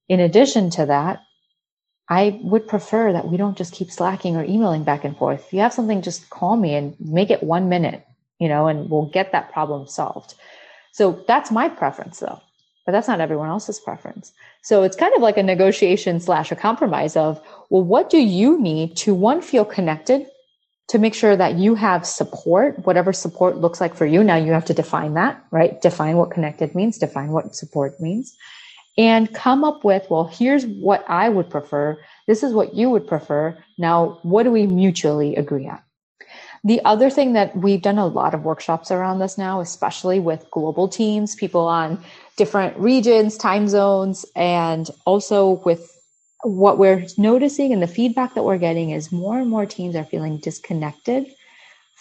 In 0.08 0.20
addition 0.20 0.68
to 0.70 0.86
that, 0.86 1.20
I 2.08 2.40
would 2.42 2.68
prefer 2.68 3.12
that 3.12 3.28
we 3.28 3.36
don't 3.36 3.56
just 3.56 3.72
keep 3.72 3.90
slacking 3.90 4.36
or 4.36 4.44
emailing 4.44 4.84
back 4.84 5.04
and 5.04 5.16
forth. 5.16 5.46
If 5.46 5.52
you 5.52 5.60
have 5.60 5.72
something, 5.72 6.02
just 6.02 6.30
call 6.30 6.56
me 6.56 6.74
and 6.74 6.96
make 7.00 7.30
it 7.30 7.42
one 7.42 7.68
minute, 7.68 8.06
you 8.38 8.48
know, 8.48 8.66
and 8.66 8.90
we'll 8.90 9.06
get 9.06 9.32
that 9.32 9.52
problem 9.52 9.86
solved. 9.86 10.34
So 10.92 11.24
that's 11.26 11.50
my 11.50 11.68
preference 11.68 12.20
though, 12.20 12.40
but 12.84 12.92
that's 12.92 13.08
not 13.08 13.20
everyone 13.20 13.48
else's 13.48 13.80
preference. 13.80 14.32
So 14.62 14.82
it's 14.82 14.96
kind 14.96 15.14
of 15.14 15.22
like 15.22 15.38
a 15.38 15.42
negotiation 15.42 16.20
slash 16.20 16.52
a 16.52 16.56
compromise 16.56 17.16
of, 17.16 17.40
well, 17.70 17.82
what 17.82 18.10
do 18.10 18.18
you 18.18 18.60
need 18.60 18.96
to 18.98 19.14
one, 19.14 19.40
feel 19.40 19.64
connected 19.64 20.26
to 20.88 20.98
make 20.98 21.14
sure 21.14 21.36
that 21.36 21.54
you 21.54 21.74
have 21.76 22.04
support, 22.04 22.84
whatever 22.84 23.12
support 23.12 23.56
looks 23.56 23.80
like 23.80 23.94
for 23.94 24.04
you. 24.04 24.22
Now 24.22 24.36
you 24.36 24.52
have 24.52 24.66
to 24.66 24.74
define 24.74 25.14
that, 25.14 25.42
right? 25.50 25.80
Define 25.80 26.16
what 26.16 26.32
connected 26.32 26.74
means, 26.74 26.98
define 26.98 27.28
what 27.28 27.54
support 27.56 27.98
means 28.00 28.36
and 28.98 29.32
come 29.32 29.64
up 29.64 29.84
with, 29.84 30.06
well, 30.10 30.24
here's 30.24 30.66
what 30.66 31.04
I 31.08 31.28
would 31.28 31.48
prefer. 31.48 31.98
This 32.26 32.42
is 32.42 32.52
what 32.52 32.74
you 32.74 32.90
would 32.90 33.06
prefer. 33.06 33.56
Now, 33.78 34.18
what 34.22 34.42
do 34.42 34.50
we 34.50 34.66
mutually 34.66 35.34
agree 35.36 35.66
on? 35.66 35.80
The 36.64 36.80
other 36.84 37.10
thing 37.10 37.32
that 37.32 37.56
we've 37.56 37.82
done 37.82 37.98
a 37.98 38.06
lot 38.06 38.34
of 38.34 38.44
workshops 38.44 38.90
around 38.90 39.18
this 39.18 39.36
now, 39.36 39.60
especially 39.60 40.20
with 40.20 40.48
global 40.50 40.86
teams, 40.86 41.34
people 41.34 41.62
on 41.62 42.02
different 42.36 42.76
regions, 42.78 43.36
time 43.36 43.66
zones, 43.66 44.24
and 44.36 44.88
also 45.04 45.62
with 45.64 45.88
what 46.44 46.78
we're 46.78 47.06
noticing 47.18 47.72
and 47.72 47.82
the 47.82 47.88
feedback 47.88 48.34
that 48.34 48.44
we're 48.44 48.58
getting 48.58 48.90
is 48.90 49.10
more 49.10 49.38
and 49.38 49.48
more 49.48 49.66
teams 49.66 49.96
are 49.96 50.04
feeling 50.04 50.38
disconnected 50.38 51.26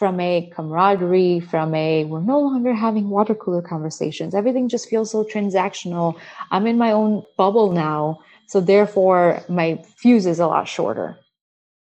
from 0.02 0.20
a 0.20 0.52
camaraderie, 0.56 1.40
from 1.40 1.76
a 1.76 2.06
we're 2.06 2.22
no 2.22 2.40
longer 2.40 2.74
having 2.74 3.12
water 3.12 3.36
cooler 3.36 3.62
conversations. 3.62 4.34
Everything 4.34 4.68
just 4.68 4.90
feels 4.90 5.12
so 5.12 5.24
transactional. 5.24 6.20
I'm 6.50 6.66
in 6.66 6.80
my 6.80 6.92
own 6.92 7.24
bubble 7.38 7.72
now. 7.72 8.20
So 8.48 8.62
therefore 8.62 9.44
my 9.48 9.86
fuse 9.98 10.26
is 10.26 10.40
a 10.40 10.48
lot 10.48 10.68
shorter. 10.68 11.20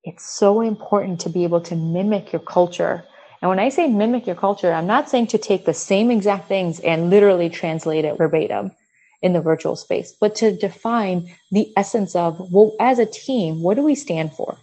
It's 0.04 0.24
so 0.24 0.62
important 0.62 1.20
to 1.20 1.28
be 1.28 1.44
able 1.44 1.60
to 1.60 1.76
mimic 1.76 2.32
your 2.32 2.40
culture. 2.40 3.04
And 3.42 3.50
when 3.50 3.58
I 3.58 3.68
say 3.68 3.86
mimic 3.86 4.26
your 4.26 4.36
culture, 4.36 4.72
I'm 4.72 4.86
not 4.86 5.10
saying 5.10 5.26
to 5.26 5.36
take 5.36 5.66
the 5.66 5.74
same 5.74 6.10
exact 6.10 6.48
things 6.48 6.80
and 6.80 7.10
literally 7.10 7.50
translate 7.50 8.06
it 8.06 8.16
verbatim 8.16 8.72
in 9.20 9.34
the 9.34 9.42
virtual 9.42 9.76
space, 9.76 10.14
but 10.18 10.34
to 10.36 10.56
define 10.56 11.30
the 11.50 11.70
essence 11.76 12.16
of, 12.16 12.40
well, 12.50 12.74
as 12.80 12.98
a 12.98 13.04
team, 13.04 13.62
what 13.62 13.74
do 13.74 13.82
we 13.82 13.94
stand 13.94 14.32
for? 14.32 14.56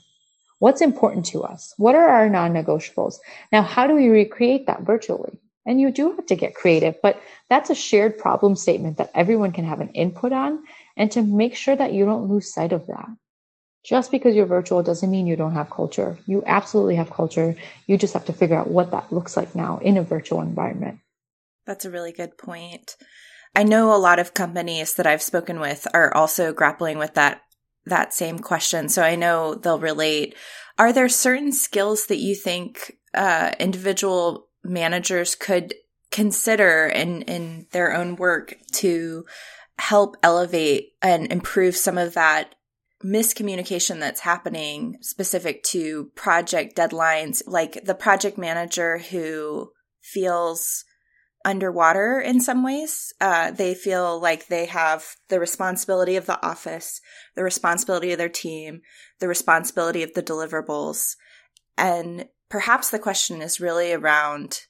What's 0.60 0.82
important 0.82 1.26
to 1.28 1.43
us? 1.43 1.74
What 1.78 1.95
are 1.95 2.08
our 2.08 2.30
non 2.30 2.53
negotiables? 2.53 3.16
Now, 3.51 3.62
how 3.62 3.88
do 3.88 3.95
we 3.95 4.08
recreate 4.08 4.68
that 4.68 4.82
virtually? 4.82 5.39
And 5.66 5.82
you 5.82 5.91
do 5.91 6.16
have 6.16 6.26
to 6.28 6.36
get 6.36 6.56
creative, 6.56 6.95
but 7.01 7.20
that's 7.49 7.70
a 7.70 7.76
shared 7.76 8.18
problem 8.20 8.56
statement 8.56 8.97
that 8.97 9.12
everyone 9.16 9.51
can 9.51 9.66
have 9.66 9.82
an 9.82 9.89
input 9.89 10.32
on 10.32 10.64
and 10.95 11.12
to 11.12 11.24
make 11.24 11.56
sure 11.56 11.76
that 11.76 11.93
you 11.93 12.06
don't 12.06 12.30
lose 12.30 12.53
sight 12.53 12.72
of 12.72 12.86
that. 12.88 13.08
Just 13.84 14.12
because 14.12 14.36
you're 14.36 14.45
virtual 14.45 14.82
doesn't 14.82 15.12
mean 15.12 15.28
you 15.28 15.36
don't 15.36 15.53
have 15.53 15.70
culture. 15.70 16.18
You 16.26 16.43
absolutely 16.45 16.95
have 16.95 17.12
culture. 17.12 17.56
You 17.86 17.97
just 17.97 18.14
have 18.14 18.26
to 18.26 18.34
figure 18.34 18.58
out 18.58 18.70
what 18.70 18.91
that 18.91 19.12
looks 19.12 19.38
like 19.38 19.56
now 19.56 19.78
in 19.80 19.97
a 19.97 20.03
virtual 20.03 20.41
environment. 20.41 20.99
That's 21.66 21.86
a 21.86 21.91
really 21.91 22.12
good 22.12 22.38
point. 22.38 22.95
I 23.56 23.64
know 23.64 23.93
a 23.93 23.97
lot 23.97 24.20
of 24.20 24.34
companies 24.34 24.95
that 24.95 25.08
I've 25.08 25.22
spoken 25.22 25.60
with 25.60 25.88
are 25.93 26.14
also 26.14 26.51
grappling 26.51 26.97
with 26.97 27.14
that 27.14 27.41
that 27.86 28.14
same 28.14 28.40
question. 28.40 28.90
So 28.90 29.04
I 29.04 29.16
know 29.16 29.56
they'll 29.56 29.80
relate. 29.80 30.36
Are 30.78 30.92
there 30.92 31.10
certain 31.10 31.52
skills 31.52 32.08
that 32.08 32.18
you 32.18 32.36
think 32.36 32.98
uh, 33.14 33.52
individual 33.60 34.48
managers 34.64 35.36
could 35.36 35.74
consider 36.12 36.88
in 36.88 37.22
in 37.24 37.68
their 37.72 37.94
own 37.94 38.16
work 38.16 38.56
to 38.72 39.26
help 39.78 40.16
elevate 40.24 40.94
and 41.02 41.32
improve 41.32 41.76
some 41.76 41.98
of 41.98 42.14
that 42.14 42.56
miscommunication 43.04 44.00
that's 44.00 44.22
happening 44.22 44.98
specific 45.02 45.62
to 45.64 46.06
project 46.16 46.76
deadlines, 46.76 47.44
like 47.46 47.84
the 47.86 47.94
project 47.96 48.38
manager 48.38 48.98
who 48.98 49.72
feels 50.02 50.86
underwater 51.46 52.20
in 52.20 52.41
some 52.41 52.64
ways. 52.64 53.14
Uh, 53.22 53.52
they 53.52 53.74
feel 53.74 54.20
like 54.20 54.48
they 54.48 54.66
have 54.66 55.06
the 55.30 55.39
responsibility 55.39 56.18
of 56.18 56.26
the 56.26 56.46
office, 56.46 57.00
the 57.36 57.43
responsibility 57.43 58.12
of 58.12 58.18
their 58.18 58.28
team, 58.28 58.82
the 59.20 59.28
responsibility 59.28 60.04
of 60.04 60.14
the 60.14 60.24
deliverables. 60.24 61.16
And 61.78 62.26
perhaps 62.50 62.89
the 62.89 63.00
question 63.00 63.41
is 63.41 63.62
really 63.62 63.93
around 63.93 64.62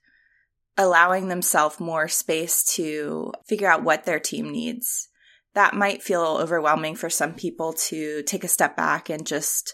allowing 0.77 1.29
themselves 1.29 1.79
more 1.79 2.07
space 2.07 2.63
to 2.75 3.31
figure 3.47 3.69
out 3.69 3.83
what 3.83 4.05
their 4.05 4.19
team 4.19 4.51
needs 4.51 5.07
that 5.55 5.73
might 5.73 6.03
feel 6.03 6.21
overwhelming 6.21 6.95
for 6.95 7.09
some 7.09 7.33
people 7.33 7.73
to 7.73 8.21
take 8.23 8.43
a 8.43 8.49
step 8.49 8.75
back 8.75 9.09
and 9.09 9.25
just 9.25 9.73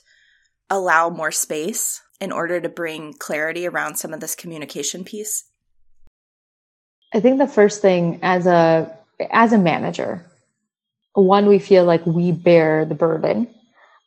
allow 0.69 1.09
more 1.09 1.31
space 1.31 2.01
in 2.21 2.31
order 2.31 2.61
to 2.61 2.69
bring 2.69 3.13
clarity 3.13 3.67
around 3.67 3.95
some 3.95 4.13
of 4.13 4.19
this 4.19 4.35
communication 4.35 5.03
piece? 5.03 5.45
I 7.13 7.19
think 7.19 7.39
the 7.39 7.47
first 7.47 7.81
thing 7.81 8.19
as 8.21 8.45
a 8.47 8.97
as 9.31 9.53
a 9.53 9.57
manager, 9.57 10.25
one 11.13 11.47
we 11.47 11.59
feel 11.59 11.83
like 11.85 12.05
we 12.05 12.31
bear 12.31 12.85
the 12.85 12.95
burden 12.95 13.53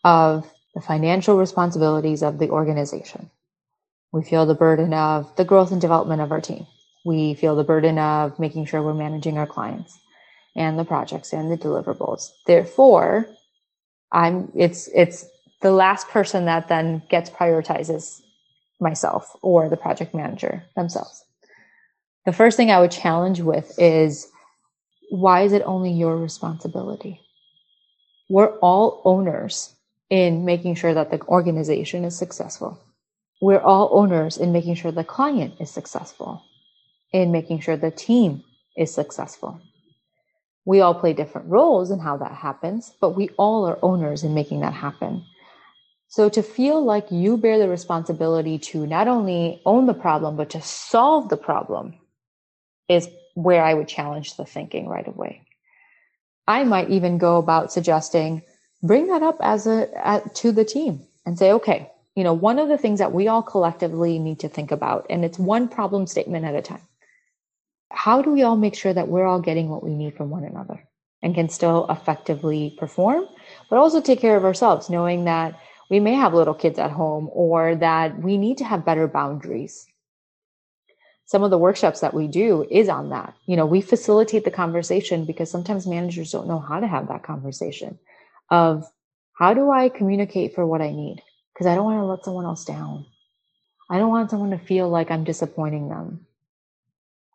of 0.05 0.51
the 0.75 0.81
financial 0.81 1.37
responsibilities 1.37 2.23
of 2.23 2.39
the 2.39 2.51
organization. 2.51 3.31
We 4.13 4.23
feel 4.23 4.47
the 4.47 4.55
burden 4.55 4.95
of 4.95 5.35
the 5.37 5.45
growth 5.45 5.73
and 5.73 5.81
development 5.81 6.23
of 6.23 6.33
our 6.33 6.41
team. 6.41 6.67
We 7.05 7.35
feel 7.35 7.57
the 7.57 7.65
burden 7.65 7.99
of 7.99 8.39
making 8.39 8.67
sure 8.67 8.83
we're 8.83 8.95
managing 8.95 9.39
our 9.39 9.47
clients 9.47 9.99
and 10.57 10.79
the 10.79 10.85
projects 10.85 11.33
and 11.33 11.51
the 11.51 11.59
deliverables. 11.59 12.31
Therefore, 12.47 13.27
I'm 14.13 14.51
it's 14.55 14.89
it's 14.95 15.27
the 15.63 15.73
last 15.73 16.09
person 16.09 16.47
that 16.47 16.69
then 16.69 17.03
gets 17.11 17.31
prioritizes 17.31 18.23
myself 18.81 19.37
or 19.43 19.69
the 19.69 19.77
project 19.77 20.15
manager 20.15 20.65
themselves. 20.77 21.24
The 22.27 22.33
first 22.33 22.57
thing 22.57 22.71
I 22.71 22.81
would 22.81 22.91
challenge 22.91 23.41
with 23.41 23.79
is 23.79 24.31
why 25.11 25.43
is 25.43 25.53
it 25.53 25.63
only 25.67 25.93
your 25.93 26.17
responsibility? 26.17 27.21
We're 28.31 28.57
all 28.59 29.03
owners 29.05 29.75
in 30.09 30.47
making 30.47 30.77
sure 30.77 30.95
that 30.95 31.11
the 31.11 31.21
organization 31.23 32.03
is 32.05 32.17
successful. 32.17 32.81
We're 33.43 33.61
all 33.61 33.91
owners 33.93 34.39
in 34.39 34.53
making 34.53 34.77
sure 34.77 34.91
the 34.91 35.05
client 35.05 35.61
is 35.61 35.71
successful, 35.71 36.43
in 37.13 37.31
making 37.31 37.61
sure 37.61 37.77
the 37.77 37.91
team 37.91 38.43
is 38.75 38.95
successful. 38.95 39.61
We 40.65 40.81
all 40.81 40.95
play 40.95 41.13
different 41.13 41.51
roles 41.51 41.91
in 41.91 41.99
how 41.99 42.17
that 42.17 42.33
happens, 42.33 42.91
but 43.03 43.11
we 43.11 43.29
all 43.37 43.67
are 43.67 43.79
owners 43.83 44.25
in 44.25 44.33
making 44.33 44.61
that 44.61 44.73
happen. 44.73 45.27
So 46.09 46.31
to 46.31 46.43
feel 46.43 46.83
like 46.83 47.11
you 47.11 47.37
bear 47.37 47.59
the 47.59 47.69
responsibility 47.69 48.59
to 48.71 48.87
not 48.87 49.09
only 49.09 49.61
own 49.67 49.85
the 49.85 49.93
problem, 49.93 50.37
but 50.37 50.49
to 50.51 50.63
solve 50.63 51.29
the 51.29 51.37
problem 51.37 51.99
is 52.89 53.09
where 53.35 53.65
I 53.65 53.75
would 53.75 53.89
challenge 53.89 54.37
the 54.37 54.45
thinking 54.45 54.89
right 54.89 55.07
away. 55.07 55.43
I 56.47 56.65
might 56.65 56.91
even 56.91 57.19
go 57.19 57.39
about 57.39 57.73
suggesting 57.73 58.43
bring 58.83 59.07
that 59.07 59.23
up 59.23 59.39
as 59.41 59.67
a 59.67 60.23
to 60.35 60.53
the 60.53 60.65
team 60.65 61.01
and 61.25 61.39
say, 61.39 61.53
okay, 61.53 61.91
you 62.15 62.23
know, 62.23 62.35
one 62.35 62.59
of 62.59 62.69
the 62.69 62.77
things 62.77 62.99
that 62.99 63.13
we 63.13 63.29
all 63.29 63.43
collectively 63.43 64.19
need 64.19 64.41
to 64.41 64.49
think 64.49 64.71
about, 64.71 65.07
and 65.09 65.25
it's 65.25 65.39
one 65.39 65.69
problem 65.69 66.07
statement 66.07 66.45
at 66.45 66.55
a 66.55 66.63
time 66.63 66.83
how 67.95 68.21
do 68.21 68.31
we 68.31 68.43
all 68.43 68.57
make 68.57 68.75
sure 68.75 68.93
that 68.93 69.09
we're 69.09 69.27
all 69.27 69.41
getting 69.41 69.69
what 69.69 69.83
we 69.83 69.95
need 69.95 70.17
from 70.17 70.29
one 70.29 70.45
another 70.45 70.87
and 71.23 71.35
can 71.35 71.49
still 71.49 71.87
effectively 71.89 72.75
perform, 72.79 73.25
but 73.71 73.79
also 73.79 74.01
take 74.01 74.21
care 74.21 74.37
of 74.37 74.45
ourselves, 74.45 74.91
knowing 74.91 75.25
that 75.25 75.59
we 75.89 76.01
may 76.01 76.15
have 76.15 76.35
little 76.35 76.55
kids 76.55 76.79
at 76.79 76.91
home 76.91 77.31
or 77.33 77.77
that 77.77 78.19
we 78.19 78.37
need 78.37 78.59
to 78.59 78.65
have 78.65 78.85
better 78.85 79.07
boundaries. 79.07 79.87
Some 81.27 81.43
of 81.43 81.51
the 81.51 81.59
workshops 81.59 82.01
that 82.01 82.15
we 82.15 82.29
do 82.29 82.67
is 82.71 82.89
on 82.89 83.11
that. 83.11 83.35
You 83.47 83.57
know, 83.57 83.67
we 83.67 83.81
facilitate 83.81 84.45
the 84.45 84.51
conversation 84.51 85.25
because 85.25 85.51
sometimes 85.51 85.87
managers 85.87 86.31
don't 86.31 86.49
know 86.49 86.59
how 86.59 86.81
to 86.81 86.87
have 86.87 87.09
that 87.09 87.23
conversation 87.23 87.99
of 88.51 88.85
how 89.33 89.55
do 89.55 89.71
I 89.71 89.89
communicate 89.89 90.55
for 90.55 90.67
what 90.67 90.83
I 90.83 90.91
need? 90.91 91.23
Because 91.53 91.67
I 91.67 91.75
don't 91.75 91.85
want 91.85 92.01
to 92.01 92.05
let 92.05 92.25
someone 92.25 92.45
else 92.45 92.65
down. 92.65 93.07
I 93.91 93.99
don't 93.99 94.11
want 94.11 94.31
someone 94.31 94.51
to 94.51 94.59
feel 94.59 94.89
like 94.89 95.11
I'm 95.11 95.25
disappointing 95.25 95.89
them. 95.89 96.27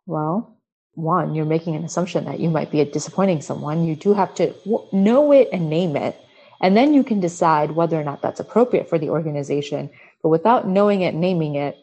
Well, 0.05 0.57
one, 0.93 1.35
you're 1.35 1.45
making 1.45 1.75
an 1.75 1.83
assumption 1.83 2.25
that 2.25 2.39
you 2.39 2.49
might 2.49 2.71
be 2.71 2.83
disappointing 2.85 3.41
someone. 3.41 3.85
You 3.85 3.95
do 3.95 4.13
have 4.13 4.35
to 4.35 4.53
know 4.91 5.31
it 5.31 5.49
and 5.51 5.69
name 5.69 5.95
it. 5.95 6.19
And 6.61 6.75
then 6.75 6.93
you 6.93 7.03
can 7.03 7.19
decide 7.19 7.71
whether 7.71 7.99
or 7.99 8.03
not 8.03 8.21
that's 8.21 8.39
appropriate 8.39 8.89
for 8.89 8.99
the 8.99 9.09
organization. 9.09 9.89
But 10.21 10.29
without 10.29 10.67
knowing 10.67 11.01
it, 11.01 11.15
naming 11.15 11.55
it, 11.55 11.77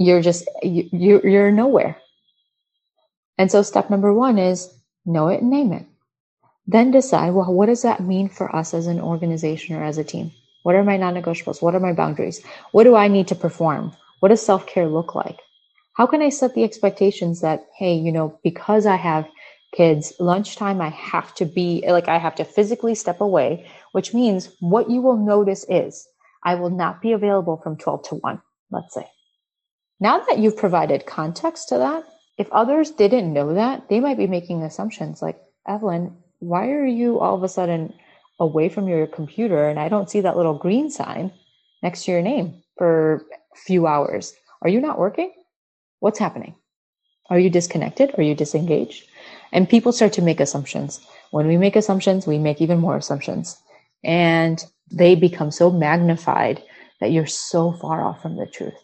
you're 0.00 0.22
just, 0.22 0.48
you, 0.64 1.22
you're 1.24 1.52
nowhere. 1.52 1.98
And 3.38 3.52
so 3.52 3.62
step 3.62 3.90
number 3.90 4.14
one 4.14 4.38
is 4.38 4.70
know 5.06 5.28
it 5.28 5.42
and 5.42 5.50
name 5.50 5.72
it. 5.74 5.86
Then 6.66 6.92
decide, 6.92 7.32
well, 7.32 7.52
what 7.52 7.66
does 7.66 7.82
that 7.82 8.00
mean 8.02 8.30
for 8.30 8.54
us 8.56 8.74
as 8.74 8.88
an 8.88 9.00
organization 9.00 9.76
or 9.76 9.84
as 9.84 9.98
a 9.98 10.04
team? 10.04 10.32
What 10.64 10.76
are 10.76 10.84
my 10.84 10.98
non 10.98 11.14
negotiables? 11.14 11.62
What 11.62 11.76
are 11.76 11.80
my 11.80 11.94
boundaries? 11.94 12.42
What 12.72 12.84
do 12.84 12.96
I 12.96 13.08
need 13.08 13.28
to 13.28 13.36
perform? 13.36 13.94
What 14.20 14.30
does 14.30 14.46
self 14.46 14.66
care 14.66 14.88
look 14.88 15.16
like? 15.16 15.38
how 15.94 16.06
can 16.06 16.22
I 16.22 16.30
set 16.30 16.54
the 16.54 16.64
expectations 16.64 17.42
that, 17.42 17.66
hey, 17.76 17.94
you 17.94 18.12
know, 18.12 18.40
because 18.44 18.86
I 18.86 18.96
have 18.96 19.28
kids, 19.74 20.14
lunchtime, 20.20 20.80
I 20.82 20.90
have 20.90 21.34
to 21.36 21.46
be 21.46 21.84
like, 21.88 22.08
I 22.08 22.18
have 22.18 22.36
to 22.36 22.44
physically 22.46 22.96
step 22.96 23.20
away, 23.22 23.68
which 23.92 24.14
means 24.14 24.50
what 24.60 24.90
you 24.90 25.02
will 25.02 25.18
notice 25.18 25.66
is 25.70 26.08
I 26.44 26.56
will 26.56 26.70
not 26.70 27.02
be 27.02 27.12
available 27.12 27.58
from 27.58 27.78
12 27.78 28.04
to 28.10 28.16
1, 28.16 28.42
let's 28.72 28.94
say. 28.94 29.06
Now 30.00 30.18
that 30.20 30.38
you've 30.38 30.56
provided 30.56 31.04
context 31.04 31.68
to 31.68 31.78
that, 31.78 32.04
if 32.38 32.50
others 32.52 32.90
didn't 32.90 33.34
know 33.34 33.52
that, 33.54 33.90
they 33.90 34.00
might 34.00 34.16
be 34.16 34.26
making 34.26 34.62
assumptions 34.62 35.20
like, 35.20 35.38
Evelyn, 35.68 36.16
why 36.38 36.70
are 36.70 36.86
you 36.86 37.20
all 37.20 37.34
of 37.34 37.42
a 37.42 37.48
sudden 37.48 37.92
away 38.38 38.70
from 38.70 38.88
your 38.88 39.06
computer 39.06 39.68
and 39.68 39.78
I 39.78 39.90
don't 39.90 40.08
see 40.08 40.22
that 40.22 40.38
little 40.38 40.54
green 40.54 40.90
sign 40.90 41.32
next 41.82 42.04
to 42.04 42.12
your 42.12 42.22
name 42.22 42.62
for 42.78 43.26
a 43.54 43.56
few 43.66 43.86
hours? 43.86 44.32
Are 44.62 44.70
you 44.70 44.80
not 44.80 44.98
working? 44.98 45.32
What's 45.98 46.18
happening? 46.18 46.54
Are 47.28 47.38
you 47.38 47.50
disconnected? 47.50 48.12
Are 48.16 48.22
you 48.22 48.34
disengaged? 48.34 49.06
And 49.52 49.68
people 49.68 49.92
start 49.92 50.14
to 50.14 50.22
make 50.22 50.40
assumptions. 50.40 51.00
When 51.30 51.46
we 51.46 51.58
make 51.58 51.76
assumptions, 51.76 52.26
we 52.26 52.38
make 52.38 52.62
even 52.62 52.78
more 52.78 52.96
assumptions. 52.96 53.60
And 54.02 54.64
they 54.90 55.14
become 55.14 55.50
so 55.50 55.70
magnified 55.70 56.62
that 57.00 57.12
you're 57.12 57.26
so 57.26 57.72
far 57.72 58.02
off 58.02 58.22
from 58.22 58.36
the 58.36 58.46
truth. 58.46 58.74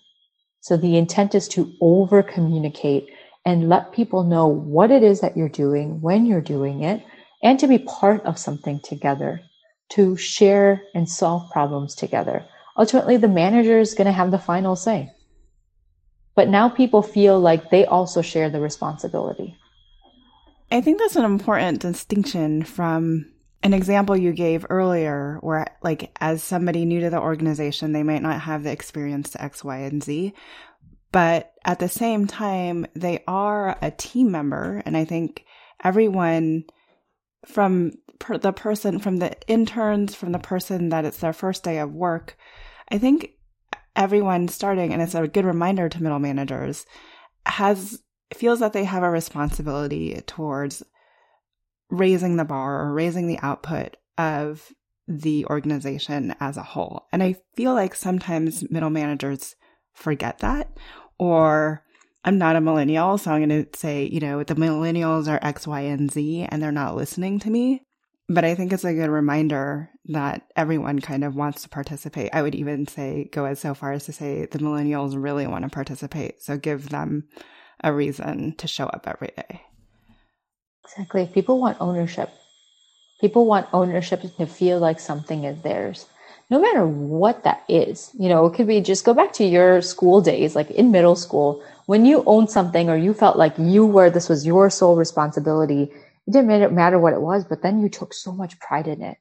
So 0.66 0.76
the 0.76 0.96
intent 0.96 1.36
is 1.36 1.46
to 1.50 1.72
over 1.80 2.24
communicate 2.24 3.08
and 3.44 3.68
let 3.68 3.92
people 3.92 4.24
know 4.24 4.48
what 4.48 4.90
it 4.90 5.04
is 5.04 5.20
that 5.20 5.36
you're 5.36 5.48
doing, 5.48 6.00
when 6.00 6.26
you're 6.26 6.40
doing 6.40 6.82
it, 6.82 7.04
and 7.40 7.56
to 7.60 7.68
be 7.68 7.78
part 7.78 8.26
of 8.26 8.36
something 8.36 8.80
together, 8.80 9.42
to 9.90 10.16
share 10.16 10.82
and 10.92 11.08
solve 11.08 11.48
problems 11.52 11.94
together. 11.94 12.44
Ultimately, 12.76 13.16
the 13.16 13.28
manager 13.28 13.78
is 13.78 13.94
going 13.94 14.08
to 14.08 14.12
have 14.12 14.32
the 14.32 14.40
final 14.40 14.74
say. 14.74 15.12
But 16.34 16.48
now 16.48 16.68
people 16.68 17.00
feel 17.00 17.38
like 17.38 17.70
they 17.70 17.86
also 17.86 18.20
share 18.20 18.50
the 18.50 18.60
responsibility. 18.60 19.56
I 20.72 20.80
think 20.80 20.98
that's 20.98 21.14
an 21.14 21.24
important 21.24 21.80
distinction 21.80 22.64
from 22.64 23.30
an 23.62 23.74
example 23.74 24.16
you 24.16 24.32
gave 24.32 24.66
earlier, 24.68 25.38
where, 25.40 25.66
like, 25.82 26.16
as 26.20 26.42
somebody 26.42 26.84
new 26.84 27.00
to 27.00 27.10
the 27.10 27.20
organization, 27.20 27.92
they 27.92 28.02
might 28.02 28.22
not 28.22 28.40
have 28.42 28.62
the 28.62 28.70
experience 28.70 29.30
to 29.30 29.42
X, 29.42 29.64
Y, 29.64 29.78
and 29.78 30.02
Z. 30.02 30.34
But 31.12 31.52
at 31.64 31.78
the 31.78 31.88
same 31.88 32.26
time, 32.26 32.86
they 32.94 33.24
are 33.26 33.76
a 33.80 33.90
team 33.90 34.30
member. 34.30 34.82
And 34.84 34.96
I 34.96 35.04
think 35.04 35.44
everyone 35.82 36.64
from 37.46 37.92
per- 38.18 38.38
the 38.38 38.52
person, 38.52 38.98
from 38.98 39.18
the 39.18 39.36
interns, 39.48 40.14
from 40.14 40.32
the 40.32 40.38
person 40.38 40.90
that 40.90 41.04
it's 41.04 41.18
their 41.18 41.32
first 41.32 41.62
day 41.62 41.78
of 41.78 41.94
work, 41.94 42.36
I 42.90 42.98
think 42.98 43.30
everyone 43.94 44.48
starting, 44.48 44.92
and 44.92 45.00
it's 45.00 45.14
a 45.14 45.26
good 45.26 45.44
reminder 45.44 45.88
to 45.88 46.02
middle 46.02 46.18
managers, 46.18 46.86
has 47.46 48.02
feels 48.34 48.60
that 48.60 48.72
they 48.72 48.84
have 48.84 49.02
a 49.02 49.10
responsibility 49.10 50.20
towards 50.26 50.82
raising 51.90 52.36
the 52.36 52.44
bar 52.44 52.82
or 52.82 52.92
raising 52.92 53.26
the 53.26 53.38
output 53.40 53.96
of 54.18 54.72
the 55.08 55.46
organization 55.46 56.34
as 56.40 56.56
a 56.56 56.62
whole. 56.62 57.06
And 57.12 57.22
I 57.22 57.36
feel 57.54 57.74
like 57.74 57.94
sometimes 57.94 58.68
middle 58.70 58.90
managers 58.90 59.54
forget 59.94 60.38
that 60.38 60.76
or 61.18 61.82
I'm 62.24 62.38
not 62.38 62.56
a 62.56 62.60
millennial, 62.60 63.18
so 63.18 63.30
I'm 63.30 63.48
going 63.48 63.64
to 63.64 63.78
say, 63.78 64.08
you 64.10 64.18
know, 64.18 64.42
the 64.42 64.56
millennials 64.56 65.28
are 65.28 65.38
X, 65.42 65.64
Y, 65.64 65.80
and 65.82 66.10
Z, 66.10 66.48
and 66.50 66.60
they're 66.60 66.72
not 66.72 66.96
listening 66.96 67.38
to 67.40 67.50
me. 67.50 67.82
But 68.28 68.44
I 68.44 68.56
think 68.56 68.72
it's 68.72 68.82
a 68.82 68.92
good 68.92 69.10
reminder 69.10 69.90
that 70.06 70.48
everyone 70.56 70.98
kind 70.98 71.22
of 71.22 71.36
wants 71.36 71.62
to 71.62 71.68
participate. 71.68 72.30
I 72.32 72.42
would 72.42 72.56
even 72.56 72.88
say, 72.88 73.28
go 73.30 73.44
as 73.44 73.60
so 73.60 73.74
far 73.74 73.92
as 73.92 74.06
to 74.06 74.12
say 74.12 74.46
the 74.46 74.58
millennials 74.58 75.14
really 75.16 75.46
want 75.46 75.62
to 75.62 75.70
participate. 75.70 76.42
So 76.42 76.56
give 76.56 76.88
them 76.88 77.28
a 77.84 77.92
reason 77.92 78.56
to 78.56 78.66
show 78.66 78.86
up 78.86 79.06
every 79.06 79.30
day. 79.36 79.62
Exactly. 80.86 81.26
People 81.26 81.60
want 81.60 81.76
ownership. 81.80 82.30
People 83.20 83.46
want 83.46 83.68
ownership 83.72 84.22
to 84.36 84.46
feel 84.46 84.78
like 84.78 85.00
something 85.00 85.44
is 85.44 85.60
theirs 85.62 86.06
no 86.50 86.60
matter 86.60 86.86
what 86.86 87.44
that 87.44 87.64
is. 87.68 88.10
You 88.18 88.28
know, 88.28 88.46
it 88.46 88.54
could 88.54 88.66
be 88.66 88.80
just 88.80 89.04
go 89.04 89.14
back 89.14 89.32
to 89.34 89.44
your 89.44 89.82
school 89.82 90.20
days, 90.20 90.54
like 90.54 90.70
in 90.70 90.90
middle 90.90 91.16
school, 91.16 91.62
when 91.86 92.04
you 92.04 92.22
owned 92.26 92.50
something 92.50 92.88
or 92.88 92.96
you 92.96 93.14
felt 93.14 93.36
like 93.36 93.54
you 93.58 93.86
were, 93.86 94.10
this 94.10 94.28
was 94.28 94.46
your 94.46 94.70
sole 94.70 94.96
responsibility. 94.96 95.90
It 96.26 96.32
didn't 96.32 96.74
matter 96.74 96.98
what 96.98 97.14
it 97.14 97.20
was, 97.20 97.44
but 97.44 97.62
then 97.62 97.80
you 97.80 97.88
took 97.88 98.12
so 98.14 98.32
much 98.32 98.58
pride 98.58 98.88
in 98.88 99.02
it 99.02 99.18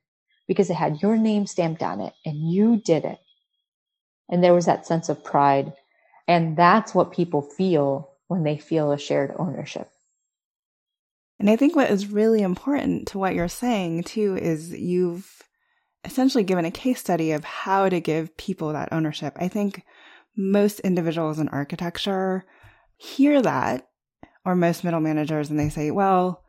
because 0.48 0.70
it 0.70 0.76
had 0.76 1.02
your 1.02 1.18
name 1.18 1.46
stamped 1.48 1.84
on 1.84 2.02
it 2.02 2.14
and 2.26 2.52
you 2.52 2.78
did 2.78 3.06
it. 3.06 3.20
And 4.30 4.44
there 4.44 4.54
was 4.54 4.66
that 4.66 4.88
sense 4.88 5.10
of 5.10 5.24
pride. 5.24 5.74
And 6.28 6.58
that's 6.58 6.96
what 6.96 7.12
people 7.14 7.42
feel 7.44 8.12
when 8.28 8.44
they 8.44 8.58
feel 8.58 8.92
a 8.92 8.98
shared 8.98 9.34
ownership. 9.38 9.90
And 11.40 11.50
I 11.50 11.56
think 11.56 11.76
what 11.76 11.92
is 11.92 12.08
really 12.08 12.42
important 12.42 13.08
to 13.10 13.20
what 13.20 13.36
you're 13.36 13.48
saying 13.48 14.04
too 14.04 14.38
is 14.38 14.72
you've 14.72 15.42
essentially 16.06 16.44
given 16.44 16.66
a 16.66 16.72
case 16.72 17.00
study 17.00 17.32
of 17.32 17.44
how 17.44 17.90
to 17.90 18.00
give 18.00 18.38
people 18.38 18.72
that 18.74 18.90
ownership. 18.92 19.36
I 19.38 19.48
think 19.48 19.84
most 20.38 20.80
individuals 20.82 21.40
in 21.40 21.50
architecture 21.50 22.46
hear 22.98 23.42
that, 23.42 23.88
or 24.46 24.56
most 24.56 24.84
middle 24.84 25.00
managers, 25.00 25.50
and 25.50 25.60
they 25.60 25.70
say, 25.70 25.92
well, 25.92 26.44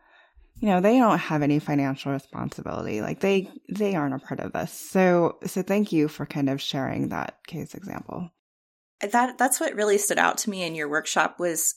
you 0.60 0.68
know, 0.68 0.80
they 0.80 0.98
don't 0.98 1.18
have 1.18 1.42
any 1.42 1.58
financial 1.58 2.12
responsibility. 2.12 3.00
Like 3.00 3.20
they 3.20 3.50
they 3.68 3.94
aren't 3.94 4.14
a 4.14 4.18
part 4.18 4.40
of 4.40 4.52
this. 4.52 4.72
So 4.72 5.38
so 5.44 5.62
thank 5.62 5.92
you 5.92 6.08
for 6.08 6.24
kind 6.24 6.48
of 6.48 6.60
sharing 6.60 7.08
that 7.08 7.38
case 7.46 7.74
example. 7.74 8.30
That 9.00 9.36
that's 9.36 9.60
what 9.60 9.74
really 9.74 9.98
stood 9.98 10.18
out 10.18 10.38
to 10.38 10.50
me 10.50 10.62
in 10.62 10.74
your 10.74 10.88
workshop 10.88 11.38
was 11.38 11.74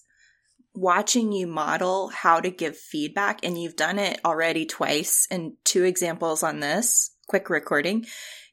watching 0.74 1.32
you 1.32 1.48
model 1.48 2.10
how 2.10 2.40
to 2.40 2.50
give 2.50 2.78
feedback 2.78 3.40
and 3.44 3.62
you've 3.62 3.76
done 3.76 4.00
it 4.00 4.20
already 4.24 4.66
twice 4.66 5.28
in 5.32 5.56
two 5.64 5.84
examples 5.84 6.44
on 6.44 6.60
this 6.60 7.12
quick 7.28 7.50
recording. 7.50 8.06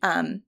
Um, 0.02 0.42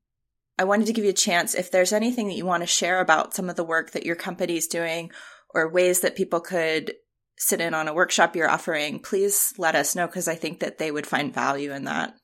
I 0.58 0.64
wanted 0.64 0.86
to 0.86 0.92
give 0.92 1.04
you 1.04 1.10
a 1.10 1.14
chance 1.14 1.54
if 1.54 1.70
there's 1.70 1.92
anything 1.92 2.28
that 2.28 2.36
you 2.36 2.44
want 2.44 2.62
to 2.62 2.66
share 2.66 3.00
about 3.00 3.34
some 3.34 3.48
of 3.48 3.56
the 3.56 3.64
work 3.64 3.92
that 3.92 4.04
your 4.04 4.16
company 4.16 4.56
is 4.56 4.66
doing 4.66 5.10
or 5.54 5.70
ways 5.70 6.00
that 6.00 6.16
people 6.16 6.40
could 6.40 6.94
sit 7.36 7.60
in 7.60 7.74
on 7.74 7.86
a 7.86 7.94
workshop 7.94 8.34
you're 8.34 8.50
offering, 8.50 8.98
please 8.98 9.54
let 9.56 9.76
us 9.76 9.94
know 9.94 10.06
because 10.06 10.28
I 10.28 10.34
think 10.34 10.60
that 10.60 10.78
they 10.78 10.90
would 10.90 11.06
find 11.06 11.32
value 11.32 11.72
in 11.72 11.84
that. 11.84 12.14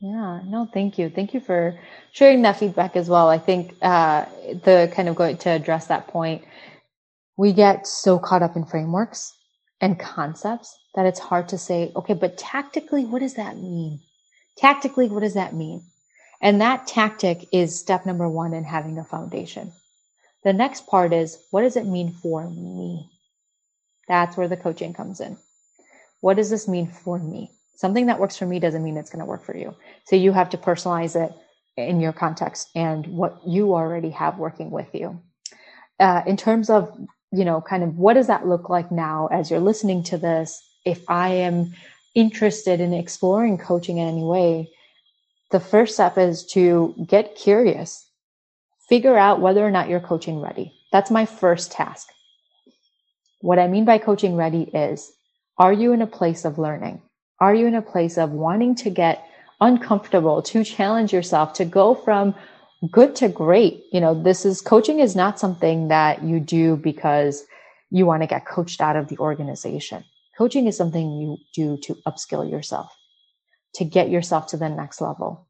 Yeah, 0.00 0.40
no, 0.46 0.66
thank 0.72 0.98
you. 0.98 1.10
Thank 1.10 1.34
you 1.34 1.40
for 1.40 1.78
sharing 2.12 2.42
that 2.42 2.58
feedback 2.58 2.96
as 2.96 3.08
well. 3.08 3.28
I 3.28 3.38
think 3.38 3.74
uh, 3.82 4.24
the 4.64 4.90
kind 4.94 5.08
of 5.08 5.14
going 5.14 5.36
to 5.38 5.50
address 5.50 5.88
that 5.88 6.08
point, 6.08 6.42
we 7.40 7.54
get 7.54 7.86
so 7.86 8.18
caught 8.18 8.42
up 8.42 8.54
in 8.54 8.66
frameworks 8.66 9.34
and 9.80 9.98
concepts 9.98 10.78
that 10.94 11.06
it's 11.06 11.18
hard 11.18 11.48
to 11.48 11.56
say, 11.56 11.90
okay, 11.96 12.12
but 12.12 12.36
tactically, 12.36 13.06
what 13.06 13.20
does 13.20 13.32
that 13.32 13.56
mean? 13.56 13.98
Tactically, 14.58 15.08
what 15.08 15.20
does 15.20 15.32
that 15.32 15.54
mean? 15.54 15.82
And 16.42 16.60
that 16.60 16.86
tactic 16.86 17.48
is 17.50 17.80
step 17.80 18.04
number 18.04 18.28
one 18.28 18.52
in 18.52 18.64
having 18.64 18.98
a 18.98 19.04
foundation. 19.04 19.72
The 20.44 20.52
next 20.52 20.86
part 20.86 21.14
is 21.14 21.38
what 21.50 21.62
does 21.62 21.78
it 21.78 21.86
mean 21.86 22.12
for 22.12 22.46
me? 22.46 23.08
That's 24.06 24.36
where 24.36 24.48
the 24.48 24.58
coaching 24.58 24.92
comes 24.92 25.18
in. 25.18 25.38
What 26.20 26.36
does 26.36 26.50
this 26.50 26.68
mean 26.68 26.88
for 26.88 27.18
me? 27.18 27.52
Something 27.74 28.04
that 28.06 28.20
works 28.20 28.36
for 28.36 28.44
me 28.44 28.60
doesn't 28.60 28.84
mean 28.84 28.98
it's 28.98 29.08
going 29.08 29.20
to 29.20 29.24
work 29.24 29.46
for 29.46 29.56
you. 29.56 29.74
So 30.04 30.14
you 30.14 30.32
have 30.32 30.50
to 30.50 30.58
personalize 30.58 31.16
it 31.16 31.32
in 31.78 32.02
your 32.02 32.12
context 32.12 32.68
and 32.74 33.06
what 33.06 33.40
you 33.46 33.72
already 33.72 34.10
have 34.10 34.36
working 34.36 34.70
with 34.70 34.94
you. 34.94 35.22
Uh, 35.98 36.20
in 36.26 36.36
terms 36.36 36.68
of, 36.68 36.94
you 37.32 37.44
know, 37.44 37.60
kind 37.60 37.82
of 37.82 37.96
what 37.96 38.14
does 38.14 38.26
that 38.26 38.46
look 38.46 38.68
like 38.68 38.90
now 38.90 39.28
as 39.30 39.50
you're 39.50 39.60
listening 39.60 40.02
to 40.04 40.18
this? 40.18 40.60
If 40.84 41.02
I 41.08 41.28
am 41.28 41.74
interested 42.14 42.80
in 42.80 42.92
exploring 42.92 43.58
coaching 43.58 43.98
in 43.98 44.08
any 44.08 44.24
way, 44.24 44.70
the 45.50 45.60
first 45.60 45.94
step 45.94 46.18
is 46.18 46.44
to 46.46 46.94
get 47.06 47.36
curious, 47.36 48.08
figure 48.88 49.16
out 49.16 49.40
whether 49.40 49.64
or 49.64 49.70
not 49.70 49.88
you're 49.88 50.00
coaching 50.00 50.40
ready. 50.40 50.72
That's 50.92 51.10
my 51.10 51.26
first 51.26 51.70
task. 51.70 52.08
What 53.40 53.58
I 53.58 53.68
mean 53.68 53.84
by 53.84 53.98
coaching 53.98 54.36
ready 54.36 54.62
is, 54.62 55.12
are 55.58 55.72
you 55.72 55.92
in 55.92 56.02
a 56.02 56.06
place 56.06 56.44
of 56.44 56.58
learning? 56.58 57.00
Are 57.38 57.54
you 57.54 57.66
in 57.66 57.74
a 57.74 57.82
place 57.82 58.18
of 58.18 58.32
wanting 58.32 58.74
to 58.76 58.90
get 58.90 59.24
uncomfortable, 59.60 60.42
to 60.42 60.64
challenge 60.64 61.12
yourself, 61.12 61.52
to 61.54 61.64
go 61.64 61.94
from 61.94 62.34
good 62.90 63.14
to 63.16 63.28
great? 63.28 63.84
You 63.92 64.00
know, 64.00 64.20
this 64.20 64.44
is 64.44 64.60
coaching 64.60 65.00
is 65.00 65.14
not 65.14 65.38
something 65.38 65.88
that 65.88 66.22
you 66.22 66.40
do 66.40 66.76
because 66.76 67.44
you 67.90 68.06
want 68.06 68.22
to 68.22 68.26
get 68.26 68.46
coached 68.46 68.80
out 68.80 68.96
of 68.96 69.08
the 69.08 69.18
organization. 69.18 70.04
Coaching 70.38 70.66
is 70.66 70.76
something 70.76 71.20
you 71.20 71.36
do 71.54 71.76
to 71.82 71.94
upskill 72.06 72.50
yourself, 72.50 72.96
to 73.74 73.84
get 73.84 74.08
yourself 74.08 74.46
to 74.48 74.56
the 74.56 74.68
next 74.68 75.00
level. 75.00 75.46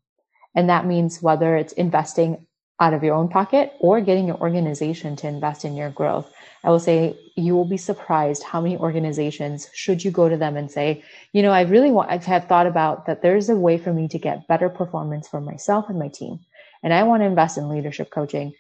And 0.55 0.69
that 0.69 0.87
means 0.87 1.23
whether 1.23 1.57
it's 1.57 1.73
investing 1.75 2.47
out 2.81 2.95
of 2.95 3.05
your 3.05 3.15
own 3.15 3.29
pocket 3.29 3.75
or 3.79 4.01
getting 4.01 4.27
your 4.27 4.41
organization 4.41 5.15
to 5.15 5.29
invest 5.29 5.65
in 5.65 5.77
your 5.77 5.91
growth. 5.91 6.33
I 6.65 6.71
will 6.71 6.81
say 6.81 7.17
you 7.37 7.55
will 7.55 7.67
be 7.67 7.77
surprised 7.77 8.43
how 8.43 8.61
many 8.61 8.77
organizations 8.79 9.69
should 9.75 10.03
you 10.03 10.11
go 10.11 10.29
to 10.29 10.37
them 10.37 10.57
and 10.57 10.71
say, 10.71 11.05
you 11.33 11.43
know, 11.43 11.53
I 11.53 11.63
really 11.63 11.91
want, 11.91 12.11
I've 12.11 12.25
had 12.25 12.49
thought 12.49 12.67
about 12.67 13.07
that 13.07 13.23
there's 13.23 13.51
a 13.51 13.55
way 13.55 13.77
for 13.77 13.93
me 13.93 14.09
to 14.09 14.19
get 14.19 14.49
better 14.49 14.71
performance 14.71 15.29
for 15.29 15.41
myself 15.41 15.91
and 15.91 15.99
my 15.99 16.09
team. 16.09 16.41
And 16.83 16.95
I 16.95 17.03
want 17.03 17.23
to 17.23 17.27
invest 17.27 17.59
in 17.59 17.69
leadership 17.69 18.11
coaching. 18.11 18.53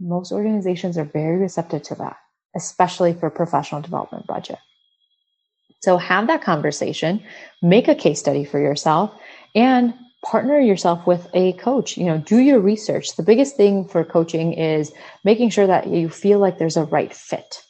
Most 0.00 0.32
organizations 0.32 0.98
are 0.98 1.04
very 1.04 1.36
receptive 1.36 1.82
to 1.84 1.94
that, 1.96 2.16
especially 2.56 3.14
for 3.14 3.30
professional 3.30 3.80
development 3.80 4.26
budget. 4.26 4.58
So 5.82 5.98
have 5.98 6.28
that 6.28 6.42
conversation, 6.42 7.22
make 7.60 7.88
a 7.88 7.94
case 7.94 8.18
study 8.18 8.44
for 8.44 8.58
yourself 8.58 9.12
and 9.54 9.92
partner 10.24 10.58
yourself 10.58 11.06
with 11.06 11.28
a 11.34 11.52
coach. 11.54 11.98
You 11.98 12.06
know, 12.06 12.18
do 12.18 12.38
your 12.38 12.58
research. 12.58 13.16
The 13.16 13.22
biggest 13.22 13.56
thing 13.56 13.86
for 13.86 14.02
coaching 14.04 14.54
is 14.54 14.92
making 15.24 15.50
sure 15.50 15.66
that 15.66 15.88
you 15.88 16.08
feel 16.08 16.38
like 16.38 16.58
there's 16.58 16.78
a 16.78 16.84
right 16.84 17.12
fit. 17.12 17.62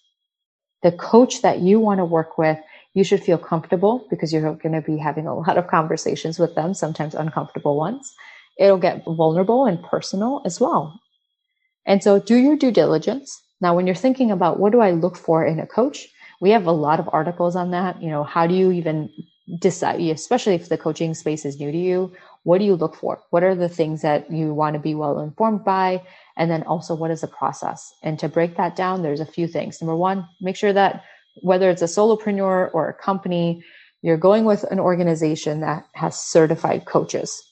The 0.82 0.92
coach 0.92 1.42
that 1.42 1.61
you 1.61 1.80
want 1.80 1.98
to 1.98 2.05
work 2.05 2.38
with, 2.38 2.59
you 2.94 3.02
should 3.02 3.22
feel 3.22 3.38
comfortable 3.38 4.07
because 4.09 4.32
you're 4.32 4.55
going 4.55 4.74
to 4.74 4.80
be 4.80 4.96
having 4.96 5.26
a 5.26 5.34
lot 5.34 5.59
of 5.59 5.66
conversations 5.66 6.38
with 6.38 6.55
them, 6.55 6.74
sometimes 6.74 7.14
uncomfortable 7.14 7.76
ones. 7.76 8.14
It'll 8.59 8.78
get 8.78 9.05
vulnerable 9.05 9.66
and 9.66 9.82
personal 9.82 10.42
as 10.44 10.61
well. 10.61 11.00
And 11.86 12.02
so 12.02 12.18
do 12.18 12.36
your 12.36 12.57
due 12.57 12.70
diligence. 12.70 13.42
Now, 13.61 13.74
when 13.74 13.86
you're 13.86 13.94
thinking 13.94 14.30
about 14.30 14.59
what 14.59 14.72
do 14.72 14.80
I 14.80 14.92
look 14.92 15.16
for 15.16 15.44
in 15.44 15.61
a 15.61 15.66
coach, 15.66 16.09
we 16.40 16.50
have 16.50 16.66
a 16.66 16.72
lot 16.72 17.00
of 17.00 17.09
articles 17.12 17.57
on 17.57 17.70
that. 17.70 18.02
You 18.02 18.11
know, 18.11 18.24
how 18.24 18.46
do 18.46 18.55
you 18.55 18.72
even 18.72 19.11
decide, 19.61 20.00
especially 20.00 20.55
if 20.55 20.68
the 20.68 20.78
coaching 20.78 21.14
space 21.14 21.44
is 21.44 21.61
new 21.61 21.70
to 21.70 21.78
you, 21.78 22.12
what 22.44 22.59
do 22.59 22.64
you 22.64 22.74
look 22.76 22.94
for? 22.94 23.20
What 23.30 23.42
are 23.42 23.55
the 23.55 23.68
things 23.68 24.02
that 24.02 24.30
you 24.30 24.55
want 24.55 24.74
to 24.74 24.80
be 24.80 24.94
well 24.94 25.18
informed 25.20 25.64
by? 25.64 26.02
And 26.36 26.50
then 26.50 26.62
also, 26.64 26.94
what 26.94 27.11
is 27.11 27.20
the 27.20 27.28
process? 27.28 27.92
And 28.02 28.18
to 28.18 28.28
break 28.28 28.57
that 28.57 28.76
down, 28.76 29.02
there's 29.02 29.20
a 29.20 29.26
few 29.26 29.46
things. 29.46 29.80
Number 29.80 29.96
one, 29.96 30.26
make 30.40 30.57
sure 30.57 30.72
that 30.72 31.05
whether 31.42 31.70
it's 31.70 31.82
a 31.82 31.86
solopreneur 31.86 32.70
or 32.72 32.88
a 32.88 32.94
company, 32.94 33.64
you're 34.02 34.16
going 34.16 34.44
with 34.44 34.64
an 34.64 34.78
organization 34.78 35.61
that 35.61 35.86
has 35.94 36.18
certified 36.18 36.84
coaches. 36.84 37.42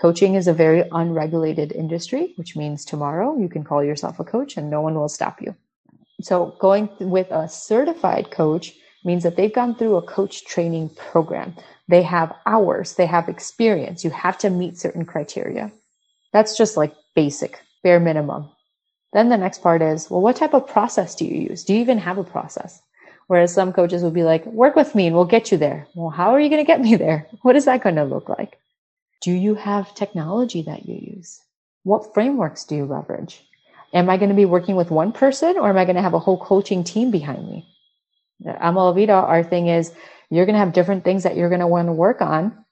Coaching 0.00 0.34
is 0.34 0.48
a 0.48 0.54
very 0.54 0.82
unregulated 0.92 1.72
industry, 1.72 2.32
which 2.36 2.56
means 2.56 2.84
tomorrow 2.84 3.36
you 3.38 3.50
can 3.50 3.62
call 3.62 3.84
yourself 3.84 4.18
a 4.18 4.24
coach 4.24 4.56
and 4.56 4.70
no 4.70 4.80
one 4.80 4.94
will 4.94 5.10
stop 5.10 5.42
you. 5.42 5.54
So 6.22 6.56
going 6.58 6.88
with 7.00 7.30
a 7.30 7.48
certified 7.48 8.30
coach 8.30 8.72
means 9.04 9.22
that 9.24 9.36
they've 9.36 9.52
gone 9.52 9.74
through 9.74 9.96
a 9.96 10.02
coach 10.02 10.46
training 10.46 10.90
program. 10.96 11.54
They 11.88 12.02
have 12.02 12.34
hours, 12.46 12.94
they 12.94 13.04
have 13.06 13.28
experience. 13.28 14.02
You 14.02 14.10
have 14.10 14.38
to 14.38 14.48
meet 14.48 14.78
certain 14.78 15.04
criteria. 15.04 15.70
That's 16.32 16.56
just 16.56 16.78
like 16.78 16.94
basic, 17.14 17.60
bare 17.82 18.00
minimum. 18.00 18.48
Then 19.12 19.28
the 19.28 19.36
next 19.36 19.62
part 19.62 19.82
is, 19.82 20.08
well, 20.08 20.22
what 20.22 20.36
type 20.36 20.54
of 20.54 20.66
process 20.66 21.14
do 21.14 21.26
you 21.26 21.48
use? 21.50 21.64
Do 21.64 21.74
you 21.74 21.80
even 21.80 21.98
have 21.98 22.16
a 22.16 22.24
process? 22.24 22.80
Whereas 23.26 23.52
some 23.52 23.72
coaches 23.72 24.02
will 24.02 24.10
be 24.10 24.22
like, 24.22 24.46
work 24.46 24.76
with 24.76 24.94
me 24.94 25.06
and 25.08 25.16
we'll 25.16 25.24
get 25.24 25.52
you 25.52 25.58
there. 25.58 25.86
Well, 25.94 26.10
how 26.10 26.30
are 26.30 26.40
you 26.40 26.48
going 26.48 26.64
to 26.64 26.66
get 26.66 26.80
me 26.80 26.96
there? 26.96 27.26
What 27.42 27.56
is 27.56 27.66
that 27.66 27.82
going 27.82 27.96
to 27.96 28.04
look 28.04 28.28
like? 28.28 28.58
Do 29.20 29.32
you 29.32 29.54
have 29.54 29.94
technology 29.94 30.62
that 30.62 30.86
you 30.86 31.14
use? 31.16 31.40
what 31.82 32.12
frameworks 32.14 32.64
do 32.64 32.76
you 32.76 32.84
leverage? 32.84 33.42
Am 33.92 34.08
I 34.08 34.16
going 34.16 34.28
to 34.28 34.34
be 34.34 34.44
working 34.44 34.76
with 34.76 34.90
one 34.90 35.12
person 35.12 35.56
or 35.58 35.68
am 35.68 35.76
I 35.76 35.84
going 35.84 35.96
to 35.96 36.02
have 36.02 36.14
a 36.14 36.18
whole 36.18 36.38
coaching 36.38 36.84
team 36.84 37.10
behind 37.10 37.46
me? 37.48 37.66
At 38.46 38.60
our 38.60 39.42
thing 39.42 39.66
is 39.66 39.92
you're 40.30 40.46
going 40.46 40.54
to 40.54 40.60
have 40.60 40.72
different 40.72 41.04
things 41.04 41.24
that 41.24 41.36
you're 41.36 41.48
going 41.48 41.60
to 41.60 41.66
want 41.66 41.88
to 41.88 41.92
work 41.92 42.20
on 42.20 42.64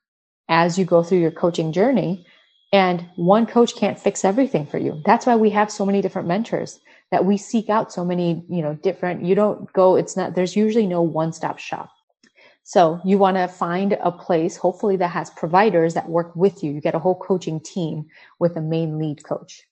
as 0.49 0.78
you 0.78 0.84
go 0.84 1.03
through 1.03 1.18
your 1.18 1.30
coaching 1.30 1.72
journey. 1.72 2.26
And 2.72 3.07
one 3.16 3.46
coach 3.46 3.74
can't 3.74 3.99
fix 3.99 4.24
everything 4.24 4.66
for 4.66 4.78
you. 4.78 5.03
That's 5.05 5.24
why 5.26 5.36
we 5.36 5.51
have 5.51 5.72
so 5.72 5.86
many 5.86 6.03
different 6.03 6.28
mentors 6.28 6.78
that 7.11 7.24
we 7.24 7.38
seek 7.38 7.70
out 7.70 7.90
so 7.90 8.05
many, 8.05 8.44
you 8.51 8.61
know, 8.61 8.74
different, 8.74 9.24
you 9.24 9.34
don't 9.34 9.72
go, 9.72 9.96
it's 9.96 10.16
not, 10.16 10.34
there's 10.34 10.55
usually 10.55 10.86
no 10.86 11.01
one 11.01 11.32
stop 11.32 11.59
shop. 11.59 11.90
So 12.68 13.00
you 13.02 13.16
want 13.16 13.38
to 13.38 13.48
find 13.48 13.94
a 13.94 14.12
place, 14.12 14.58
hopefully 14.58 14.96
that 14.98 15.12
has 15.12 15.30
providers 15.30 15.94
that 15.94 16.06
work 16.06 16.36
with 16.36 16.62
you. 16.62 16.70
You 16.70 16.82
get 16.82 16.94
a 16.94 16.98
whole 16.98 17.18
coaching 17.18 17.60
team 17.60 18.08
with 18.38 18.58
a 18.58 18.60
main 18.60 18.98
lead 18.98 19.24
coach. 19.24 19.62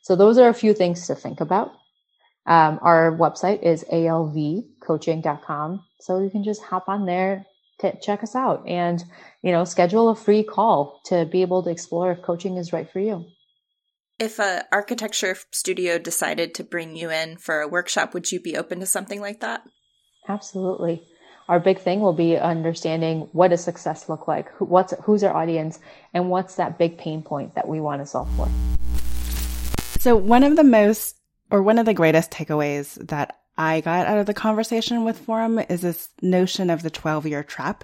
So 0.00 0.16
those 0.16 0.38
are 0.38 0.48
a 0.48 0.54
few 0.54 0.72
things 0.72 1.06
to 1.08 1.14
think 1.14 1.42
about. 1.42 1.72
Um, 2.46 2.78
our 2.80 3.14
website 3.18 3.62
is 3.62 3.84
alvcoaching.com. 3.92 5.84
So 6.00 6.20
you 6.20 6.30
can 6.30 6.42
just 6.42 6.62
hop 6.62 6.88
on 6.88 7.04
there 7.04 7.44
to 7.80 7.94
check 8.00 8.22
us 8.22 8.34
out 8.34 8.66
and, 8.66 9.04
you 9.42 9.52
know, 9.52 9.64
schedule 9.64 10.08
a 10.08 10.16
free 10.16 10.42
call 10.42 11.02
to 11.04 11.26
be 11.26 11.42
able 11.42 11.62
to 11.64 11.70
explore 11.70 12.12
if 12.12 12.22
coaching 12.22 12.56
is 12.56 12.72
right 12.72 12.90
for 12.90 13.00
you. 13.00 13.26
If 14.18 14.38
a 14.38 14.64
architecture 14.72 15.36
studio 15.50 15.98
decided 15.98 16.54
to 16.54 16.64
bring 16.64 16.96
you 16.96 17.10
in 17.10 17.36
for 17.36 17.60
a 17.60 17.68
workshop, 17.68 18.14
would 18.14 18.32
you 18.32 18.40
be 18.40 18.56
open 18.56 18.80
to 18.80 18.86
something 18.86 19.20
like 19.20 19.40
that? 19.40 19.64
Absolutely. 20.26 21.02
Our 21.50 21.58
big 21.58 21.80
thing 21.80 21.98
will 21.98 22.12
be 22.12 22.36
understanding 22.36 23.28
what 23.32 23.48
does 23.48 23.64
success 23.64 24.08
look 24.08 24.28
like, 24.28 24.48
what's 24.60 24.94
who's 25.02 25.24
our 25.24 25.34
audience, 25.34 25.80
and 26.14 26.30
what's 26.30 26.54
that 26.54 26.78
big 26.78 26.96
pain 26.96 27.22
point 27.22 27.56
that 27.56 27.66
we 27.66 27.80
want 27.80 28.00
to 28.00 28.06
solve 28.06 28.30
for. 28.36 28.48
So 29.98 30.14
one 30.14 30.44
of 30.44 30.54
the 30.54 30.62
most 30.62 31.16
or 31.50 31.60
one 31.60 31.80
of 31.80 31.86
the 31.86 31.92
greatest 31.92 32.30
takeaways 32.30 32.94
that 33.08 33.40
I 33.58 33.80
got 33.80 34.06
out 34.06 34.18
of 34.18 34.26
the 34.26 34.32
conversation 34.32 35.02
with 35.04 35.18
Forum 35.18 35.58
is 35.58 35.80
this 35.80 36.10
notion 36.22 36.70
of 36.70 36.84
the 36.84 36.88
12 36.88 37.26
year 37.26 37.42
trap 37.42 37.82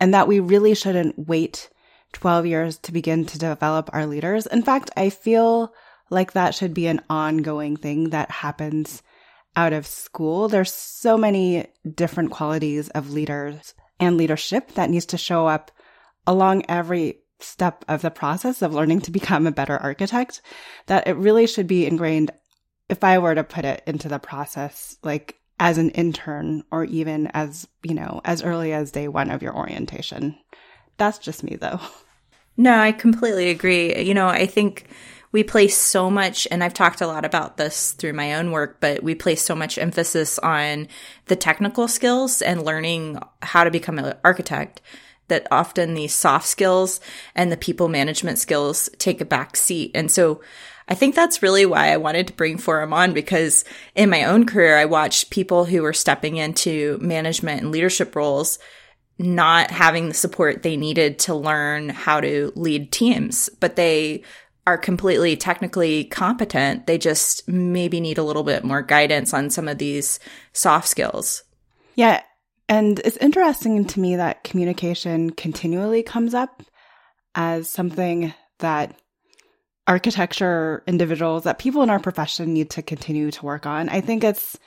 and 0.00 0.14
that 0.14 0.26
we 0.26 0.40
really 0.40 0.74
shouldn't 0.74 1.28
wait 1.28 1.68
12 2.14 2.46
years 2.46 2.78
to 2.78 2.92
begin 2.92 3.26
to 3.26 3.38
develop 3.38 3.90
our 3.92 4.06
leaders. 4.06 4.46
In 4.46 4.62
fact, 4.62 4.90
I 4.96 5.10
feel 5.10 5.74
like 6.08 6.32
that 6.32 6.54
should 6.54 6.72
be 6.72 6.86
an 6.86 7.02
ongoing 7.10 7.76
thing 7.76 8.10
that 8.10 8.30
happens 8.30 9.02
out 9.56 9.72
of 9.72 9.86
school. 9.86 10.48
There's 10.48 10.72
so 10.72 11.16
many 11.16 11.66
different 11.94 12.30
qualities 12.30 12.88
of 12.90 13.12
leaders 13.12 13.74
and 14.00 14.16
leadership 14.16 14.72
that 14.72 14.90
needs 14.90 15.06
to 15.06 15.18
show 15.18 15.46
up 15.46 15.70
along 16.26 16.64
every 16.68 17.20
step 17.40 17.84
of 17.88 18.02
the 18.02 18.10
process 18.10 18.62
of 18.62 18.74
learning 18.74 19.02
to 19.02 19.10
become 19.10 19.46
a 19.46 19.52
better 19.52 19.76
architect 19.76 20.40
that 20.86 21.06
it 21.06 21.16
really 21.16 21.46
should 21.46 21.66
be 21.66 21.86
ingrained 21.86 22.30
if 22.88 23.04
I 23.04 23.18
were 23.18 23.34
to 23.34 23.44
put 23.44 23.64
it 23.64 23.82
into 23.86 24.08
the 24.08 24.18
process, 24.18 24.96
like 25.02 25.38
as 25.58 25.78
an 25.78 25.90
intern 25.90 26.64
or 26.70 26.84
even 26.84 27.28
as, 27.28 27.66
you 27.82 27.94
know, 27.94 28.20
as 28.24 28.42
early 28.42 28.72
as 28.72 28.90
day 28.90 29.08
one 29.08 29.30
of 29.30 29.42
your 29.42 29.56
orientation. 29.56 30.36
That's 30.96 31.18
just 31.18 31.44
me 31.44 31.56
though. 31.56 31.80
No, 32.56 32.78
I 32.78 32.92
completely 32.92 33.50
agree. 33.50 34.00
You 34.00 34.14
know, 34.14 34.28
I 34.28 34.46
think 34.46 34.86
we 35.34 35.42
place 35.42 35.76
so 35.76 36.08
much, 36.08 36.46
and 36.52 36.62
I've 36.62 36.74
talked 36.74 37.00
a 37.00 37.08
lot 37.08 37.24
about 37.24 37.56
this 37.56 37.90
through 37.90 38.12
my 38.12 38.34
own 38.34 38.52
work, 38.52 38.76
but 38.78 39.02
we 39.02 39.16
place 39.16 39.42
so 39.42 39.56
much 39.56 39.78
emphasis 39.78 40.38
on 40.38 40.86
the 41.26 41.34
technical 41.34 41.88
skills 41.88 42.40
and 42.40 42.64
learning 42.64 43.18
how 43.42 43.64
to 43.64 43.70
become 43.72 43.98
an 43.98 44.14
architect 44.22 44.80
that 45.26 45.48
often 45.50 45.94
these 45.94 46.14
soft 46.14 46.46
skills 46.46 47.00
and 47.34 47.50
the 47.50 47.56
people 47.56 47.88
management 47.88 48.38
skills 48.38 48.88
take 48.98 49.20
a 49.20 49.24
back 49.24 49.56
seat. 49.56 49.90
And 49.92 50.08
so 50.08 50.40
I 50.86 50.94
think 50.94 51.16
that's 51.16 51.42
really 51.42 51.66
why 51.66 51.92
I 51.92 51.96
wanted 51.96 52.28
to 52.28 52.34
bring 52.34 52.56
Forum 52.56 52.92
on 52.92 53.12
because 53.12 53.64
in 53.96 54.10
my 54.10 54.22
own 54.22 54.46
career, 54.46 54.78
I 54.78 54.84
watched 54.84 55.30
people 55.30 55.64
who 55.64 55.82
were 55.82 55.92
stepping 55.92 56.36
into 56.36 56.96
management 57.00 57.60
and 57.60 57.72
leadership 57.72 58.14
roles 58.14 58.60
not 59.18 59.72
having 59.72 60.06
the 60.08 60.14
support 60.14 60.62
they 60.62 60.76
needed 60.76 61.18
to 61.20 61.34
learn 61.34 61.88
how 61.88 62.20
to 62.20 62.52
lead 62.54 62.92
teams, 62.92 63.48
but 63.58 63.74
they 63.74 64.22
are 64.66 64.78
completely 64.78 65.36
technically 65.36 66.04
competent. 66.04 66.86
They 66.86 66.98
just 66.98 67.46
maybe 67.48 68.00
need 68.00 68.18
a 68.18 68.22
little 68.22 68.44
bit 68.44 68.64
more 68.64 68.82
guidance 68.82 69.34
on 69.34 69.50
some 69.50 69.68
of 69.68 69.78
these 69.78 70.18
soft 70.52 70.88
skills. 70.88 71.44
Yeah. 71.96 72.22
And 72.68 72.98
it's 73.00 73.18
interesting 73.18 73.84
to 73.84 74.00
me 74.00 74.16
that 74.16 74.42
communication 74.42 75.30
continually 75.30 76.02
comes 76.02 76.32
up 76.32 76.62
as 77.34 77.68
something 77.68 78.32
that 78.60 78.98
architecture 79.86 80.82
individuals 80.86 81.44
that 81.44 81.58
people 81.58 81.82
in 81.82 81.90
our 81.90 82.00
profession 82.00 82.54
need 82.54 82.70
to 82.70 82.82
continue 82.82 83.30
to 83.30 83.44
work 83.44 83.66
on. 83.66 83.90
I 83.90 84.00
think 84.00 84.24
it's 84.24 84.58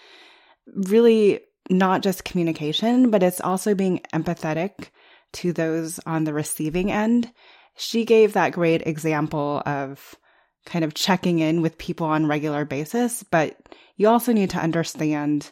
really 0.68 1.40
not 1.70 2.04
just 2.04 2.24
communication, 2.24 3.10
but 3.10 3.24
it's 3.24 3.42
also 3.42 3.74
being 3.74 4.02
empathetic 4.14 4.90
to 5.34 5.54
those 5.54 6.00
on 6.06 6.24
the 6.24 6.34
receiving 6.34 6.92
end. 6.92 7.32
She 7.78 8.06
gave 8.06 8.34
that 8.34 8.54
great 8.54 8.86
example 8.86 9.62
of 9.66 10.16
kind 10.66 10.84
of 10.84 10.94
checking 10.94 11.40
in 11.40 11.62
with 11.62 11.78
people 11.78 12.08
on 12.08 12.26
regular 12.26 12.66
basis, 12.66 13.24
but 13.24 13.56
you 13.96 14.10
also 14.10 14.34
need 14.34 14.50
to 14.50 14.60
understand 14.60 15.52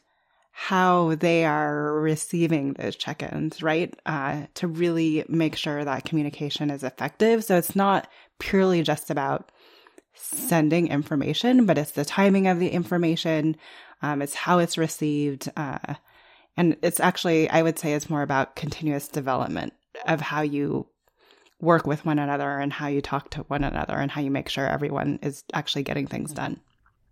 how 0.52 1.16
they 1.16 1.46
are 1.46 1.94
receiving 2.00 2.74
those 2.74 2.96
check-ins, 2.96 3.62
right? 3.62 3.94
Uh, 4.06 4.44
to 4.56 4.68
really 4.68 5.24
make 5.28 5.56
sure 5.56 5.84
that 5.84 6.06
communication 6.06 6.70
is 6.70 6.84
effective. 6.84 7.44
So 7.44 7.58
it's 7.58 7.76
not 7.76 8.08
purely 8.40 8.82
just 8.82 9.10
about 9.10 9.52
sending 10.14 10.88
information, 10.88 11.66
but 11.66 11.78
it's 11.78 11.92
the 11.92 12.06
timing 12.06 12.48
of 12.48 12.58
the 12.58 12.70
information. 12.70 13.58
Um, 14.02 14.22
it's 14.22 14.34
how 14.34 14.60
it's 14.60 14.78
received. 14.78 15.50
Uh, 15.58 15.96
and 16.56 16.78
it's 16.82 17.02
actually, 17.02 17.50
I 17.50 17.62
would 17.62 17.78
say 17.78 17.94
it's 17.94 18.10
more 18.10 18.22
about 18.22 18.56
continuous 18.56 19.10
development 19.10 19.74
of 20.08 20.22
how 20.22 20.42
you 20.42 20.88
work 21.62 21.88
with 21.88 22.06
one 22.06 22.20
another 22.20 22.60
and 22.60 22.72
how 22.72 22.88
you 22.88 23.02
talk 23.02 23.32
to 23.32 23.42
one 23.44 23.64
another 23.64 23.94
and 23.94 24.12
how 24.12 24.22
you 24.22 24.32
make 24.32 24.50
sure 24.50 24.68
everyone 24.68 25.20
is 25.22 25.44
actually 25.54 25.84
getting 25.84 26.08
things 26.08 26.32
mm-hmm. 26.32 26.44
done. 26.44 26.60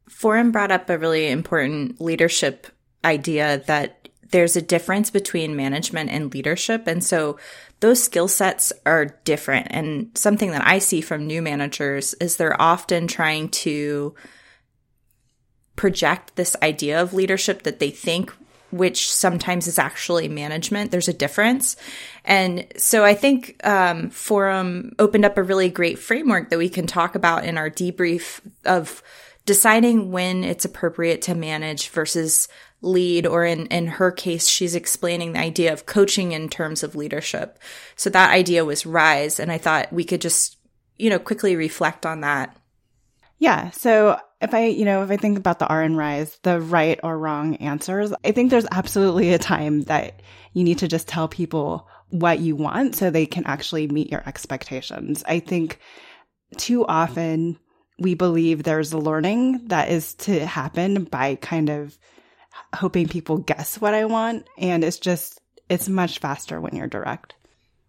Forum 0.10 0.52
brought 0.52 0.72
up 0.72 0.90
a 0.90 0.98
really 0.98 1.30
important 1.30 2.02
leadership 2.02 2.68
idea 3.06 3.64
that 3.68 4.10
there's 4.32 4.56
a 4.56 4.62
difference 4.62 5.10
between 5.10 5.56
management 5.56 6.10
and 6.10 6.34
leadership. 6.34 6.88
And 6.88 7.04
so 7.04 7.38
those 7.80 8.04
skill 8.04 8.28
sets 8.28 8.74
are 8.86 9.06
different. 9.24 9.68
And 9.70 10.10
something 10.18 10.52
that 10.52 10.66
I 10.66 10.80
see 10.80 11.02
from 11.02 11.28
new 11.28 11.42
managers 11.42 12.14
is 12.16 12.36
they're 12.36 12.60
often 12.62 13.08
trying 13.08 13.50
to 13.50 14.16
project 15.76 16.36
this 16.36 16.56
idea 16.64 17.02
of 17.02 17.14
leadership 17.14 17.64
that 17.64 17.80
they 17.80 17.92
think 17.92 18.34
which 18.74 19.12
sometimes 19.12 19.68
is 19.68 19.78
actually 19.78 20.28
management. 20.28 20.90
There's 20.90 21.08
a 21.08 21.14
difference. 21.14 21.76
And 22.26 22.66
so 22.76 23.06
I 23.06 23.14
think 23.14 23.56
um, 23.64 24.10
Forum 24.10 24.94
opened 24.98 25.26
up 25.26 25.38
a 25.38 25.44
really 25.44 25.70
great 25.70 26.00
framework 26.00 26.50
that 26.50 26.58
we 26.58 26.70
can 26.70 26.88
talk 26.88 27.14
about 27.16 27.46
in 27.46 27.58
our 27.58 27.70
debrief 27.70 28.42
of 28.66 29.04
deciding 29.46 30.12
when 30.12 30.44
it's 30.44 30.66
appropriate 30.66 31.22
to 31.24 31.36
manage 31.36 31.90
versus 31.90 32.48
lead, 32.82 33.26
or 33.26 33.46
in, 33.46 33.68
in 33.68 33.88
her 33.88 34.12
case, 34.12 34.48
she's 34.48 34.76
explaining 34.76 35.34
the 35.34 35.40
idea 35.40 35.72
of 35.72 35.86
coaching 35.86 36.32
in 36.32 36.50
terms 36.50 36.84
of 36.84 36.96
leadership. 36.96 37.60
So 37.96 38.10
that 38.10 38.32
idea 38.32 38.66
was 38.66 38.86
rise. 38.86 39.40
And 39.40 39.52
I 39.52 39.58
thought 39.58 39.94
we 39.94 40.04
could 40.04 40.20
just, 40.20 40.58
you 40.98 41.10
know, 41.10 41.20
quickly 41.20 41.56
reflect 41.56 42.06
on 42.06 42.22
that. 42.22 42.58
Yeah. 43.44 43.72
So 43.72 44.18
if 44.40 44.54
I, 44.54 44.68
you 44.68 44.86
know, 44.86 45.04
if 45.04 45.12
I 45.12 45.18
think 45.18 45.38
about 45.38 45.60
the 45.60 45.68
R 45.68 45.82
and 45.82 45.98
rise, 45.98 46.40
the 46.44 46.62
right 46.62 46.98
or 47.04 47.18
wrong 47.18 47.58
answers, 47.58 48.14
I 48.24 48.32
think 48.32 48.50
there's 48.50 48.66
absolutely 48.72 49.34
a 49.34 49.38
time 49.38 49.82
that 49.82 50.22
you 50.54 50.64
need 50.64 50.78
to 50.78 50.88
just 50.88 51.10
tell 51.10 51.28
people 51.28 51.90
what 52.08 52.40
you 52.40 52.56
want 52.56 52.96
so 52.96 53.10
they 53.10 53.26
can 53.26 53.46
actually 53.46 53.90
meet 53.90 54.10
your 54.10 54.24
expectations. 54.26 55.26
I 55.28 55.42
think 55.42 55.80
too 56.56 56.86
often 56.86 57.60
we 58.00 58.14
believe 58.14 58.64
there's 58.64 58.94
a 58.94 58.98
learning 58.98 59.68
that 59.68 59.90
is 59.90 60.14
to 60.14 60.46
happen 60.46 61.04
by 61.04 61.36
kind 61.36 61.70
of 61.70 62.00
hoping 62.74 63.10
people 63.10 63.40
guess 63.40 63.82
what 63.82 63.94
I 63.94 64.06
want. 64.06 64.48
And 64.58 64.86
it's 64.86 65.00
just, 65.00 65.42
it's 65.68 65.90
much 65.90 66.20
faster 66.20 66.62
when 66.62 66.78
you're 66.78 66.88
direct. 66.88 67.36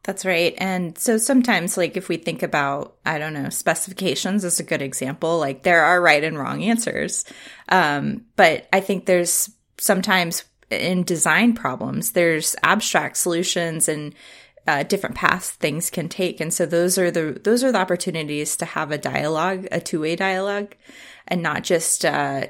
That's 0.04 0.26
right. 0.26 0.54
And 0.58 0.96
so 0.98 1.16
sometimes, 1.16 1.78
like, 1.78 1.96
if 1.96 2.08
we 2.08 2.18
think 2.18 2.42
about, 2.42 2.96
I 3.06 3.18
don't 3.18 3.32
know, 3.32 3.48
specifications 3.48 4.44
is 4.44 4.60
a 4.60 4.64
good 4.64 4.82
example. 4.82 5.38
Like, 5.38 5.62
there 5.62 5.82
are 5.82 6.00
right 6.00 6.22
and 6.22 6.38
wrong 6.38 6.62
answers. 6.62 7.24
Um, 7.70 8.26
but 8.36 8.68
I 8.72 8.80
think 8.80 9.06
there's 9.06 9.50
sometimes 9.78 10.44
in 10.70 11.04
design 11.04 11.54
problems, 11.54 12.12
there's 12.12 12.54
abstract 12.62 13.16
solutions 13.16 13.88
and 13.88 14.14
uh, 14.66 14.82
different 14.82 15.16
paths 15.16 15.50
things 15.50 15.88
can 15.90 16.08
take. 16.08 16.38
And 16.38 16.52
so 16.52 16.66
those 16.66 16.98
are 16.98 17.10
the, 17.10 17.40
those 17.42 17.64
are 17.64 17.72
the 17.72 17.80
opportunities 17.80 18.56
to 18.56 18.66
have 18.66 18.90
a 18.90 18.98
dialogue, 18.98 19.66
a 19.72 19.80
two 19.80 20.00
way 20.00 20.16
dialogue 20.16 20.74
and 21.26 21.42
not 21.42 21.64
just, 21.64 22.04
uh, 22.04 22.46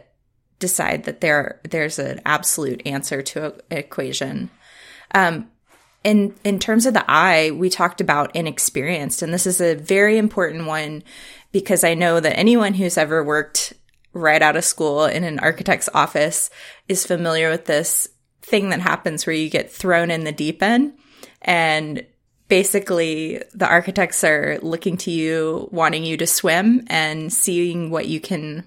decide 0.61 1.05
that 1.05 1.21
there 1.21 1.61
there's 1.69 1.99
an 1.99 2.21
absolute 2.25 2.81
answer 2.87 3.23
to 3.23 3.47
an 3.47 3.61
equation. 3.71 4.51
Um, 5.15 5.51
in 6.05 6.35
in 6.45 6.59
terms 6.59 6.87
of 6.87 6.95
the 6.95 7.05
I, 7.09 7.51
we 7.51 7.71
talked 7.71 8.01
about 8.01 8.37
inexperienced, 8.37 9.23
and 9.23 9.33
this 9.33 9.47
is 9.47 9.61
a 9.61 9.75
very 9.75 10.19
important 10.19 10.67
one 10.67 11.03
because 11.51 11.83
I 11.83 11.95
know 11.95 12.21
that 12.21 12.39
anyone 12.39 12.75
who's 12.75 12.99
ever 12.99 13.25
worked 13.25 13.73
right 14.13 14.43
out 14.43 14.57
of 14.57 14.65
school 14.65 15.07
in 15.07 15.25
an 15.25 15.41
architect's 15.41 15.89
office 15.93 16.51
is 16.89 17.07
familiar 17.07 17.51
with 17.51 17.65
this 17.65 18.09
thing 18.43 18.71
that 18.71 18.81
happens 18.81 19.27
where 19.27 19.35
you 19.35 19.49
get 19.49 19.73
thrown 19.73 20.11
in 20.11 20.25
the 20.25 20.33
deep 20.33 20.63
end 20.63 20.93
and 21.43 22.07
basically 22.49 23.43
the 23.55 23.67
architects 23.67 24.23
are 24.23 24.59
looking 24.63 24.97
to 24.99 25.11
you 25.11 25.69
wanting 25.73 26.05
you 26.05 26.17
to 26.17 26.27
swim 26.27 26.85
and 26.89 27.33
seeing 27.33 27.91
what 27.91 28.07
you 28.07 28.21
can 28.21 28.65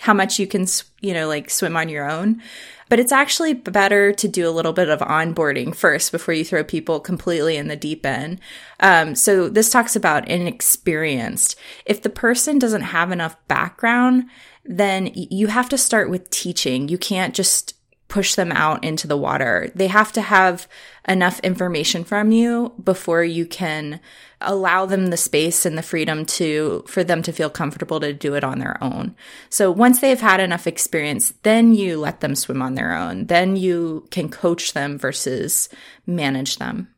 how 0.00 0.12
much 0.12 0.38
you 0.38 0.46
can 0.46 0.66
you 1.00 1.14
know 1.14 1.28
like 1.28 1.48
swim 1.48 1.76
on 1.76 1.88
your 1.88 2.10
own 2.10 2.42
but 2.88 3.00
it's 3.00 3.12
actually 3.12 3.54
better 3.54 4.12
to 4.12 4.28
do 4.28 4.48
a 4.48 4.50
little 4.50 4.72
bit 4.72 4.88
of 4.88 5.00
onboarding 5.00 5.74
first 5.74 6.12
before 6.12 6.34
you 6.34 6.44
throw 6.44 6.64
people 6.64 7.00
completely 7.00 7.56
in 7.56 7.68
the 7.68 7.76
deep 7.76 8.04
end. 8.06 8.40
Um, 8.80 9.14
so 9.14 9.48
this 9.48 9.70
talks 9.70 9.96
about 9.96 10.28
inexperienced. 10.28 11.56
If 11.84 12.02
the 12.02 12.10
person 12.10 12.58
doesn't 12.58 12.82
have 12.82 13.12
enough 13.12 13.36
background, 13.48 14.24
then 14.64 15.10
you 15.14 15.46
have 15.46 15.68
to 15.68 15.78
start 15.78 16.10
with 16.10 16.30
teaching. 16.30 16.88
You 16.88 16.98
can't 16.98 17.34
just 17.34 17.75
push 18.08 18.34
them 18.34 18.52
out 18.52 18.84
into 18.84 19.06
the 19.06 19.16
water. 19.16 19.70
They 19.74 19.88
have 19.88 20.12
to 20.12 20.20
have 20.20 20.68
enough 21.08 21.40
information 21.40 22.04
from 22.04 22.30
you 22.30 22.72
before 22.82 23.24
you 23.24 23.46
can 23.46 24.00
allow 24.40 24.86
them 24.86 25.06
the 25.06 25.16
space 25.16 25.66
and 25.66 25.76
the 25.76 25.82
freedom 25.82 26.24
to 26.24 26.84
for 26.86 27.02
them 27.02 27.22
to 27.22 27.32
feel 27.32 27.50
comfortable 27.50 28.00
to 28.00 28.12
do 28.12 28.34
it 28.34 28.44
on 28.44 28.58
their 28.58 28.82
own. 28.82 29.16
So 29.48 29.70
once 29.70 30.00
they've 30.00 30.20
had 30.20 30.40
enough 30.40 30.66
experience, 30.66 31.34
then 31.42 31.74
you 31.74 31.98
let 31.98 32.20
them 32.20 32.34
swim 32.34 32.62
on 32.62 32.74
their 32.74 32.94
own. 32.94 33.26
Then 33.26 33.56
you 33.56 34.06
can 34.10 34.28
coach 34.28 34.72
them 34.72 34.98
versus 34.98 35.68
manage 36.06 36.56
them. 36.56 36.88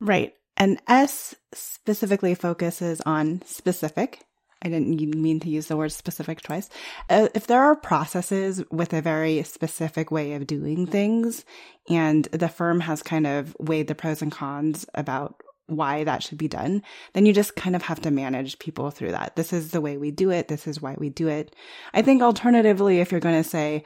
Right. 0.00 0.34
And 0.56 0.80
S 0.88 1.34
specifically 1.52 2.34
focuses 2.34 3.00
on 3.02 3.42
specific 3.46 4.24
I 4.62 4.68
didn't 4.68 4.98
mean 5.20 5.40
to 5.40 5.48
use 5.48 5.66
the 5.66 5.76
word 5.76 5.92
specific 5.92 6.40
twice. 6.40 6.70
Uh, 7.10 7.28
if 7.34 7.46
there 7.46 7.62
are 7.62 7.74
processes 7.76 8.62
with 8.70 8.92
a 8.92 9.02
very 9.02 9.42
specific 9.42 10.10
way 10.10 10.34
of 10.34 10.46
doing 10.46 10.86
things, 10.86 11.44
and 11.88 12.24
the 12.26 12.48
firm 12.48 12.80
has 12.80 13.02
kind 13.02 13.26
of 13.26 13.56
weighed 13.58 13.88
the 13.88 13.94
pros 13.94 14.22
and 14.22 14.30
cons 14.30 14.86
about 14.94 15.42
why 15.66 16.04
that 16.04 16.22
should 16.22 16.38
be 16.38 16.48
done, 16.48 16.82
then 17.12 17.26
you 17.26 17.32
just 17.32 17.56
kind 17.56 17.74
of 17.74 17.82
have 17.82 18.00
to 18.02 18.10
manage 18.10 18.58
people 18.58 18.90
through 18.90 19.12
that. 19.12 19.36
This 19.36 19.52
is 19.52 19.70
the 19.70 19.80
way 19.80 19.96
we 19.96 20.10
do 20.10 20.30
it. 20.30 20.48
This 20.48 20.66
is 20.66 20.80
why 20.80 20.96
we 20.98 21.08
do 21.08 21.28
it. 21.28 21.54
I 21.94 22.02
think 22.02 22.22
alternatively, 22.22 23.00
if 23.00 23.10
you're 23.10 23.20
going 23.20 23.42
to 23.42 23.48
say, 23.48 23.84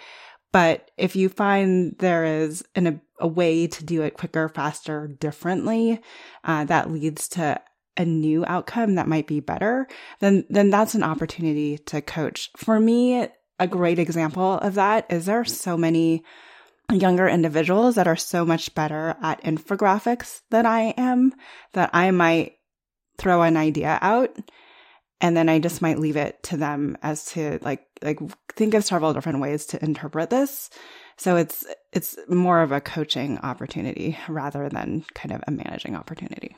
but 0.53 0.91
if 0.97 1.16
you 1.16 1.29
find 1.29 1.97
there 1.99 2.24
is 2.24 2.64
an, 2.74 2.87
a, 2.87 3.01
a 3.20 3.27
way 3.27 3.66
to 3.66 3.85
do 3.85 4.03
it 4.03 4.14
quicker, 4.14 4.49
faster, 4.49 5.07
differently, 5.07 6.01
uh, 6.45 6.64
that 6.64 6.91
leads 6.91 7.29
to 7.29 7.61
a 7.97 8.05
new 8.05 8.44
outcome 8.47 8.97
that 8.97 9.09
might 9.09 9.26
be 9.26 9.40
better, 9.40 9.86
then 10.20 10.44
then 10.51 10.70
that's 10.70 10.94
an 10.94 11.03
opportunity 11.03 11.78
to 11.78 12.01
coach. 12.01 12.51
For 12.57 12.78
me, 12.78 13.28
a 13.59 13.66
great 13.66 13.99
example 13.99 14.55
of 14.59 14.74
that 14.74 15.07
is 15.11 15.26
there 15.26 15.40
are 15.40 15.44
so 15.44 15.76
many 15.76 16.24
younger 16.92 17.28
individuals 17.28 17.97
that 17.97 18.07
are 18.07 18.16
so 18.16 18.44
much 18.44 18.74
better 18.74 19.16
at 19.22 19.42
infographics 19.42 20.42
than 20.51 20.66
I 20.66 20.94
am 20.97 21.32
that 21.72 21.90
I 21.92 22.11
might 22.11 22.59
throw 23.18 23.42
an 23.42 23.57
idea 23.57 23.99
out 24.03 24.36
and 25.20 25.36
then 25.36 25.49
I 25.49 25.59
just 25.59 25.82
might 25.82 25.99
leave 25.99 26.16
it 26.16 26.42
to 26.44 26.57
them 26.57 26.99
as 27.03 27.24
to 27.26 27.59
like 27.62 27.86
like 28.03 28.18
think 28.55 28.74
of 28.74 28.84
several 28.84 29.14
different 29.14 29.40
ways 29.40 29.66
to 29.66 29.82
interpret 29.82 30.30
this. 30.30 30.70
So 31.16 31.36
it's 31.36 31.66
it's 31.92 32.18
more 32.28 32.61
of 32.61 32.72
a 32.72 32.80
coaching 32.80 33.38
opportunity 33.38 34.18
rather 34.28 34.68
than 34.68 35.05
kind 35.14 35.32
of 35.32 35.42
a 35.47 35.51
managing 35.51 35.97
opportunity. 35.97 36.57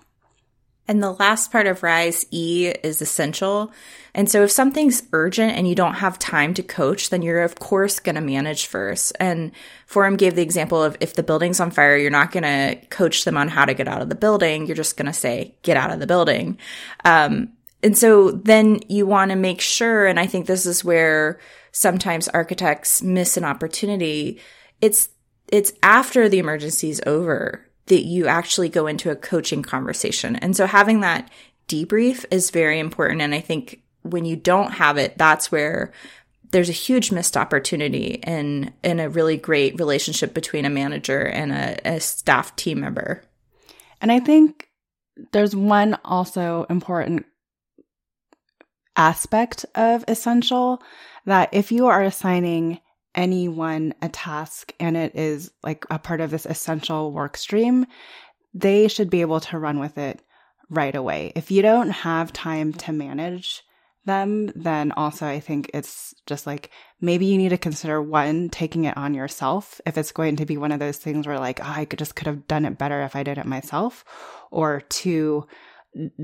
And 0.89 1.03
the 1.03 1.13
last 1.13 1.53
part 1.53 1.67
of 1.67 1.83
RISE 1.83 2.25
E 2.31 2.73
is 2.83 3.03
essential. 3.03 3.71
And 4.15 4.29
so 4.29 4.43
if 4.43 4.51
something's 4.51 5.03
urgent 5.13 5.53
and 5.53 5.69
you 5.69 5.75
don't 5.75 5.97
have 5.97 6.19
time 6.19 6.55
to 6.55 6.63
coach, 6.63 7.11
then 7.11 7.21
you're 7.21 7.43
of 7.43 7.57
course 7.57 8.01
going 8.01 8.15
to 8.15 8.23
manage 8.23 8.67
first. 8.67 9.13
And 9.21 9.53
Forum 9.87 10.17
gave 10.17 10.35
the 10.35 10.43
example 10.43 10.83
of 10.83 10.97
if 11.01 11.13
the 11.13 11.23
building's 11.23 11.61
on 11.61 11.71
fire, 11.71 11.99
you're 11.99 12.11
not 12.11 12.33
going 12.33 12.45
to 12.45 12.87
coach 12.87 13.27
them 13.27 13.37
on 13.37 13.49
how 13.49 13.67
to 13.67 13.75
get 13.75 13.87
out 13.87 14.01
of 14.01 14.09
the 14.09 14.15
building. 14.15 14.67
You're 14.67 14.77
just 14.77 14.97
going 14.97 15.07
to 15.07 15.13
say, 15.13 15.55
get 15.63 15.77
out 15.77 15.93
of 15.93 16.01
the 16.01 16.07
building. 16.07 16.59
Um, 17.05 17.53
and 17.83 17.97
so 17.97 18.31
then 18.31 18.81
you 18.89 19.07
want 19.07 19.31
to 19.31 19.37
make 19.37 19.61
sure, 19.61 20.07
and 20.07 20.19
I 20.19 20.27
think 20.27 20.47
this 20.47 20.65
is 20.65 20.83
where 20.83 21.39
sometimes 21.71 22.29
architects 22.29 23.03
miss 23.03 23.37
an 23.37 23.45
opportunity. 23.45 24.41
It's, 24.81 25.11
it's 25.49 25.73
after 25.83 26.31
the 26.31 26.39
emergency 26.39 26.89
is 26.89 27.03
over 27.07 27.68
that 27.89 28.05
you 28.05 28.27
actually 28.27 28.69
go 28.69 28.87
into 28.87 29.11
a 29.11 29.17
coaching 29.17 29.63
conversation. 29.63 30.37
And 30.37 30.57
so 30.57 30.67
having 30.67 31.01
that 31.01 31.31
debrief 31.69 32.25
is 32.31 32.51
very 32.51 32.79
important. 32.79 33.21
And 33.21 33.35
I 33.35 33.41
think 33.41 33.83
when 34.03 34.25
you 34.25 34.37
don't 34.37 34.73
have 34.73 34.97
it, 34.97 35.19
that's 35.19 35.53
where 35.53 35.93
there's 36.51 36.69
a 36.71 36.73
huge 36.73 37.13
missed 37.13 37.37
opportunity 37.37 38.21
in 38.27 38.73
in 38.83 39.01
a 39.01 39.09
really 39.09 39.37
great 39.37 39.79
relationship 39.79 40.33
between 40.33 40.65
a 40.65 40.71
manager 40.71 41.21
and 41.21 41.53
a, 41.53 41.97
a 41.97 42.01
staff 42.01 42.57
team 42.57 42.81
member. 42.81 43.23
And 44.01 44.11
I 44.11 44.21
think 44.21 44.69
there's 45.33 45.55
one 45.55 45.99
also 46.05 46.65
important 46.71 47.27
aspect 48.97 49.67
of 49.75 50.05
essential 50.09 50.83
that 51.27 51.51
if 51.53 51.71
you 51.71 51.87
are 51.87 52.03
assigning 52.03 52.81
anyone 53.15 53.95
a 54.03 54.09
task 54.09 54.75
and 54.79 54.97
it 54.97 55.15
is 55.15 55.51
like 55.63 55.85
a 55.91 55.99
part 55.99 56.21
of 56.21 56.31
this 56.31 56.47
essential 56.47 57.13
work 57.13 57.37
stream, 57.37 57.87
they 58.55 58.89
should 58.89 59.11
be 59.11 59.21
able 59.21 59.41
to 59.41 59.59
run 59.59 59.79
with 59.79 59.99
it 59.99 60.23
right 60.71 60.95
away. 60.95 61.33
If 61.35 61.51
you 61.51 61.63
don't 61.63 61.91
have 61.91 62.33
time 62.33 62.73
to 62.75 62.93
manage 62.93 63.63
them, 64.05 64.51
then 64.55 64.93
also 64.93 65.27
I 65.27 65.41
think 65.41 65.71
it's 65.75 66.15
just 66.27 66.47
like 66.47 66.71
maybe 67.01 67.27
you 67.27 67.39
need 67.39 67.51
to 67.51 67.59
consider 67.59 68.03
one, 68.03 68.49
taking 68.49 68.85
it 68.85 68.97
on 68.97 69.15
yourself. 69.15 69.81
If 69.87 69.97
it's 69.97 70.13
going 70.13 70.37
to 70.37 70.47
be 70.47 70.57
one 70.57 70.73
of 70.73 70.81
those 70.81 70.97
things 70.97 71.27
where 71.27 71.39
like, 71.39 71.61
oh, 71.61 71.73
I 71.77 71.85
could 71.85 71.99
just 71.99 72.17
could 72.17 72.27
have 72.27 72.49
done 72.49 72.65
it 72.65 72.79
better 72.79 73.03
if 73.03 73.15
I 73.15 73.23
did 73.23 73.39
it 73.39 73.47
myself, 73.47 74.05
or 74.51 74.83
two, 74.89 75.47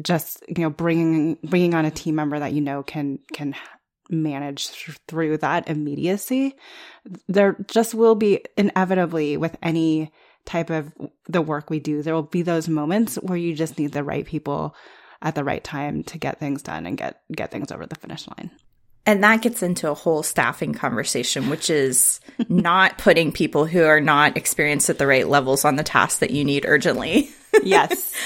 just 0.02 0.42
you 0.48 0.62
know 0.62 0.70
bringing 0.70 1.38
bringing 1.44 1.74
on 1.74 1.84
a 1.84 1.90
team 1.90 2.16
member 2.16 2.38
that 2.38 2.52
you 2.52 2.60
know 2.60 2.82
can 2.82 3.18
can 3.32 3.54
manage 4.10 4.68
through 5.08 5.38
that 5.38 5.68
immediacy. 5.68 6.56
There 7.28 7.56
just 7.68 7.94
will 7.94 8.14
be 8.14 8.44
inevitably 8.56 9.36
with 9.36 9.56
any 9.62 10.12
type 10.44 10.70
of 10.70 10.92
the 11.28 11.42
work 11.42 11.70
we 11.70 11.80
do, 11.80 12.02
there 12.02 12.14
will 12.14 12.22
be 12.22 12.42
those 12.42 12.68
moments 12.68 13.16
where 13.16 13.38
you 13.38 13.54
just 13.54 13.78
need 13.78 13.92
the 13.92 14.04
right 14.04 14.26
people 14.26 14.74
at 15.22 15.34
the 15.34 15.44
right 15.44 15.64
time 15.64 16.02
to 16.04 16.18
get 16.18 16.38
things 16.38 16.62
done 16.62 16.86
and 16.86 16.98
get 16.98 17.20
get 17.32 17.50
things 17.50 17.72
over 17.72 17.86
the 17.86 17.94
finish 17.94 18.26
line. 18.28 18.50
And 19.06 19.22
that 19.22 19.42
gets 19.42 19.62
into 19.62 19.90
a 19.90 19.94
whole 19.94 20.22
staffing 20.22 20.72
conversation, 20.72 21.50
which 21.50 21.68
is 21.68 22.20
not 22.48 22.96
putting 22.98 23.32
people 23.32 23.66
who 23.66 23.84
are 23.84 24.00
not 24.00 24.36
experienced 24.36 24.88
at 24.88 24.98
the 24.98 25.06
right 25.06 25.28
levels 25.28 25.64
on 25.64 25.76
the 25.76 25.82
tasks 25.82 26.20
that 26.20 26.30
you 26.30 26.44
need 26.44 26.64
urgently. 26.66 27.30
yes. 27.62 28.14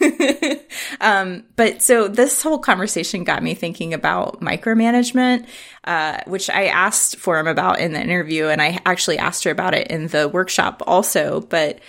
um, 1.00 1.44
but 1.56 1.82
so 1.82 2.08
this 2.08 2.42
whole 2.42 2.58
conversation 2.58 3.24
got 3.24 3.42
me 3.42 3.54
thinking 3.54 3.94
about 3.94 4.40
micromanagement, 4.40 5.46
uh, 5.84 6.18
which 6.26 6.50
I 6.50 6.66
asked 6.66 7.16
Forum 7.16 7.46
about 7.46 7.80
in 7.80 7.92
the 7.92 8.00
interview, 8.00 8.46
and 8.46 8.60
I 8.62 8.78
actually 8.86 9.18
asked 9.18 9.44
her 9.44 9.50
about 9.50 9.74
it 9.74 9.88
in 9.88 10.08
the 10.08 10.28
workshop 10.28 10.82
also. 10.86 11.40
But 11.40 11.80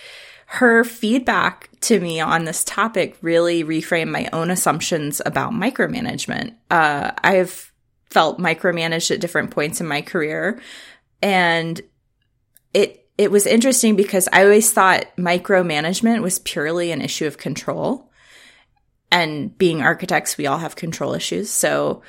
her 0.46 0.82
feedback 0.82 1.70
to 1.82 2.00
me 2.00 2.20
on 2.20 2.44
this 2.44 2.64
topic 2.64 3.16
really 3.22 3.62
reframed 3.62 4.10
my 4.10 4.28
own 4.32 4.50
assumptions 4.50 5.22
about 5.24 5.52
micromanagement. 5.52 6.54
Uh, 6.70 7.12
I've 7.22 7.72
felt 8.06 8.40
micromanaged 8.40 9.12
at 9.12 9.20
different 9.20 9.52
points 9.52 9.80
in 9.80 9.86
my 9.86 10.02
career, 10.02 10.60
and 11.22 11.80
it 12.74 12.99
it 13.20 13.30
was 13.30 13.46
interesting 13.46 13.96
because 13.96 14.30
I 14.32 14.44
always 14.44 14.72
thought 14.72 15.14
micromanagement 15.18 16.22
was 16.22 16.38
purely 16.38 16.90
an 16.90 17.02
issue 17.02 17.26
of 17.26 17.36
control. 17.36 18.10
And 19.12 19.56
being 19.58 19.82
architects, 19.82 20.38
we 20.38 20.46
all 20.46 20.56
have 20.56 20.74
control 20.74 21.12
issues. 21.12 21.50
So, 21.50 22.00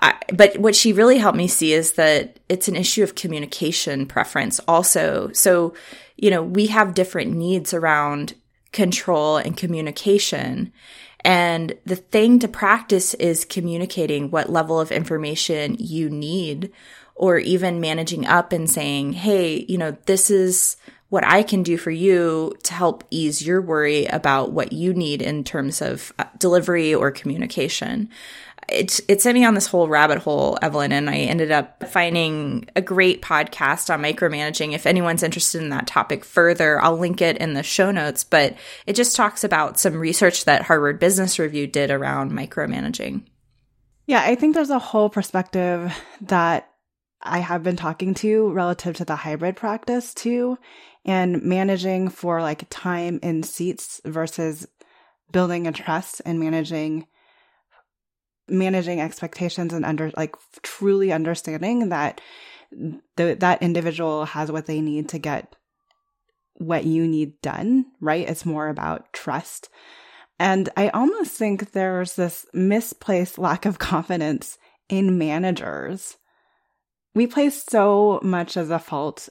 I, 0.00 0.14
but 0.32 0.56
what 0.58 0.76
she 0.76 0.92
really 0.92 1.18
helped 1.18 1.36
me 1.36 1.48
see 1.48 1.72
is 1.72 1.94
that 1.94 2.38
it's 2.48 2.68
an 2.68 2.76
issue 2.76 3.02
of 3.02 3.16
communication 3.16 4.06
preference 4.06 4.60
also. 4.68 5.32
So, 5.32 5.74
you 6.16 6.30
know, 6.30 6.44
we 6.44 6.68
have 6.68 6.94
different 6.94 7.32
needs 7.32 7.74
around 7.74 8.34
control 8.70 9.38
and 9.38 9.56
communication. 9.56 10.72
And 11.24 11.74
the 11.84 11.96
thing 11.96 12.38
to 12.38 12.46
practice 12.46 13.14
is 13.14 13.44
communicating 13.44 14.30
what 14.30 14.48
level 14.48 14.78
of 14.78 14.92
information 14.92 15.74
you 15.80 16.08
need 16.08 16.70
or 17.14 17.38
even 17.38 17.80
managing 17.80 18.26
up 18.26 18.52
and 18.52 18.68
saying, 18.68 19.12
Hey, 19.12 19.64
you 19.68 19.78
know, 19.78 19.96
this 20.06 20.30
is 20.30 20.76
what 21.08 21.24
I 21.26 21.42
can 21.42 21.62
do 21.62 21.76
for 21.76 21.90
you 21.90 22.54
to 22.62 22.72
help 22.72 23.04
ease 23.10 23.46
your 23.46 23.60
worry 23.60 24.06
about 24.06 24.52
what 24.52 24.72
you 24.72 24.94
need 24.94 25.20
in 25.20 25.44
terms 25.44 25.82
of 25.82 26.10
uh, 26.18 26.24
delivery 26.38 26.94
or 26.94 27.10
communication. 27.10 28.08
it, 28.68 29.00
it 29.08 29.20
sent 29.20 29.36
me 29.36 29.44
on 29.44 29.54
this 29.54 29.66
whole 29.66 29.88
rabbit 29.88 30.18
hole, 30.18 30.58
Evelyn, 30.62 30.92
and 30.92 31.10
I 31.10 31.16
ended 31.16 31.50
up 31.50 31.84
finding 31.88 32.68
a 32.74 32.80
great 32.80 33.20
podcast 33.22 33.92
on 33.92 34.02
micromanaging. 34.02 34.72
If 34.72 34.86
anyone's 34.86 35.22
interested 35.22 35.62
in 35.62 35.68
that 35.70 35.86
topic 35.86 36.24
further, 36.24 36.80
I'll 36.80 36.96
link 36.96 37.20
it 37.20 37.36
in 37.38 37.54
the 37.54 37.62
show 37.62 37.90
notes. 37.90 38.24
But 38.24 38.56
it 38.86 38.94
just 38.94 39.16
talks 39.16 39.44
about 39.44 39.78
some 39.78 39.96
research 39.96 40.46
that 40.46 40.62
Harvard 40.62 40.98
Business 40.98 41.38
Review 41.38 41.66
did 41.66 41.90
around 41.90 42.32
micromanaging. 42.32 43.24
Yeah, 44.06 44.22
I 44.22 44.34
think 44.34 44.54
there's 44.54 44.70
a 44.70 44.78
whole 44.78 45.10
perspective 45.10 45.92
that 46.22 46.71
I 47.22 47.38
have 47.38 47.62
been 47.62 47.76
talking 47.76 48.14
to 48.14 48.50
relative 48.52 48.96
to 48.96 49.04
the 49.04 49.16
hybrid 49.16 49.56
practice 49.56 50.14
too, 50.14 50.58
and 51.04 51.42
managing 51.42 52.08
for 52.08 52.40
like 52.40 52.66
time 52.70 53.18
in 53.22 53.42
seats 53.42 54.00
versus 54.04 54.66
building 55.30 55.66
a 55.66 55.72
trust 55.72 56.20
and 56.24 56.38
managing 56.38 57.06
managing 58.48 59.00
expectations 59.00 59.72
and 59.72 59.84
under 59.84 60.10
like 60.16 60.34
truly 60.62 61.12
understanding 61.12 61.88
that 61.90 62.20
the, 63.16 63.36
that 63.38 63.62
individual 63.62 64.24
has 64.24 64.50
what 64.50 64.66
they 64.66 64.80
need 64.80 65.08
to 65.10 65.18
get 65.18 65.54
what 66.56 66.84
you 66.84 67.06
need 67.06 67.40
done, 67.40 67.86
right? 68.00 68.28
It's 68.28 68.46
more 68.46 68.68
about 68.68 69.12
trust. 69.12 69.68
And 70.38 70.68
I 70.76 70.88
almost 70.88 71.32
think 71.32 71.72
there's 71.72 72.14
this 72.14 72.46
misplaced 72.52 73.38
lack 73.38 73.64
of 73.64 73.78
confidence 73.78 74.58
in 74.88 75.18
managers. 75.18 76.16
We 77.14 77.26
place 77.26 77.64
so 77.68 78.20
much 78.22 78.56
of 78.56 78.68
the 78.68 78.78
fault 78.78 79.28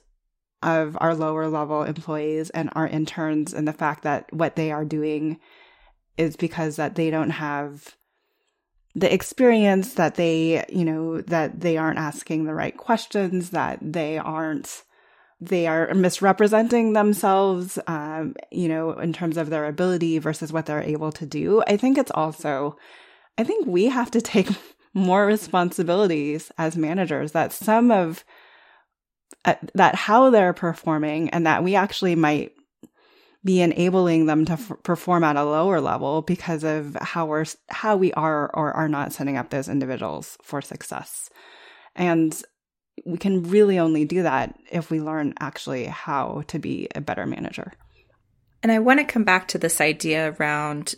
of 0.61 0.95
our 0.99 1.15
lower 1.15 1.47
level 1.47 1.83
employees 1.83 2.49
and 2.51 2.69
our 2.73 2.87
interns 2.87 3.53
and 3.53 3.67
the 3.67 3.73
fact 3.73 4.03
that 4.03 4.31
what 4.31 4.55
they 4.55 4.71
are 4.71 4.85
doing 4.85 5.39
is 6.17 6.35
because 6.35 6.75
that 6.75 6.95
they 6.95 7.09
don't 7.09 7.31
have 7.31 7.95
the 8.93 9.11
experience 9.11 9.93
that 9.93 10.15
they, 10.15 10.65
you 10.69 10.85
know, 10.85 11.21
that 11.21 11.61
they 11.61 11.77
aren't 11.77 11.97
asking 11.97 12.43
the 12.43 12.53
right 12.53 12.75
questions, 12.75 13.51
that 13.51 13.79
they 13.81 14.17
aren't, 14.17 14.83
they 15.39 15.65
are 15.65 15.93
misrepresenting 15.93 16.93
themselves, 16.93 17.79
um, 17.87 18.35
you 18.51 18.67
know, 18.67 18.91
in 18.91 19.13
terms 19.13 19.37
of 19.37 19.49
their 19.49 19.65
ability 19.65 20.19
versus 20.19 20.51
what 20.51 20.65
they're 20.65 20.83
able 20.83 21.11
to 21.13 21.25
do. 21.25 21.63
I 21.67 21.77
think 21.77 21.97
it's 21.97 22.11
also, 22.11 22.77
I 23.37 23.43
think 23.43 23.65
we 23.65 23.85
have 23.85 24.11
to 24.11 24.21
take 24.21 24.49
more 24.93 25.25
responsibilities 25.25 26.51
as 26.57 26.75
managers 26.77 27.31
that 27.31 27.53
some 27.53 27.91
of, 27.91 28.25
uh, 29.45 29.55
that 29.73 29.95
how 29.95 30.29
they're 30.29 30.53
performing 30.53 31.29
and 31.29 31.45
that 31.45 31.63
we 31.63 31.75
actually 31.75 32.15
might 32.15 32.53
be 33.43 33.61
enabling 33.61 34.27
them 34.27 34.45
to 34.45 34.53
f- 34.53 34.71
perform 34.83 35.23
at 35.23 35.35
a 35.35 35.43
lower 35.43 35.81
level 35.81 36.21
because 36.21 36.63
of 36.63 36.95
how 37.01 37.25
we're 37.25 37.45
how 37.69 37.97
we 37.97 38.13
are 38.13 38.51
or 38.53 38.71
are 38.73 38.87
not 38.87 39.13
setting 39.13 39.37
up 39.37 39.49
those 39.49 39.67
individuals 39.67 40.37
for 40.43 40.61
success. 40.61 41.29
And 41.95 42.39
we 43.05 43.17
can 43.17 43.43
really 43.43 43.79
only 43.79 44.05
do 44.05 44.23
that 44.23 44.55
if 44.71 44.91
we 44.91 45.01
learn 45.01 45.33
actually 45.39 45.85
how 45.85 46.43
to 46.47 46.59
be 46.59 46.87
a 46.93 47.01
better 47.01 47.25
manager. 47.25 47.73
And 48.63 48.71
i 48.71 48.77
want 48.77 48.99
to 48.99 49.05
come 49.05 49.23
back 49.23 49.47
to 49.49 49.57
this 49.57 49.81
idea 49.81 50.35
around 50.37 50.95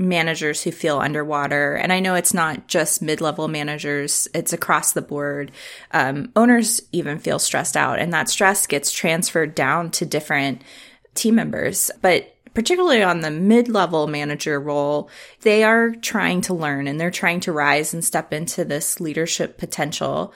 managers 0.00 0.62
who 0.62 0.72
feel 0.72 0.98
underwater. 0.98 1.74
And 1.74 1.92
I 1.92 2.00
know 2.00 2.14
it's 2.14 2.34
not 2.34 2.66
just 2.66 3.02
mid 3.02 3.20
level 3.20 3.46
managers, 3.46 4.26
it's 4.34 4.52
across 4.52 4.92
the 4.92 5.02
board. 5.02 5.52
Um, 5.92 6.32
owners 6.34 6.80
even 6.90 7.18
feel 7.18 7.38
stressed 7.38 7.76
out, 7.76 7.98
and 7.98 8.12
that 8.12 8.28
stress 8.30 8.66
gets 8.66 8.90
transferred 8.90 9.54
down 9.54 9.90
to 9.92 10.06
different 10.06 10.62
team 11.14 11.34
members, 11.34 11.90
but 12.00 12.34
particularly 12.54 13.02
on 13.02 13.20
the 13.20 13.30
mid-level 13.30 14.06
manager 14.06 14.58
role, 14.58 15.08
they 15.42 15.62
are 15.62 15.90
trying 15.90 16.40
to 16.40 16.54
learn 16.54 16.88
and 16.88 17.00
they're 17.00 17.10
trying 17.10 17.40
to 17.40 17.52
rise 17.52 17.94
and 17.94 18.04
step 18.04 18.32
into 18.32 18.64
this 18.64 19.00
leadership 19.00 19.56
potential. 19.56 20.34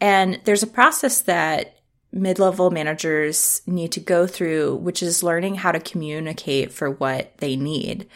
And 0.00 0.40
there's 0.44 0.62
a 0.62 0.66
process 0.66 1.22
that 1.22 1.73
mid-level 2.14 2.70
managers 2.70 3.60
need 3.66 3.92
to 3.92 4.00
go 4.00 4.26
through, 4.26 4.76
which 4.76 5.02
is 5.02 5.22
learning 5.22 5.56
how 5.56 5.72
to 5.72 5.80
communicate 5.80 6.72
for 6.72 6.90
what 6.90 7.36
they 7.38 7.56
need. 7.56 8.08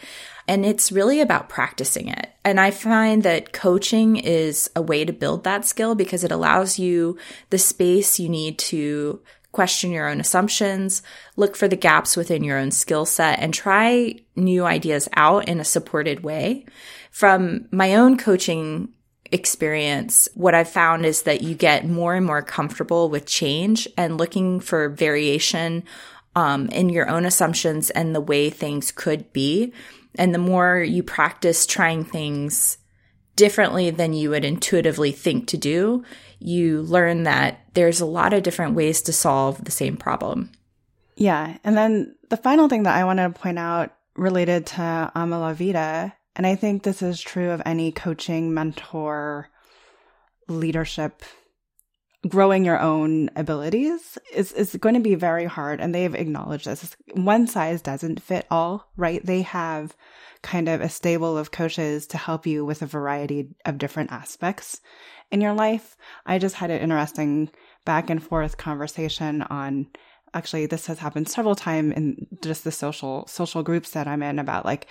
And 0.47 0.65
it's 0.65 0.91
really 0.91 1.21
about 1.21 1.49
practicing 1.49 2.07
it. 2.07 2.31
And 2.43 2.59
I 2.59 2.71
find 2.71 3.21
that 3.23 3.53
coaching 3.53 4.15
is 4.15 4.69
a 4.75 4.81
way 4.81 5.05
to 5.05 5.13
build 5.13 5.43
that 5.43 5.65
skill 5.65 5.93
because 5.93 6.23
it 6.23 6.31
allows 6.31 6.79
you 6.79 7.17
the 7.51 7.59
space 7.59 8.19
you 8.19 8.29
need 8.29 8.57
to 8.59 9.21
question 9.51 9.91
your 9.91 10.07
own 10.07 10.19
assumptions, 10.19 11.01
look 11.35 11.55
for 11.55 11.67
the 11.67 11.75
gaps 11.75 12.15
within 12.15 12.43
your 12.43 12.57
own 12.57 12.71
skill 12.71 13.05
set, 13.05 13.39
and 13.39 13.53
try 13.53 14.15
new 14.35 14.63
ideas 14.65 15.09
out 15.15 15.47
in 15.47 15.59
a 15.59 15.65
supported 15.65 16.23
way. 16.23 16.65
From 17.11 17.67
my 17.71 17.95
own 17.95 18.17
coaching 18.17 18.89
experience, 19.31 20.27
what 20.33 20.55
I've 20.55 20.69
found 20.69 21.05
is 21.05 21.23
that 21.23 21.41
you 21.41 21.55
get 21.55 21.87
more 21.87 22.15
and 22.15 22.25
more 22.25 22.41
comfortable 22.41 23.09
with 23.09 23.25
change 23.25 23.87
and 23.97 24.17
looking 24.17 24.59
for 24.59 24.89
variation 24.89 25.83
um, 26.35 26.67
in 26.69 26.89
your 26.89 27.09
own 27.09 27.25
assumptions 27.25 27.89
and 27.89 28.15
the 28.15 28.21
way 28.21 28.49
things 28.49 28.91
could 28.91 29.31
be. 29.33 29.73
And 30.15 30.33
the 30.33 30.39
more 30.39 30.79
you 30.79 31.03
practice 31.03 31.65
trying 31.65 32.03
things 32.03 32.77
differently 33.35 33.89
than 33.89 34.13
you 34.13 34.31
would 34.31 34.45
intuitively 34.45 35.11
think 35.11 35.47
to 35.47 35.57
do, 35.57 36.03
you 36.39 36.81
learn 36.81 37.23
that 37.23 37.61
there's 37.73 38.01
a 38.01 38.05
lot 38.05 38.33
of 38.33 38.43
different 38.43 38.75
ways 38.75 39.01
to 39.03 39.13
solve 39.13 39.63
the 39.63 39.71
same 39.71 39.97
problem. 39.97 40.51
Yeah. 41.15 41.57
And 41.63 41.77
then 41.77 42.15
the 42.29 42.37
final 42.37 42.69
thing 42.69 42.83
that 42.83 42.95
I 42.95 43.03
want 43.03 43.19
to 43.19 43.29
point 43.29 43.59
out 43.59 43.93
related 44.15 44.65
to 44.67 45.11
Ama 45.15 45.39
La 45.39 45.53
Vida, 45.53 46.13
and 46.35 46.47
I 46.47 46.55
think 46.55 46.83
this 46.83 47.01
is 47.01 47.21
true 47.21 47.51
of 47.51 47.61
any 47.65 47.91
coaching, 47.91 48.53
mentor, 48.53 49.49
leadership, 50.47 51.23
growing 52.27 52.65
your 52.65 52.79
own 52.79 53.29
abilities 53.35 54.17
is, 54.33 54.51
is 54.51 54.75
going 54.75 54.95
to 54.95 55.01
be 55.01 55.15
very 55.15 55.45
hard. 55.45 55.79
And 55.79 55.95
they've 55.95 56.13
acknowledged 56.13 56.65
this. 56.65 56.95
One 57.13 57.47
size 57.47 57.81
doesn't 57.81 58.21
fit 58.21 58.45
all, 58.51 58.89
right? 58.97 59.25
They 59.25 59.41
have 59.43 59.95
kind 60.41 60.67
of 60.67 60.81
a 60.81 60.89
stable 60.89 61.37
of 61.37 61.51
coaches 61.51 62.07
to 62.07 62.17
help 62.17 62.45
you 62.45 62.65
with 62.65 62.81
a 62.81 62.87
variety 62.87 63.49
of 63.65 63.77
different 63.77 64.11
aspects 64.11 64.81
in 65.31 65.41
your 65.41 65.53
life. 65.53 65.95
I 66.25 66.39
just 66.39 66.55
had 66.55 66.71
an 66.71 66.81
interesting 66.81 67.49
back 67.85 68.09
and 68.09 68.21
forth 68.21 68.57
conversation 68.57 69.41
on 69.43 69.87
actually 70.33 70.67
this 70.67 70.85
has 70.85 70.99
happened 70.99 71.27
several 71.27 71.55
times 71.55 71.93
in 71.95 72.27
just 72.43 72.63
the 72.63 72.71
social 72.71 73.25
social 73.25 73.63
groups 73.63 73.91
that 73.91 74.07
I'm 74.07 74.21
in 74.21 74.37
about 74.37 74.63
like 74.63 74.85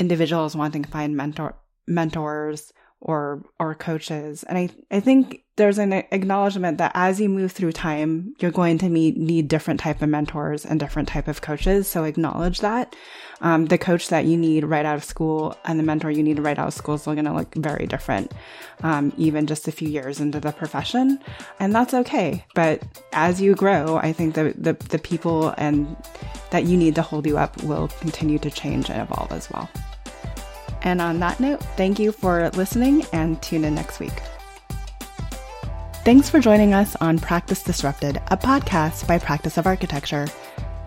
individuals 0.00 0.56
wanting 0.56 0.82
to 0.82 0.90
find 0.90 1.16
mentor 1.16 1.54
mentors 1.86 2.72
or 3.00 3.44
or 3.58 3.74
coaches. 3.74 4.42
And 4.44 4.58
i 4.58 4.68
i 4.90 5.00
think 5.00 5.44
there's 5.56 5.78
an 5.78 5.92
acknowledgement 5.92 6.78
that 6.78 6.92
as 6.94 7.20
you 7.20 7.28
move 7.28 7.52
through 7.52 7.72
time 7.72 8.34
you're 8.38 8.50
going 8.50 8.78
to 8.78 8.88
meet 8.88 9.16
need 9.16 9.48
different 9.48 9.80
type 9.80 10.00
of 10.00 10.08
mentors 10.08 10.64
and 10.64 10.80
different 10.80 11.08
type 11.08 11.28
of 11.28 11.40
coaches. 11.40 11.86
So 11.88 12.04
acknowledge 12.04 12.60
that. 12.60 12.96
Um, 13.42 13.66
the 13.66 13.78
coach 13.78 14.08
that 14.08 14.26
you 14.26 14.36
need 14.36 14.64
right 14.64 14.84
out 14.84 14.96
of 14.96 15.04
school 15.04 15.56
and 15.64 15.78
the 15.78 15.82
mentor 15.82 16.10
you 16.10 16.22
need 16.22 16.38
right 16.38 16.58
out 16.58 16.68
of 16.68 16.74
school 16.74 16.94
is 16.94 17.04
going 17.04 17.24
to 17.24 17.32
look 17.32 17.54
very 17.54 17.86
different 17.86 18.32
um, 18.82 19.14
even 19.16 19.46
just 19.46 19.66
a 19.66 19.72
few 19.72 19.88
years 19.88 20.20
into 20.20 20.40
the 20.40 20.52
profession. 20.52 21.18
And 21.58 21.74
that's 21.74 21.94
okay. 21.94 22.44
But 22.54 22.82
as 23.12 23.40
you 23.40 23.54
grow 23.54 23.96
i 23.96 24.12
think 24.12 24.34
the, 24.34 24.54
the 24.56 24.72
the 24.88 24.98
people 24.98 25.54
and 25.58 25.96
that 26.50 26.64
you 26.64 26.76
need 26.76 26.94
to 26.94 27.02
hold 27.02 27.26
you 27.26 27.38
up 27.38 27.62
will 27.62 27.88
continue 28.00 28.38
to 28.38 28.50
change 28.50 28.90
and 28.90 29.00
evolve 29.00 29.32
as 29.32 29.50
well 29.50 29.68
and 30.82 31.00
on 31.00 31.20
that 31.20 31.40
note, 31.40 31.62
thank 31.76 31.98
you 31.98 32.12
for 32.12 32.50
listening 32.50 33.04
and 33.12 33.40
tune 33.42 33.64
in 33.64 33.74
next 33.74 34.00
week. 34.00 34.22
Thanks 36.04 36.30
for 36.30 36.40
joining 36.40 36.72
us 36.72 36.96
on 36.96 37.18
Practice 37.18 37.62
Disrupted, 37.62 38.16
a 38.28 38.36
podcast 38.36 39.06
by 39.06 39.18
Practice 39.18 39.58
of 39.58 39.66
Architecture. 39.66 40.26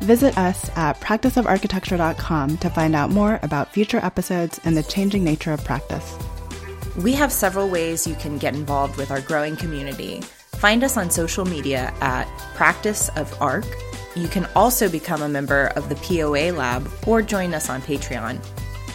Visit 0.01 0.37
us 0.37 0.69
at 0.75 0.99
practiceofarchitecture.com 0.99 2.57
to 2.57 2.69
find 2.71 2.95
out 2.95 3.11
more 3.11 3.39
about 3.43 3.71
future 3.71 3.99
episodes 4.03 4.59
and 4.65 4.75
the 4.75 4.83
changing 4.83 5.23
nature 5.23 5.53
of 5.53 5.63
practice. 5.63 6.17
We 6.97 7.13
have 7.13 7.31
several 7.31 7.69
ways 7.69 8.05
you 8.05 8.15
can 8.15 8.37
get 8.37 8.53
involved 8.53 8.97
with 8.97 9.11
our 9.11 9.21
growing 9.21 9.55
community. 9.55 10.21
Find 10.55 10.83
us 10.83 10.97
on 10.97 11.09
social 11.09 11.45
media 11.45 11.93
at 12.01 12.25
Practice 12.55 13.09
of 13.15 13.39
Arc. 13.41 13.65
You 14.15 14.27
can 14.27 14.47
also 14.55 14.89
become 14.89 15.21
a 15.21 15.29
member 15.29 15.67
of 15.75 15.89
the 15.89 15.95
POA 15.95 16.51
Lab 16.51 16.89
or 17.07 17.21
join 17.21 17.53
us 17.53 17.69
on 17.69 17.81
Patreon. 17.81 18.39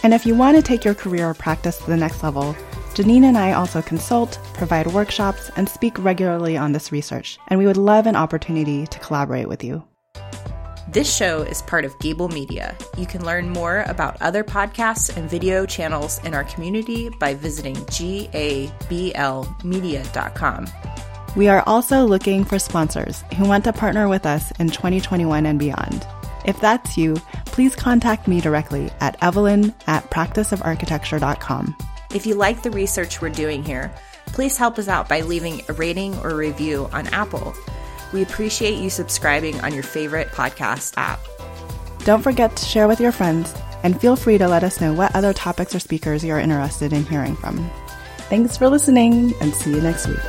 And 0.03 0.13
if 0.13 0.25
you 0.25 0.35
want 0.35 0.57
to 0.57 0.63
take 0.63 0.85
your 0.85 0.95
career 0.95 1.29
or 1.29 1.33
practice 1.33 1.77
to 1.77 1.87
the 1.87 1.97
next 1.97 2.23
level, 2.23 2.55
Janine 2.93 3.23
and 3.23 3.37
I 3.37 3.53
also 3.53 3.81
consult, 3.81 4.39
provide 4.53 4.87
workshops, 4.87 5.51
and 5.55 5.69
speak 5.69 5.97
regularly 5.99 6.57
on 6.57 6.71
this 6.71 6.91
research, 6.91 7.37
and 7.47 7.57
we 7.57 7.65
would 7.65 7.77
love 7.77 8.07
an 8.07 8.15
opportunity 8.15 8.87
to 8.87 8.99
collaborate 8.99 9.47
with 9.47 9.63
you. 9.63 9.83
This 10.91 11.15
show 11.15 11.43
is 11.43 11.61
part 11.61 11.85
of 11.85 11.95
Gabl 11.99 12.33
Media. 12.33 12.75
You 12.97 13.05
can 13.05 13.23
learn 13.23 13.51
more 13.51 13.83
about 13.87 14.19
other 14.21 14.43
podcasts 14.43 15.15
and 15.15 15.29
video 15.29 15.67
channels 15.67 16.19
in 16.23 16.33
our 16.33 16.45
community 16.45 17.11
by 17.19 17.35
visiting 17.35 17.75
gablmedia.com. 17.75 20.67
We 21.35 21.47
are 21.47 21.63
also 21.67 22.05
looking 22.05 22.43
for 22.43 22.57
sponsors 22.57 23.23
who 23.37 23.47
want 23.47 23.65
to 23.65 23.73
partner 23.73 24.09
with 24.09 24.25
us 24.25 24.51
in 24.59 24.69
2021 24.69 25.45
and 25.45 25.59
beyond. 25.59 26.07
If 26.45 26.59
that's 26.59 26.97
you, 26.97 27.15
please 27.45 27.75
contact 27.75 28.27
me 28.27 28.41
directly 28.41 28.89
at 28.99 29.17
evelyn 29.21 29.73
at 29.87 30.09
practiceofarchitecture.com. 30.09 31.75
If 32.13 32.25
you 32.25 32.35
like 32.35 32.63
the 32.63 32.71
research 32.71 33.21
we're 33.21 33.29
doing 33.29 33.63
here, 33.63 33.93
please 34.27 34.57
help 34.57 34.79
us 34.79 34.87
out 34.87 35.09
by 35.09 35.21
leaving 35.21 35.61
a 35.69 35.73
rating 35.73 36.17
or 36.19 36.35
review 36.35 36.89
on 36.93 37.07
Apple. 37.07 37.53
We 38.13 38.23
appreciate 38.23 38.79
you 38.79 38.89
subscribing 38.89 39.59
on 39.61 39.73
your 39.73 39.83
favorite 39.83 40.29
podcast 40.29 40.93
app. 40.97 41.19
Don't 42.05 42.23
forget 42.23 42.55
to 42.55 42.65
share 42.65 42.87
with 42.87 42.99
your 42.99 43.11
friends 43.11 43.53
and 43.83 43.99
feel 43.99 44.15
free 44.15 44.37
to 44.37 44.47
let 44.47 44.63
us 44.63 44.81
know 44.81 44.93
what 44.93 45.15
other 45.15 45.33
topics 45.33 45.75
or 45.75 45.79
speakers 45.79 46.23
you're 46.23 46.39
interested 46.39 46.93
in 46.93 47.05
hearing 47.05 47.35
from. 47.35 47.69
Thanks 48.29 48.57
for 48.57 48.69
listening 48.69 49.33
and 49.41 49.53
see 49.53 49.71
you 49.71 49.81
next 49.81 50.07
week. 50.07 50.19